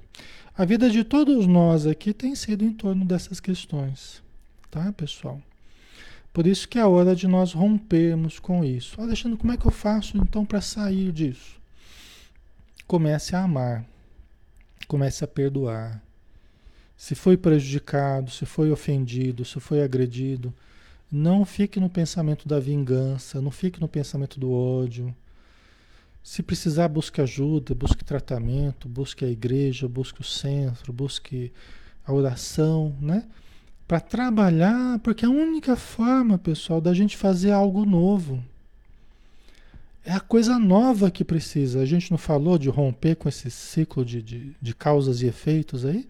A 0.56 0.64
vida 0.64 0.88
de 0.88 1.04
todos 1.04 1.46
nós 1.46 1.86
aqui 1.86 2.14
tem 2.14 2.34
sido 2.34 2.64
em 2.64 2.72
torno 2.72 3.04
dessas 3.04 3.38
questões, 3.38 4.22
tá, 4.70 4.92
pessoal? 4.92 5.42
Por 6.32 6.46
isso 6.46 6.68
que 6.68 6.78
é 6.78 6.86
hora 6.86 7.14
de 7.14 7.26
nós 7.26 7.52
rompermos 7.52 8.38
com 8.38 8.64
isso. 8.64 9.00
Alexandre, 9.00 9.38
como 9.38 9.52
é 9.52 9.56
que 9.56 9.66
eu 9.66 9.70
faço 9.70 10.16
então 10.16 10.46
para 10.46 10.60
sair 10.60 11.12
disso? 11.12 11.60
Comece 12.86 13.36
a 13.36 13.42
amar, 13.42 13.84
comece 14.88 15.24
a 15.24 15.28
perdoar. 15.28 16.02
Se 16.96 17.14
foi 17.14 17.36
prejudicado, 17.36 18.30
se 18.30 18.46
foi 18.46 18.70
ofendido, 18.70 19.44
se 19.44 19.60
foi 19.60 19.82
agredido, 19.82 20.54
não 21.10 21.44
fique 21.44 21.78
no 21.78 21.90
pensamento 21.90 22.48
da 22.48 22.58
vingança, 22.58 23.40
não 23.40 23.50
fique 23.50 23.80
no 23.80 23.88
pensamento 23.88 24.40
do 24.40 24.50
ódio, 24.50 25.14
se 26.22 26.42
precisar, 26.42 26.86
busque 26.88 27.20
ajuda, 27.20 27.74
busque 27.74 28.04
tratamento, 28.04 28.88
busque 28.88 29.24
a 29.24 29.28
igreja, 29.28 29.88
busque 29.88 30.20
o 30.20 30.24
centro, 30.24 30.92
busque 30.92 31.52
a 32.06 32.12
oração, 32.12 32.96
né? 33.00 33.26
Para 33.92 34.00
trabalhar, 34.00 34.98
porque 35.00 35.26
a 35.26 35.28
única 35.28 35.76
forma, 35.76 36.38
pessoal, 36.38 36.80
da 36.80 36.94
gente 36.94 37.14
fazer 37.14 37.50
algo 37.50 37.84
novo. 37.84 38.42
É 40.02 40.12
a 40.12 40.18
coisa 40.18 40.58
nova 40.58 41.10
que 41.10 41.22
precisa. 41.22 41.82
A 41.82 41.84
gente 41.84 42.10
não 42.10 42.16
falou 42.16 42.56
de 42.56 42.70
romper 42.70 43.16
com 43.16 43.28
esse 43.28 43.50
ciclo 43.50 44.02
de, 44.02 44.22
de, 44.22 44.56
de 44.62 44.74
causas 44.74 45.20
e 45.20 45.26
efeitos 45.26 45.84
aí? 45.84 46.08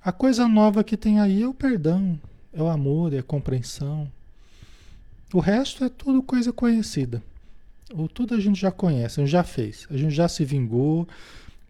A 0.00 0.12
coisa 0.12 0.46
nova 0.46 0.84
que 0.84 0.96
tem 0.96 1.18
aí 1.18 1.42
é 1.42 1.48
o 1.48 1.52
perdão, 1.52 2.16
é 2.52 2.62
o 2.62 2.68
amor, 2.68 3.12
é 3.12 3.18
a 3.18 3.22
compreensão. 3.24 4.08
O 5.34 5.40
resto 5.40 5.82
é 5.82 5.88
tudo 5.88 6.22
coisa 6.22 6.52
conhecida. 6.52 7.20
Ou 7.92 8.06
tudo 8.08 8.36
a 8.36 8.40
gente 8.40 8.60
já 8.60 8.70
conhece, 8.70 9.20
a 9.20 9.24
gente 9.24 9.32
já 9.32 9.42
fez, 9.42 9.88
a 9.90 9.96
gente 9.96 10.14
já 10.14 10.28
se 10.28 10.44
vingou, 10.44 11.08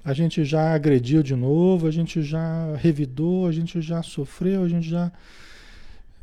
a 0.09 0.15
gente 0.15 0.43
já 0.43 0.73
agrediu 0.73 1.23
de 1.23 1.37
novo, 1.37 1.87
a 1.87 1.91
gente 1.91 2.23
já 2.23 2.75
revidou, 2.77 3.47
a 3.47 3.53
gente 3.53 3.79
já 3.83 4.03
sofreu, 4.03 4.65
a 4.65 4.69
gente 4.69 4.89
já. 4.89 5.13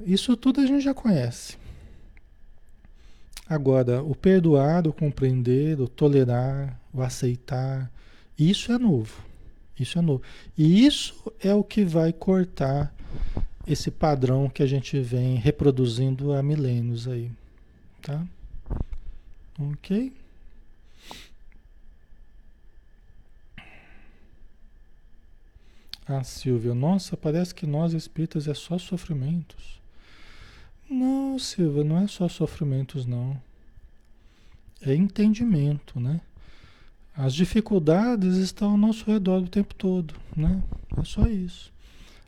Isso 0.03 0.35
tudo 0.35 0.59
a 0.59 0.65
gente 0.65 0.83
já 0.83 0.91
conhece. 0.91 1.55
Agora, 3.47 4.01
o 4.01 4.15
perdoar, 4.15 4.87
o 4.87 4.93
compreender, 4.93 5.79
o 5.79 5.87
tolerar, 5.87 6.79
o 6.91 7.03
aceitar, 7.03 7.91
isso 8.39 8.71
é 8.71 8.79
novo. 8.79 9.23
Isso 9.79 9.99
é 9.99 10.01
novo. 10.01 10.23
E 10.57 10.83
isso 10.83 11.31
é 11.39 11.53
o 11.53 11.63
que 11.63 11.85
vai 11.85 12.11
cortar 12.11 12.91
esse 13.67 13.91
padrão 13.91 14.49
que 14.49 14.63
a 14.63 14.67
gente 14.67 14.99
vem 14.99 15.35
reproduzindo 15.35 16.33
há 16.33 16.41
milênios 16.41 17.07
aí. 17.07 17.29
Tá? 18.01 18.25
Ok? 19.59 20.11
Ah, 26.07 26.23
Silvia, 26.23 26.75
nossa, 26.75 27.17
parece 27.17 27.53
que 27.53 27.65
nós 27.65 27.93
espíritas 27.93 28.47
é 28.47 28.53
só 28.53 28.77
sofrimentos. 28.77 29.81
Não, 30.87 31.39
Silvia, 31.39 31.83
não 31.83 31.97
é 31.97 32.07
só 32.07 32.27
sofrimentos, 32.27 33.07
não. 33.07 33.35
É 34.81 34.93
entendimento, 34.93 35.99
né? 35.99 36.21
As 37.17 37.33
dificuldades 37.33 38.37
estão 38.37 38.71
ao 38.71 38.77
nosso 38.77 39.09
redor 39.09 39.41
o 39.41 39.47
tempo 39.47 39.73
todo, 39.73 40.13
né? 40.35 40.61
É 40.95 41.03
só 41.03 41.25
isso. 41.25 41.73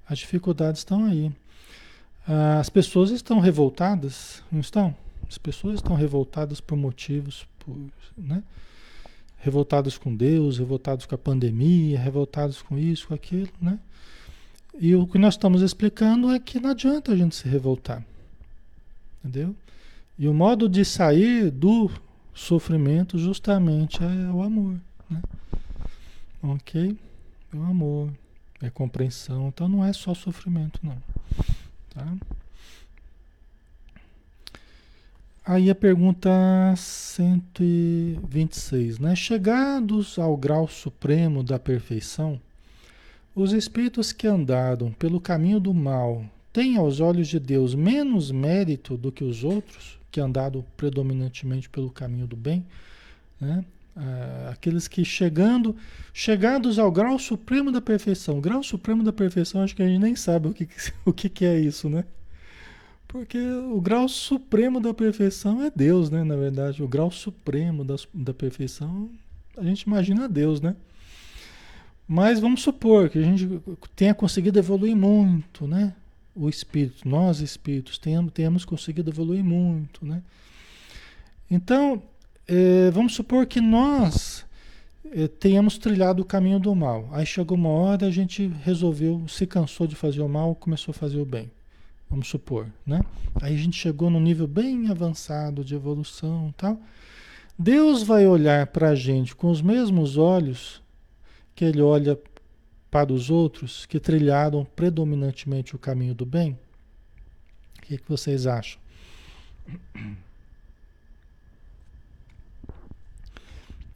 As 0.09 0.17
dificuldades 0.17 0.79
estão 0.81 1.05
aí. 1.05 1.31
Ah, 2.27 2.59
as 2.59 2.69
pessoas 2.69 3.11
estão 3.11 3.39
revoltadas, 3.39 4.41
não 4.51 4.59
estão? 4.59 4.95
As 5.29 5.37
pessoas 5.37 5.75
estão 5.75 5.95
revoltadas 5.95 6.59
por 6.59 6.75
motivos, 6.75 7.45
por, 7.59 7.77
né? 8.17 8.41
Revoltadas 9.47 9.97
com 9.97 10.13
Deus, 10.13 10.57
revoltadas 10.57 11.05
com 11.05 11.15
a 11.15 11.17
pandemia, 11.17 11.97
revoltadas 11.97 12.61
com 12.61 12.77
isso, 12.77 13.07
com 13.07 13.13
aquilo, 13.13 13.49
né? 13.61 13.79
E 14.79 14.93
o 14.93 15.07
que 15.07 15.17
nós 15.17 15.35
estamos 15.35 15.61
explicando 15.61 16.29
é 16.29 16.39
que 16.39 16.59
não 16.59 16.69
adianta 16.69 17.13
a 17.13 17.15
gente 17.15 17.35
se 17.35 17.47
revoltar, 17.47 18.05
entendeu? 19.19 19.55
E 20.19 20.27
o 20.27 20.33
modo 20.33 20.67
de 20.67 20.83
sair 20.83 21.49
do 21.49 21.89
sofrimento 22.33 23.17
justamente 23.17 24.03
é 24.03 24.31
o 24.31 24.41
amor, 24.41 24.75
né? 25.09 25.21
Ok? 26.43 26.97
É 27.53 27.55
o 27.55 27.63
amor, 27.63 28.11
é 28.61 28.69
compreensão. 28.69 29.47
Então 29.47 29.69
não 29.69 29.83
é 29.83 29.93
só 29.93 30.13
sofrimento, 30.13 30.79
não. 30.83 30.97
Tá? 31.89 32.05
Aí 35.49 35.69
a 35.69 35.75
pergunta 35.75 36.29
126, 36.75 38.99
né? 38.99 39.15
Chegados 39.15 40.19
ao 40.19 40.35
grau 40.35 40.67
supremo 40.67 41.41
da 41.41 41.57
perfeição, 41.57 42.37
os 43.33 43.53
espíritos 43.53 44.11
que 44.11 44.27
andaram 44.27 44.91
pelo 44.91 45.21
caminho 45.21 45.61
do 45.61 45.73
mal 45.73 46.25
têm 46.51 46.75
aos 46.75 46.99
olhos 46.99 47.29
de 47.29 47.39
Deus 47.39 47.73
menos 47.73 48.29
mérito 48.29 48.97
do 48.97 49.09
que 49.09 49.23
os 49.23 49.45
outros 49.45 49.97
que 50.11 50.19
andaram 50.19 50.65
predominantemente 50.75 51.69
pelo 51.69 51.91
caminho 51.91 52.27
do 52.27 52.35
bem, 52.35 52.65
né? 53.39 53.63
Ah, 53.95 54.49
aqueles 54.51 54.85
que 54.85 55.05
chegando, 55.05 55.77
chegados 56.13 56.77
ao 56.77 56.91
grau 56.91 57.17
supremo 57.17 57.71
da 57.71 57.79
perfeição. 57.79 58.41
Grau 58.41 58.61
supremo 58.61 59.01
da 59.01 59.13
perfeição, 59.13 59.63
acho 59.63 59.77
que 59.77 59.81
a 59.81 59.87
gente 59.87 60.01
nem 60.01 60.13
sabe 60.13 60.49
o 60.49 60.53
que, 60.53 60.67
o 61.05 61.13
que, 61.13 61.29
que 61.29 61.45
é 61.45 61.57
isso, 61.57 61.89
né? 61.89 62.03
Porque 63.07 63.39
o 63.39 63.79
grau 63.79 64.09
supremo 64.09 64.81
da 64.81 64.93
perfeição 64.93 65.63
é 65.63 65.71
Deus, 65.73 66.09
né? 66.09 66.23
Na 66.23 66.35
verdade, 66.35 66.83
o 66.83 66.87
grau 66.87 67.09
supremo 67.09 67.85
da, 67.85 67.95
da 68.13 68.33
perfeição, 68.33 69.09
a 69.55 69.63
gente 69.63 69.83
imagina 69.83 70.27
Deus, 70.27 70.59
né? 70.59 70.75
Mas 72.07 72.39
vamos 72.39 72.61
supor 72.61 73.09
que 73.09 73.19
a 73.19 73.21
gente 73.21 73.61
tenha 73.95 74.13
conseguido 74.13 74.59
evoluir 74.59 74.95
muito, 74.95 75.67
né? 75.67 75.93
O 76.35 76.49
espírito, 76.49 77.07
nós 77.07 77.39
espíritos, 77.39 77.97
tenhamos, 77.97 78.65
conseguido 78.65 79.09
evoluir 79.09 79.43
muito, 79.43 80.05
né? 80.05 80.21
Então, 81.49 82.01
é, 82.47 82.91
vamos 82.91 83.15
supor 83.15 83.45
que 83.45 83.59
nós 83.59 84.45
é, 85.11 85.27
tenhamos 85.27 85.77
trilhado 85.77 86.21
o 86.21 86.25
caminho 86.25 86.59
do 86.59 86.75
mal. 86.75 87.09
Aí 87.11 87.25
chegou 87.25 87.57
uma 87.57 87.69
hora, 87.69 88.05
a 88.05 88.11
gente 88.11 88.47
resolveu, 88.63 89.25
se 89.27 89.47
cansou 89.47 89.87
de 89.87 89.95
fazer 89.95 90.21
o 90.21 90.29
mal, 90.29 90.55
começou 90.55 90.91
a 90.91 90.95
fazer 90.95 91.19
o 91.19 91.25
bem. 91.25 91.49
Vamos 92.09 92.27
supor, 92.27 92.67
né? 92.85 93.01
Aí 93.41 93.53
a 93.53 93.57
gente 93.57 93.77
chegou 93.77 94.09
num 94.09 94.19
nível 94.19 94.47
bem 94.47 94.89
avançado 94.89 95.63
de 95.63 95.75
evolução, 95.75 96.53
tal. 96.57 96.79
Deus 97.59 98.03
vai 98.03 98.25
olhar 98.25 98.67
para 98.67 98.89
a 98.89 98.95
gente 98.95 99.35
com 99.35 99.49
os 99.49 99.61
mesmos 99.61 100.17
olhos 100.17 100.81
que 101.55 101.65
Ele 101.65 101.81
olha 101.81 102.17
para 102.89 103.11
os 103.11 103.29
outros 103.29 103.85
que 103.85 103.99
trilharam 103.99 104.65
predominantemente 104.75 105.75
o 105.75 105.79
caminho 105.79 106.15
do 106.15 106.25
bem? 106.25 106.57
O 107.77 107.81
que, 107.81 107.97
que 107.97 108.07
vocês 108.09 108.47
acham? 108.47 108.79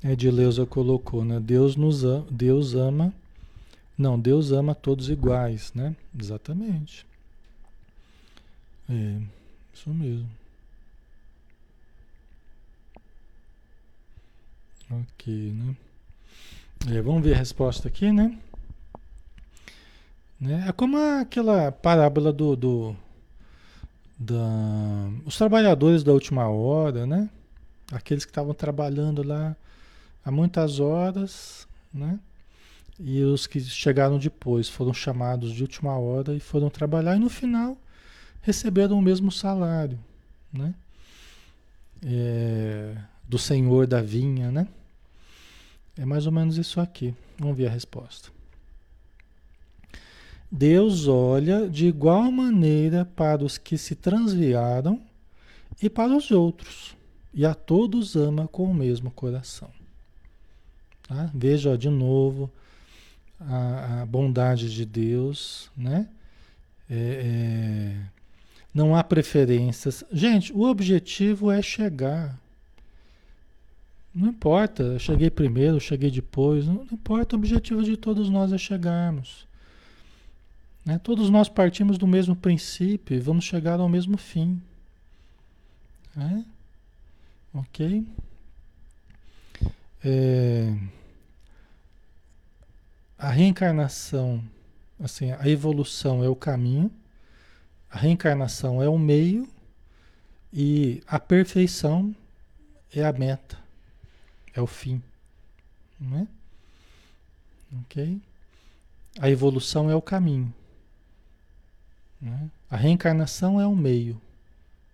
Edileuza 0.04 0.66
colocou, 0.66 1.24
né? 1.24 1.40
Deus 1.40 1.76
nos 1.76 2.04
ama, 2.04 2.26
Deus 2.32 2.74
ama. 2.74 3.14
Não, 3.96 4.20
Deus 4.20 4.52
ama 4.52 4.74
todos 4.74 5.10
iguais, 5.10 5.72
né? 5.76 5.96
Exatamente. 6.20 7.06
É, 8.92 9.22
isso 9.74 9.90
mesmo. 9.90 10.30
Ok, 14.92 15.54
né? 15.54 15.76
É, 16.90 17.02
vamos 17.02 17.24
ver 17.24 17.34
a 17.34 17.38
resposta 17.38 17.88
aqui, 17.88 18.12
né? 18.12 18.38
né? 20.38 20.66
É 20.68 20.74
como 20.74 20.98
aquela 20.98 21.72
parábola 21.72 22.34
do, 22.34 22.58
do 22.58 22.96
da, 24.20 24.36
os 25.26 25.38
trabalhadores 25.38 26.04
da 26.04 26.12
última 26.12 26.50
hora, 26.50 27.06
né? 27.06 27.30
Aqueles 27.94 28.26
que 28.26 28.32
estavam 28.32 28.54
trabalhando 28.54 29.24
lá 29.24 29.56
há 30.26 30.32
muitas 30.32 30.82
horas, 30.82 31.66
né? 31.94 32.20
E 33.00 33.24
os 33.24 33.48
que 33.48 33.62
chegaram 33.62 34.20
depois 34.20 34.68
foram 34.68 34.94
chamados 34.94 35.54
de 35.54 35.62
última 35.62 35.98
hora 35.98 36.36
e 36.36 36.42
foram 36.42 36.70
trabalhar 36.70 37.16
e 37.16 37.20
no 37.20 37.30
final 37.30 37.78
receberam 38.42 38.98
o 38.98 39.02
mesmo 39.02 39.32
salário, 39.32 40.00
né? 40.52 40.74
É, 42.04 42.96
do 43.28 43.38
senhor 43.38 43.86
da 43.88 44.02
vinha, 44.02 44.52
né? 44.52 44.68
É 45.98 46.06
mais 46.06 46.26
ou 46.26 46.32
menos 46.32 46.58
isso 46.58 46.80
aqui. 46.80 47.14
Vamos 47.38 47.58
ver 47.58 47.68
a 47.68 47.72
resposta. 47.72 48.30
Deus 50.52 51.08
olha 51.08 51.70
de 51.70 51.88
igual 51.88 52.30
maneira 52.30 53.06
para 53.06 53.44
os 53.44 53.58
que 53.58 53.78
se 53.78 53.96
transviaram 53.96 55.02
e 55.82 55.90
para 55.90 56.16
os 56.16 56.30
outros, 56.30 56.96
e 57.34 57.46
a 57.46 57.56
todos 57.56 58.16
ama 58.16 58.48
com 58.48 58.66
o 58.66 58.74
mesmo 58.74 59.10
coração. 59.10 59.70
Tá? 61.08 61.32
Veja 61.34 61.72
ó, 61.72 61.76
de 61.76 61.90
novo 61.90 62.52
a, 63.40 64.02
a, 64.02 64.06
bondade 64.06 64.72
de 64.74 64.86
Deus, 64.86 65.72
né? 65.76 66.08
É, 66.90 66.96
é, 66.96 68.21
não 68.74 68.96
há 68.96 69.04
preferências. 69.04 70.04
Gente, 70.12 70.54
o 70.54 70.64
objetivo 70.64 71.52
é 71.52 71.62
chegar. 71.62 72.40
Não 74.14 74.30
importa, 74.30 74.84
eu 74.84 75.00
cheguei 75.00 75.30
primeiro, 75.30 75.78
eu 75.78 75.80
cheguei 75.80 76.12
depois, 76.12 76.68
não, 76.68 76.76
não, 76.76 76.88
importa, 76.92 77.36
o 77.36 77.40
objetivo 77.40 77.82
de 77.84 77.96
todos 77.96 78.30
nós 78.30 78.52
é 78.52 78.58
chegarmos. 78.58 79.48
Né? 80.86 81.00
Todos 81.00 81.30
nós 81.30 81.48
partimos 81.48 81.98
do 81.98 82.08
mesmo 82.08 82.36
princípio 82.36 83.16
e 83.16 83.20
vamos 83.20 83.46
chegar 83.46 83.80
ao 83.80 83.88
mesmo 83.88 84.18
fim. 84.18 84.62
Né? 86.16 86.46
Ok? 87.54 88.06
É 90.04 90.74
a 93.22 93.30
reencarnação, 93.30 94.44
assim, 95.00 95.32
a 95.32 95.48
evolução 95.48 96.24
é 96.24 96.28
o 96.28 96.36
caminho, 96.36 96.92
a 97.92 97.98
reencarnação 97.98 98.82
é 98.82 98.88
o 98.88 98.98
meio 98.98 99.48
e 100.54 101.04
a 101.06 101.20
perfeição 101.20 102.16
é 102.94 103.04
a 103.04 103.12
meta, 103.12 103.58
é 104.54 104.62
o 104.62 104.68
fim, 104.68 105.02
não 106.00 106.20
é? 106.20 106.28
Ok? 107.84 108.22
A 109.20 109.30
evolução 109.30 109.90
é 109.90 109.96
o 109.96 110.02
caminho. 110.02 110.54
Né? 112.22 112.50
A 112.70 112.78
reencarnação 112.78 113.60
é 113.60 113.68
o 113.68 113.76
meio. 113.76 114.22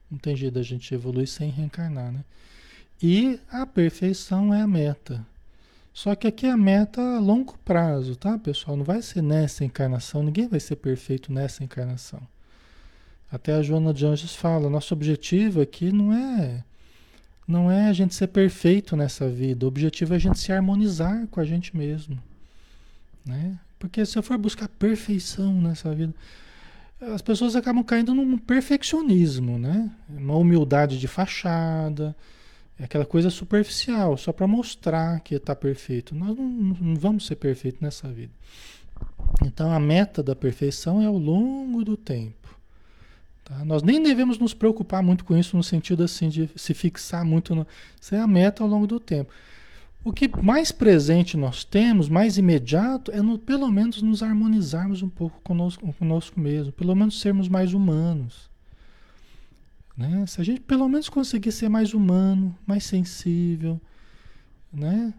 Não 0.10 0.18
tem 0.18 0.36
jeito 0.36 0.56
da 0.56 0.64
gente 0.64 0.94
evoluir 0.94 1.28
sem 1.28 1.50
reencarnar, 1.50 2.12
né? 2.12 2.24
E 3.02 3.40
a 3.52 3.66
perfeição 3.66 4.54
é 4.54 4.62
a 4.62 4.68
meta. 4.68 5.24
Só 5.94 6.16
que 6.16 6.28
aqui 6.28 6.48
a 6.48 6.58
meta 6.58 7.02
a 7.02 7.20
longo 7.20 7.58
prazo, 7.60 8.16
tá, 8.16 8.38
pessoal? 8.38 8.78
Não 8.78 8.86
vai 8.86 9.02
ser 9.02 9.22
nessa 9.22 9.66
encarnação, 9.66 10.24
ninguém 10.24 10.48
vai 10.48 10.60
ser 10.60 10.78
perfeito 10.78 11.32
nessa 11.32 11.64
encarnação. 11.64 12.22
Até 13.32 13.54
a 13.54 13.62
Joana 13.62 13.94
de 13.94 14.06
Anjos 14.06 14.36
fala, 14.36 14.70
nosso 14.70 14.94
objetivo 14.94 15.62
aqui 15.62 15.92
não 15.92 16.14
é 16.14 16.64
não 17.48 17.72
é 17.72 17.88
a 17.88 17.94
gente 17.94 18.14
ser 18.14 18.28
perfeito 18.28 18.96
nessa 18.98 19.30
vida, 19.30 19.66
o 19.66 19.70
objetivo 19.70 20.14
é 20.14 20.18
a 20.18 20.20
gente 20.20 20.38
se 20.38 20.52
harmonizar 20.52 21.26
com 21.28 21.40
a 21.40 21.46
gente 21.46 21.76
mesmo, 21.78 22.22
né? 23.26 23.58
Porque 23.80 24.06
se 24.06 24.18
eu 24.18 24.24
for 24.24 24.38
buscar 24.38 24.68
perfeição 24.68 25.54
nessa 25.62 25.96
vida, 25.96 26.14
as 27.00 27.22
pessoas 27.22 27.56
acabam 27.56 27.84
caindo 27.84 28.14
num 28.14 28.38
perfeccionismo, 28.38 29.58
né? 29.58 29.90
Uma 30.10 30.36
humildade 30.36 31.00
de 31.00 31.08
fachada, 31.08 32.16
é 32.80 32.84
aquela 32.84 33.06
coisa 33.06 33.30
superficial, 33.30 34.18
só 34.18 34.32
para 34.32 34.48
mostrar 34.48 35.20
que 35.22 35.36
está 35.36 35.56
perfeito. 35.56 36.14
Nós 36.14 36.36
não, 36.38 36.46
não, 36.46 36.96
vamos 36.96 37.26
ser 37.26 37.36
perfeitos 37.36 37.82
nessa 37.82 38.08
vida. 38.08 38.34
Então 39.44 39.72
a 39.72 39.80
meta 39.80 40.22
da 40.22 40.36
perfeição 40.36 41.02
é 41.02 41.06
ao 41.06 41.18
longo 41.18 41.84
do 41.84 41.96
tempo. 41.96 42.47
Tá? 43.48 43.64
Nós 43.64 43.82
nem 43.82 44.04
devemos 44.04 44.38
nos 44.38 44.54
preocupar 44.54 45.02
muito 45.02 45.24
com 45.24 45.38
isso 45.38 45.56
no 45.56 45.64
sentido 45.64 46.04
assim 46.04 46.28
de 46.28 46.50
se 46.54 46.74
fixar 46.74 47.24
muito. 47.24 47.56
No... 47.56 47.66
Isso 48.00 48.14
é 48.14 48.20
a 48.20 48.28
meta 48.28 48.62
ao 48.62 48.68
longo 48.68 48.86
do 48.86 49.00
tempo. 49.00 49.32
O 50.04 50.12
que 50.12 50.30
mais 50.42 50.70
presente 50.70 51.38
nós 51.38 51.64
temos, 51.64 52.10
mais 52.10 52.38
imediato, 52.38 53.10
é 53.12 53.22
no, 53.22 53.40
pelo 53.40 53.72
menos 53.72 54.02
nos 54.02 54.22
harmonizarmos 54.22 55.02
um 55.02 55.08
pouco 55.08 55.40
conosco, 55.42 55.94
conosco 55.94 56.38
mesmo, 56.40 56.74
pelo 56.74 56.94
menos 56.94 57.22
sermos 57.22 57.48
mais 57.48 57.74
humanos. 57.74 58.50
Né? 59.96 60.26
Se 60.28 60.42
a 60.42 60.44
gente 60.44 60.60
pelo 60.62 60.88
menos 60.90 61.08
conseguir 61.08 61.54
ser 61.54 61.70
mais 61.70 61.94
humano, 61.94 62.54
mais 62.66 62.84
sensível, 62.84 63.80
né? 64.72 65.14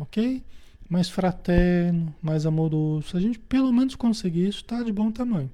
ok? 0.00 0.42
Mais 0.88 1.10
fraterno, 1.10 2.14
mais 2.22 2.46
amoroso. 2.46 3.10
Se 3.10 3.16
a 3.18 3.20
gente 3.20 3.38
pelo 3.38 3.70
menos 3.70 3.94
conseguir 3.94 4.48
isso, 4.48 4.60
está 4.60 4.82
de 4.82 4.92
bom 4.92 5.10
tamanho. 5.10 5.50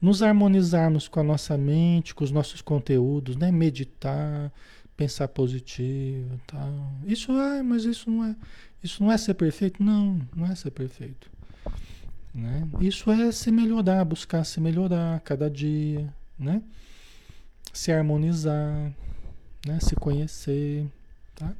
Nos 0.00 0.22
harmonizarmos 0.22 1.08
com 1.08 1.20
a 1.20 1.24
nossa 1.24 1.56
mente, 1.58 2.14
com 2.14 2.22
os 2.22 2.30
nossos 2.30 2.62
conteúdos, 2.62 3.36
né? 3.36 3.50
Meditar, 3.50 4.52
pensar 4.98 5.28
positivo, 5.28 6.40
tal. 6.46 6.92
Isso 7.06 7.32
é, 7.32 7.62
mas 7.62 7.84
isso 7.84 8.10
não 8.10 8.24
é, 8.24 8.36
isso 8.82 9.02
não 9.02 9.12
é 9.12 9.16
ser 9.16 9.34
perfeito, 9.34 9.82
não, 9.82 10.20
não 10.34 10.44
é 10.44 10.54
ser 10.56 10.72
perfeito. 10.72 11.30
Né? 12.34 12.68
Isso 12.80 13.10
é 13.10 13.30
se 13.30 13.50
melhorar, 13.52 14.04
buscar 14.04 14.44
se 14.44 14.60
melhorar 14.60 15.20
cada 15.20 15.48
dia, 15.48 16.12
né? 16.38 16.62
se 17.72 17.92
harmonizar, 17.92 18.92
né? 19.64 19.78
se 19.80 19.94
conhecer. 19.94 20.84
Tá? 21.36 21.52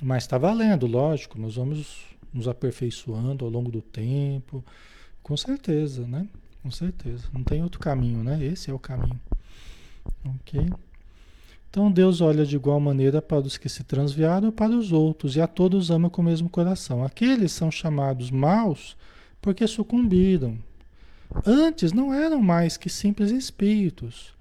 Mas 0.00 0.22
está 0.22 0.38
valendo, 0.38 0.86
lógico, 0.86 1.38
nós 1.40 1.56
vamos 1.56 2.06
nos 2.32 2.46
aperfeiçoando 2.46 3.44
ao 3.44 3.50
longo 3.50 3.70
do 3.70 3.82
tempo, 3.82 4.64
com 5.22 5.36
certeza, 5.36 6.06
né? 6.06 6.26
Com 6.62 6.70
certeza. 6.70 7.24
Não 7.32 7.42
tem 7.42 7.62
outro 7.62 7.80
caminho, 7.80 8.22
né? 8.22 8.42
Esse 8.44 8.70
é 8.70 8.74
o 8.74 8.78
caminho. 8.78 9.20
Ok? 10.24 10.68
Então 11.68 11.90
Deus 11.90 12.20
olha 12.20 12.44
de 12.44 12.54
igual 12.54 12.78
maneira 12.78 13.22
para 13.22 13.38
os 13.38 13.56
que 13.56 13.68
se 13.68 13.82
transviaram 13.82 14.48
e 14.48 14.52
para 14.52 14.72
os 14.72 14.92
outros, 14.92 15.36
e 15.36 15.40
a 15.40 15.46
todos 15.46 15.90
ama 15.90 16.10
com 16.10 16.20
o 16.20 16.24
mesmo 16.24 16.48
coração. 16.48 17.04
Aqueles 17.04 17.52
são 17.52 17.70
chamados 17.70 18.30
maus 18.30 18.96
porque 19.40 19.66
sucumbiram. 19.66 20.58
Antes 21.46 21.92
não 21.92 22.12
eram 22.12 22.42
mais 22.42 22.76
que 22.76 22.90
simples 22.90 23.30
espíritos, 23.30 24.34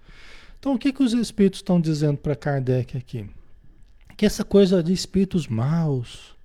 então, 0.62 0.76
o 0.76 0.78
que, 0.78 0.94
que 0.94 1.02
os 1.02 1.12
espíritos 1.14 1.58
estão 1.58 1.82
dizendo 1.82 2.20
para 2.20 2.36
Kardec 2.36 2.96
aqui? 2.96 3.28
que 4.16 4.28
essa 4.28 4.46
coisa 4.46 4.84
de 4.84 4.94
espíritos 4.94 5.48
maus, 5.48 6.36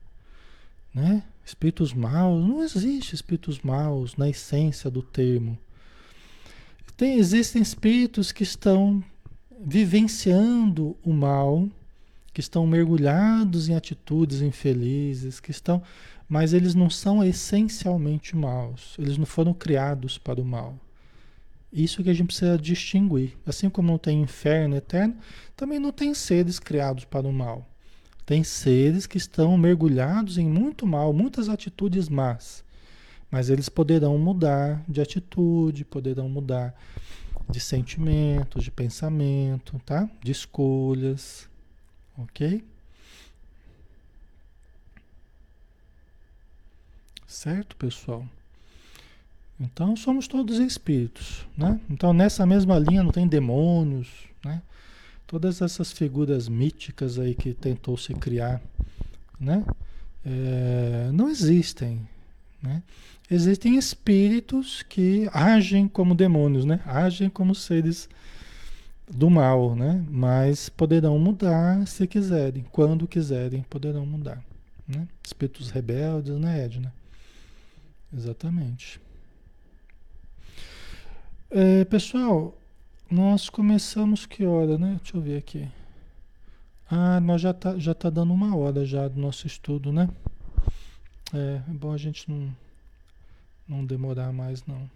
né? 0.95 1.23
Espíritos 1.45 1.93
maus, 1.93 2.43
não 2.43 2.63
existe 2.63 3.15
espíritos 3.15 3.61
maus 3.61 4.17
na 4.17 4.31
essência 4.31 4.91
do 4.91 5.03
termo. 5.03 5.59
Tem, 6.97 7.19
existem 7.19 7.61
espíritos 7.61 8.33
que 8.33 8.43
estão 8.43 9.05
vivenciando 9.61 10.97
o 11.05 11.13
mal, 11.13 11.69
que 12.33 12.41
estão 12.41 12.67
mergulhados 12.67 13.69
em 13.69 13.75
atitudes 13.75 14.41
infelizes, 14.41 15.39
que 15.39 15.51
estão, 15.51 15.83
mas 16.27 16.55
eles 16.55 16.75
não 16.75 16.89
são 16.89 17.23
essencialmente 17.23 18.35
maus. 18.35 18.97
Eles 18.99 19.19
não 19.19 19.27
foram 19.27 19.53
criados 19.53 20.17
para 20.17 20.41
o 20.41 20.45
mal. 20.45 20.75
Isso 21.71 22.03
que 22.03 22.09
a 22.09 22.15
gente 22.15 22.29
precisa 22.29 22.57
distinguir. 22.57 23.37
Assim 23.45 23.69
como 23.69 23.91
não 23.91 23.99
tem 23.99 24.23
inferno 24.23 24.75
eterno, 24.75 25.17
também 25.55 25.79
não 25.79 25.93
tem 25.93 26.15
seres 26.15 26.59
criados 26.59 27.05
para 27.05 27.29
o 27.29 27.33
mal. 27.33 27.69
Tem 28.25 28.43
seres 28.43 29.07
que 29.07 29.19
estão 29.19 29.57
mergulhados 29.59 30.39
em 30.39 30.49
muito 30.49 30.87
mal, 30.87 31.13
muitas 31.13 31.51
atitudes 31.51 32.09
más. 32.09 32.65
Mas 33.37 33.51
eles 33.51 33.69
poderão 33.69 34.17
mudar 34.17 34.83
de 34.89 34.99
atitude, 34.99 35.85
poderão 35.85 36.27
mudar 36.27 36.75
de 37.51 37.61
sentimentos, 37.61 38.65
de 38.65 38.71
pensamento, 38.71 39.79
tá? 39.85 40.09
De 40.23 40.33
escolhas, 40.33 41.47
ok? 42.17 42.65
Certo, 47.27 47.77
pessoal? 47.77 48.27
Então 49.61 49.95
somos 49.97 50.27
todos 50.27 50.59
espíritos, 50.59 51.47
né? 51.55 51.79
Então 51.91 52.15
nessa 52.15 52.47
mesma 52.47 52.79
linha 52.79 53.03
não 53.03 53.13
tem 53.13 53.29
demônios, 53.29 54.09
né? 54.43 54.63
Todas 55.27 55.61
essas 55.61 55.93
figuras 55.93 56.49
míticas 56.49 57.19
aí 57.19 57.35
que 57.35 57.53
tentou 57.53 57.99
se 57.99 58.15
criar, 58.15 58.63
né? 59.39 59.63
É, 60.25 61.11
não 61.13 61.29
existem, 61.29 62.01
né? 62.63 62.83
Existem 63.31 63.77
espíritos 63.77 64.83
que 64.83 65.29
agem 65.33 65.89
como 65.89 66.15
demônios, 66.15 66.65
né? 66.65 66.81
Agem 66.87 67.29
como 67.29 67.55
seres 67.55 68.09
do 69.11 69.29
mal, 69.29 69.75
né? 69.75 70.05
Mas 70.09 70.69
poderão 70.69 71.19
mudar 71.19 71.87
se 71.87 72.07
quiserem, 72.07 72.65
quando 72.71 73.07
quiserem, 73.07 73.63
poderão 73.63 74.07
mudar, 74.07 74.43
né? 74.87 75.09
Espíritos 75.25 75.71
rebeldes, 75.71 76.39
né, 76.39 76.65
Edna? 76.65 76.93
Exatamente. 78.17 79.01
É, 81.51 81.85
pessoal, 81.85 82.57
nós 83.11 83.49
começamos 83.49 84.27
que 84.27 84.45
hora, 84.45 84.79
né? 84.79 84.99
Deixa 85.03 85.17
eu 85.17 85.21
ver 85.21 85.39
aqui. 85.39 85.69
Ah, 86.91 87.21
nós 87.21 87.41
já 87.41 87.53
tá, 87.53 87.79
já 87.79 87.95
tá 87.95 88.09
dando 88.11 88.33
uma 88.33 88.57
hora 88.57 88.85
já 88.85 89.09
do 89.09 89.21
nosso 89.21 89.47
estudo, 89.47 89.93
né? 89.93 90.09
É, 91.35 91.57
é 91.69 91.73
bom 91.73 91.93
a 91.93 91.99
gente 91.99 92.31
não, 92.31 92.57
não 93.69 93.85
demorar 93.85 94.33
mais 94.33 94.65
não. 94.67 94.91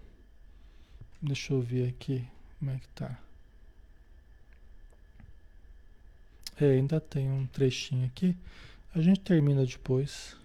Deixa 1.21 1.53
eu 1.53 1.61
ver 1.61 1.89
aqui 1.89 2.27
como 2.59 2.71
é 2.71 2.77
que 2.77 2.87
tá. 2.89 3.19
É, 6.59 6.65
ainda 6.71 6.99
tem 6.99 7.29
um 7.29 7.47
trechinho 7.47 8.05
aqui. 8.05 8.35
A 8.93 9.01
gente 9.01 9.19
termina 9.21 9.65
depois, 9.65 10.35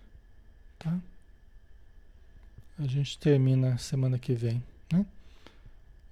tá? 0.78 0.99
A 2.78 2.87
gente 2.87 3.18
termina 3.18 3.78
semana 3.78 4.18
que 4.18 4.34
vem, 4.34 4.62
né? 4.93 5.05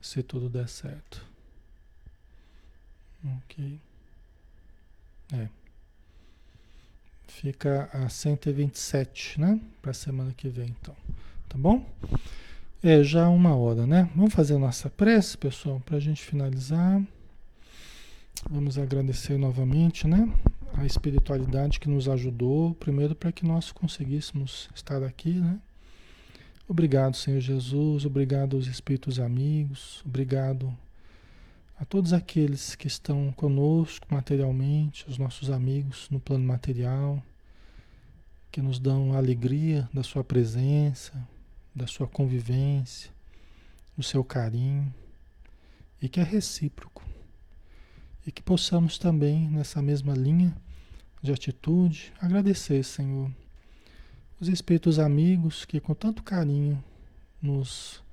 se 0.05 0.22
tudo 0.22 0.51
der 0.51 0.68
certo. 0.68 1.25
Ok. 3.25 3.81
É. 5.33 5.49
Fica 7.41 7.91
a 7.93 8.09
127, 8.09 9.41
né? 9.41 9.61
Para 9.82 9.91
a 9.91 9.95
semana 9.95 10.32
que 10.32 10.49
vem, 10.49 10.74
então. 10.80 10.95
Tá 11.49 11.59
bom? 11.59 11.85
É 12.82 13.03
já 13.03 13.28
uma 13.28 13.55
hora, 13.57 13.87
né? 13.87 14.09
Vamos 14.14 14.32
fazer 14.32 14.55
a 14.55 14.59
nossa 14.59 14.89
prece, 14.89 15.37
pessoal, 15.37 15.82
para 15.85 15.97
a 15.97 16.01
gente 16.01 16.22
finalizar. 16.22 17.03
Vamos 18.49 18.78
agradecer 18.78 19.37
novamente, 19.37 20.07
né? 20.07 20.32
A 20.74 20.87
espiritualidade 20.87 21.80
que 21.80 21.89
nos 21.89 22.09
ajudou, 22.09 22.72
primeiro 22.74 23.14
para 23.14 23.32
que 23.32 23.45
nós 23.45 23.72
conseguíssemos 23.72 24.70
estar 24.74 25.03
aqui, 25.03 25.32
né? 25.32 25.59
Obrigado, 26.68 27.16
Senhor 27.16 27.41
Jesus, 27.41 28.07
obrigado 28.07 28.57
aos 28.57 28.66
espíritos 28.66 29.18
amigos, 29.18 30.03
obrigado 30.07 30.74
a 31.79 31.85
todos 31.85 32.12
aqueles 32.12 32.75
que 32.75 32.87
estão 32.87 33.33
conosco 33.33 34.07
materialmente, 34.11 35.05
os 35.09 35.18
nossos 35.18 35.51
amigos 35.51 36.09
no 36.11 36.20
plano 36.20 36.45
material, 36.45 37.22
que 38.51 38.62
nos 38.62 38.79
dão 38.79 39.12
a 39.12 39.16
alegria 39.16 39.89
da 39.93 40.03
Sua 40.03 40.22
presença, 40.22 41.12
da 41.75 41.87
Sua 41.87 42.07
convivência, 42.07 43.11
do 43.97 44.03
seu 44.03 44.22
carinho, 44.22 44.93
e 46.01 46.09
que 46.09 46.20
é 46.20 46.22
recíproco. 46.22 47.03
E 48.27 48.33
que 48.33 48.43
possamos 48.43 48.99
também, 48.99 49.49
nessa 49.49 49.83
mesma 49.83 50.14
linha 50.14 50.57
de 51.22 51.33
atitude, 51.33 52.12
agradecer, 52.20 52.83
Senhor 52.85 53.31
os 54.45 54.49
espíritos 54.49 54.99
amigos 54.99 55.64
que 55.64 55.81
com 55.81 55.95
tanto 55.95 56.22
carinho 56.22 56.83
nos 57.41 58.03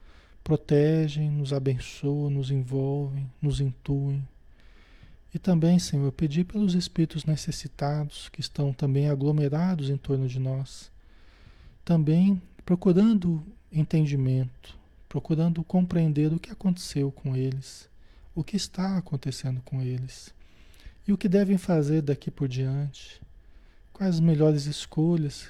protegem, 0.44 1.30
nos 1.30 1.54
abençoam, 1.54 2.30
nos 2.30 2.52
envolvem, 2.52 3.30
nos 3.42 3.60
intuem. 3.60 4.28
E 5.34 5.40
também, 5.40 5.80
Senhor, 5.80 6.12
pedir 6.12 6.44
pelos 6.44 6.74
espíritos 6.74 7.26
necessitados 7.26 8.28
que 8.30 8.42
estão 8.42 8.74
também 8.74 9.10
aglomerados 9.10 9.90
em 9.90 9.98
torno 9.98 10.28
de 10.28 10.40
nós, 10.40 10.92
também 11.86 12.42
procurando 12.66 13.44
entendimento, 13.72 14.78
procurando 15.08 15.64
compreender 15.64 16.34
o 16.34 16.40
que 16.40 16.52
aconteceu 16.52 17.12
com 17.12 17.36
eles, 17.36 17.90
o 18.36 18.44
que 18.44 18.58
está 18.58 18.98
acontecendo 18.98 19.62
com 19.62 19.82
eles 19.82 20.34
e 21.08 21.14
o 21.14 21.18
que 21.18 21.30
devem 21.30 21.58
fazer 21.58 22.02
daqui 22.02 22.30
por 22.30 22.48
diante, 22.48 23.22
quais 23.94 24.16
as 24.16 24.20
melhores 24.20 24.66
escolhas 24.66 25.50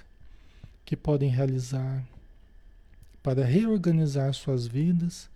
que 0.85 0.95
podem 0.95 1.29
realizar 1.29 2.03
para 3.22 3.45
reorganizar 3.45 4.34
suas 4.34 4.67
vidas 4.67 5.30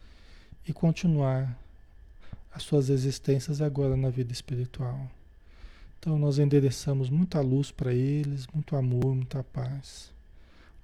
e 0.67 0.73
continuar 0.73 1.57
as 2.51 2.63
suas 2.63 2.89
existências 2.89 3.61
agora 3.61 3.95
na 3.95 4.09
vida 4.09 4.31
espiritual. 4.31 5.09
Então 5.99 6.17
nós 6.17 6.39
endereçamos 6.39 7.09
muita 7.09 7.41
luz 7.41 7.71
para 7.71 7.93
eles, 7.93 8.47
muito 8.53 8.75
amor, 8.75 9.15
muita 9.15 9.43
paz. 9.43 10.11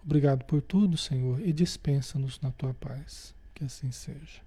Obrigado 0.03 0.43
por 0.45 0.61
tudo, 0.61 0.97
Senhor, 0.97 1.39
e 1.39 1.53
dispensa-nos 1.53 2.39
na 2.41 2.51
tua 2.51 2.73
paz. 2.73 3.33
Que 3.53 3.63
assim 3.65 3.91
seja. 3.91 4.41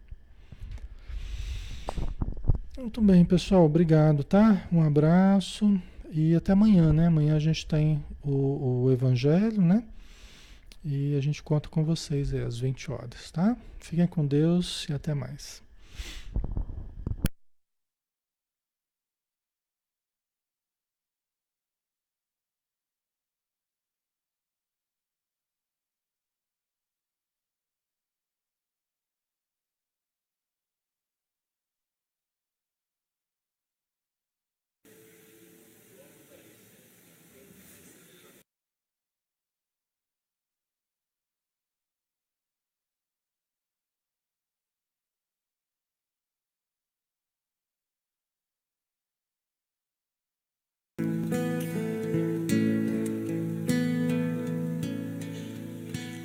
Muito 2.77 3.01
bem, 3.01 3.25
pessoal. 3.25 3.65
Obrigado, 3.65 4.25
tá? 4.25 4.67
Um 4.73 4.83
abraço 4.83 5.81
e 6.11 6.35
até 6.35 6.53
amanhã, 6.53 6.93
né? 6.93 7.07
Amanhã 7.07 7.37
a 7.37 7.41
gente 7.41 7.65
tem 7.67 8.05
o, 8.23 8.85
o 8.85 8.93
Evangelho, 8.93 9.63
né? 9.63 9.85
E 10.85 11.16
a 11.16 11.20
gente 11.20 11.43
conta 11.43 11.68
com 11.68 11.82
vocês 11.82 12.35
aí 12.35 12.43
às 12.43 12.59
20 12.59 12.93
horas, 12.93 13.30
tá? 13.30 13.57
Fiquem 13.78 14.07
com 14.07 14.26
Deus 14.26 14.87
e 14.89 14.93
até 14.93 15.14
mais. 15.14 15.62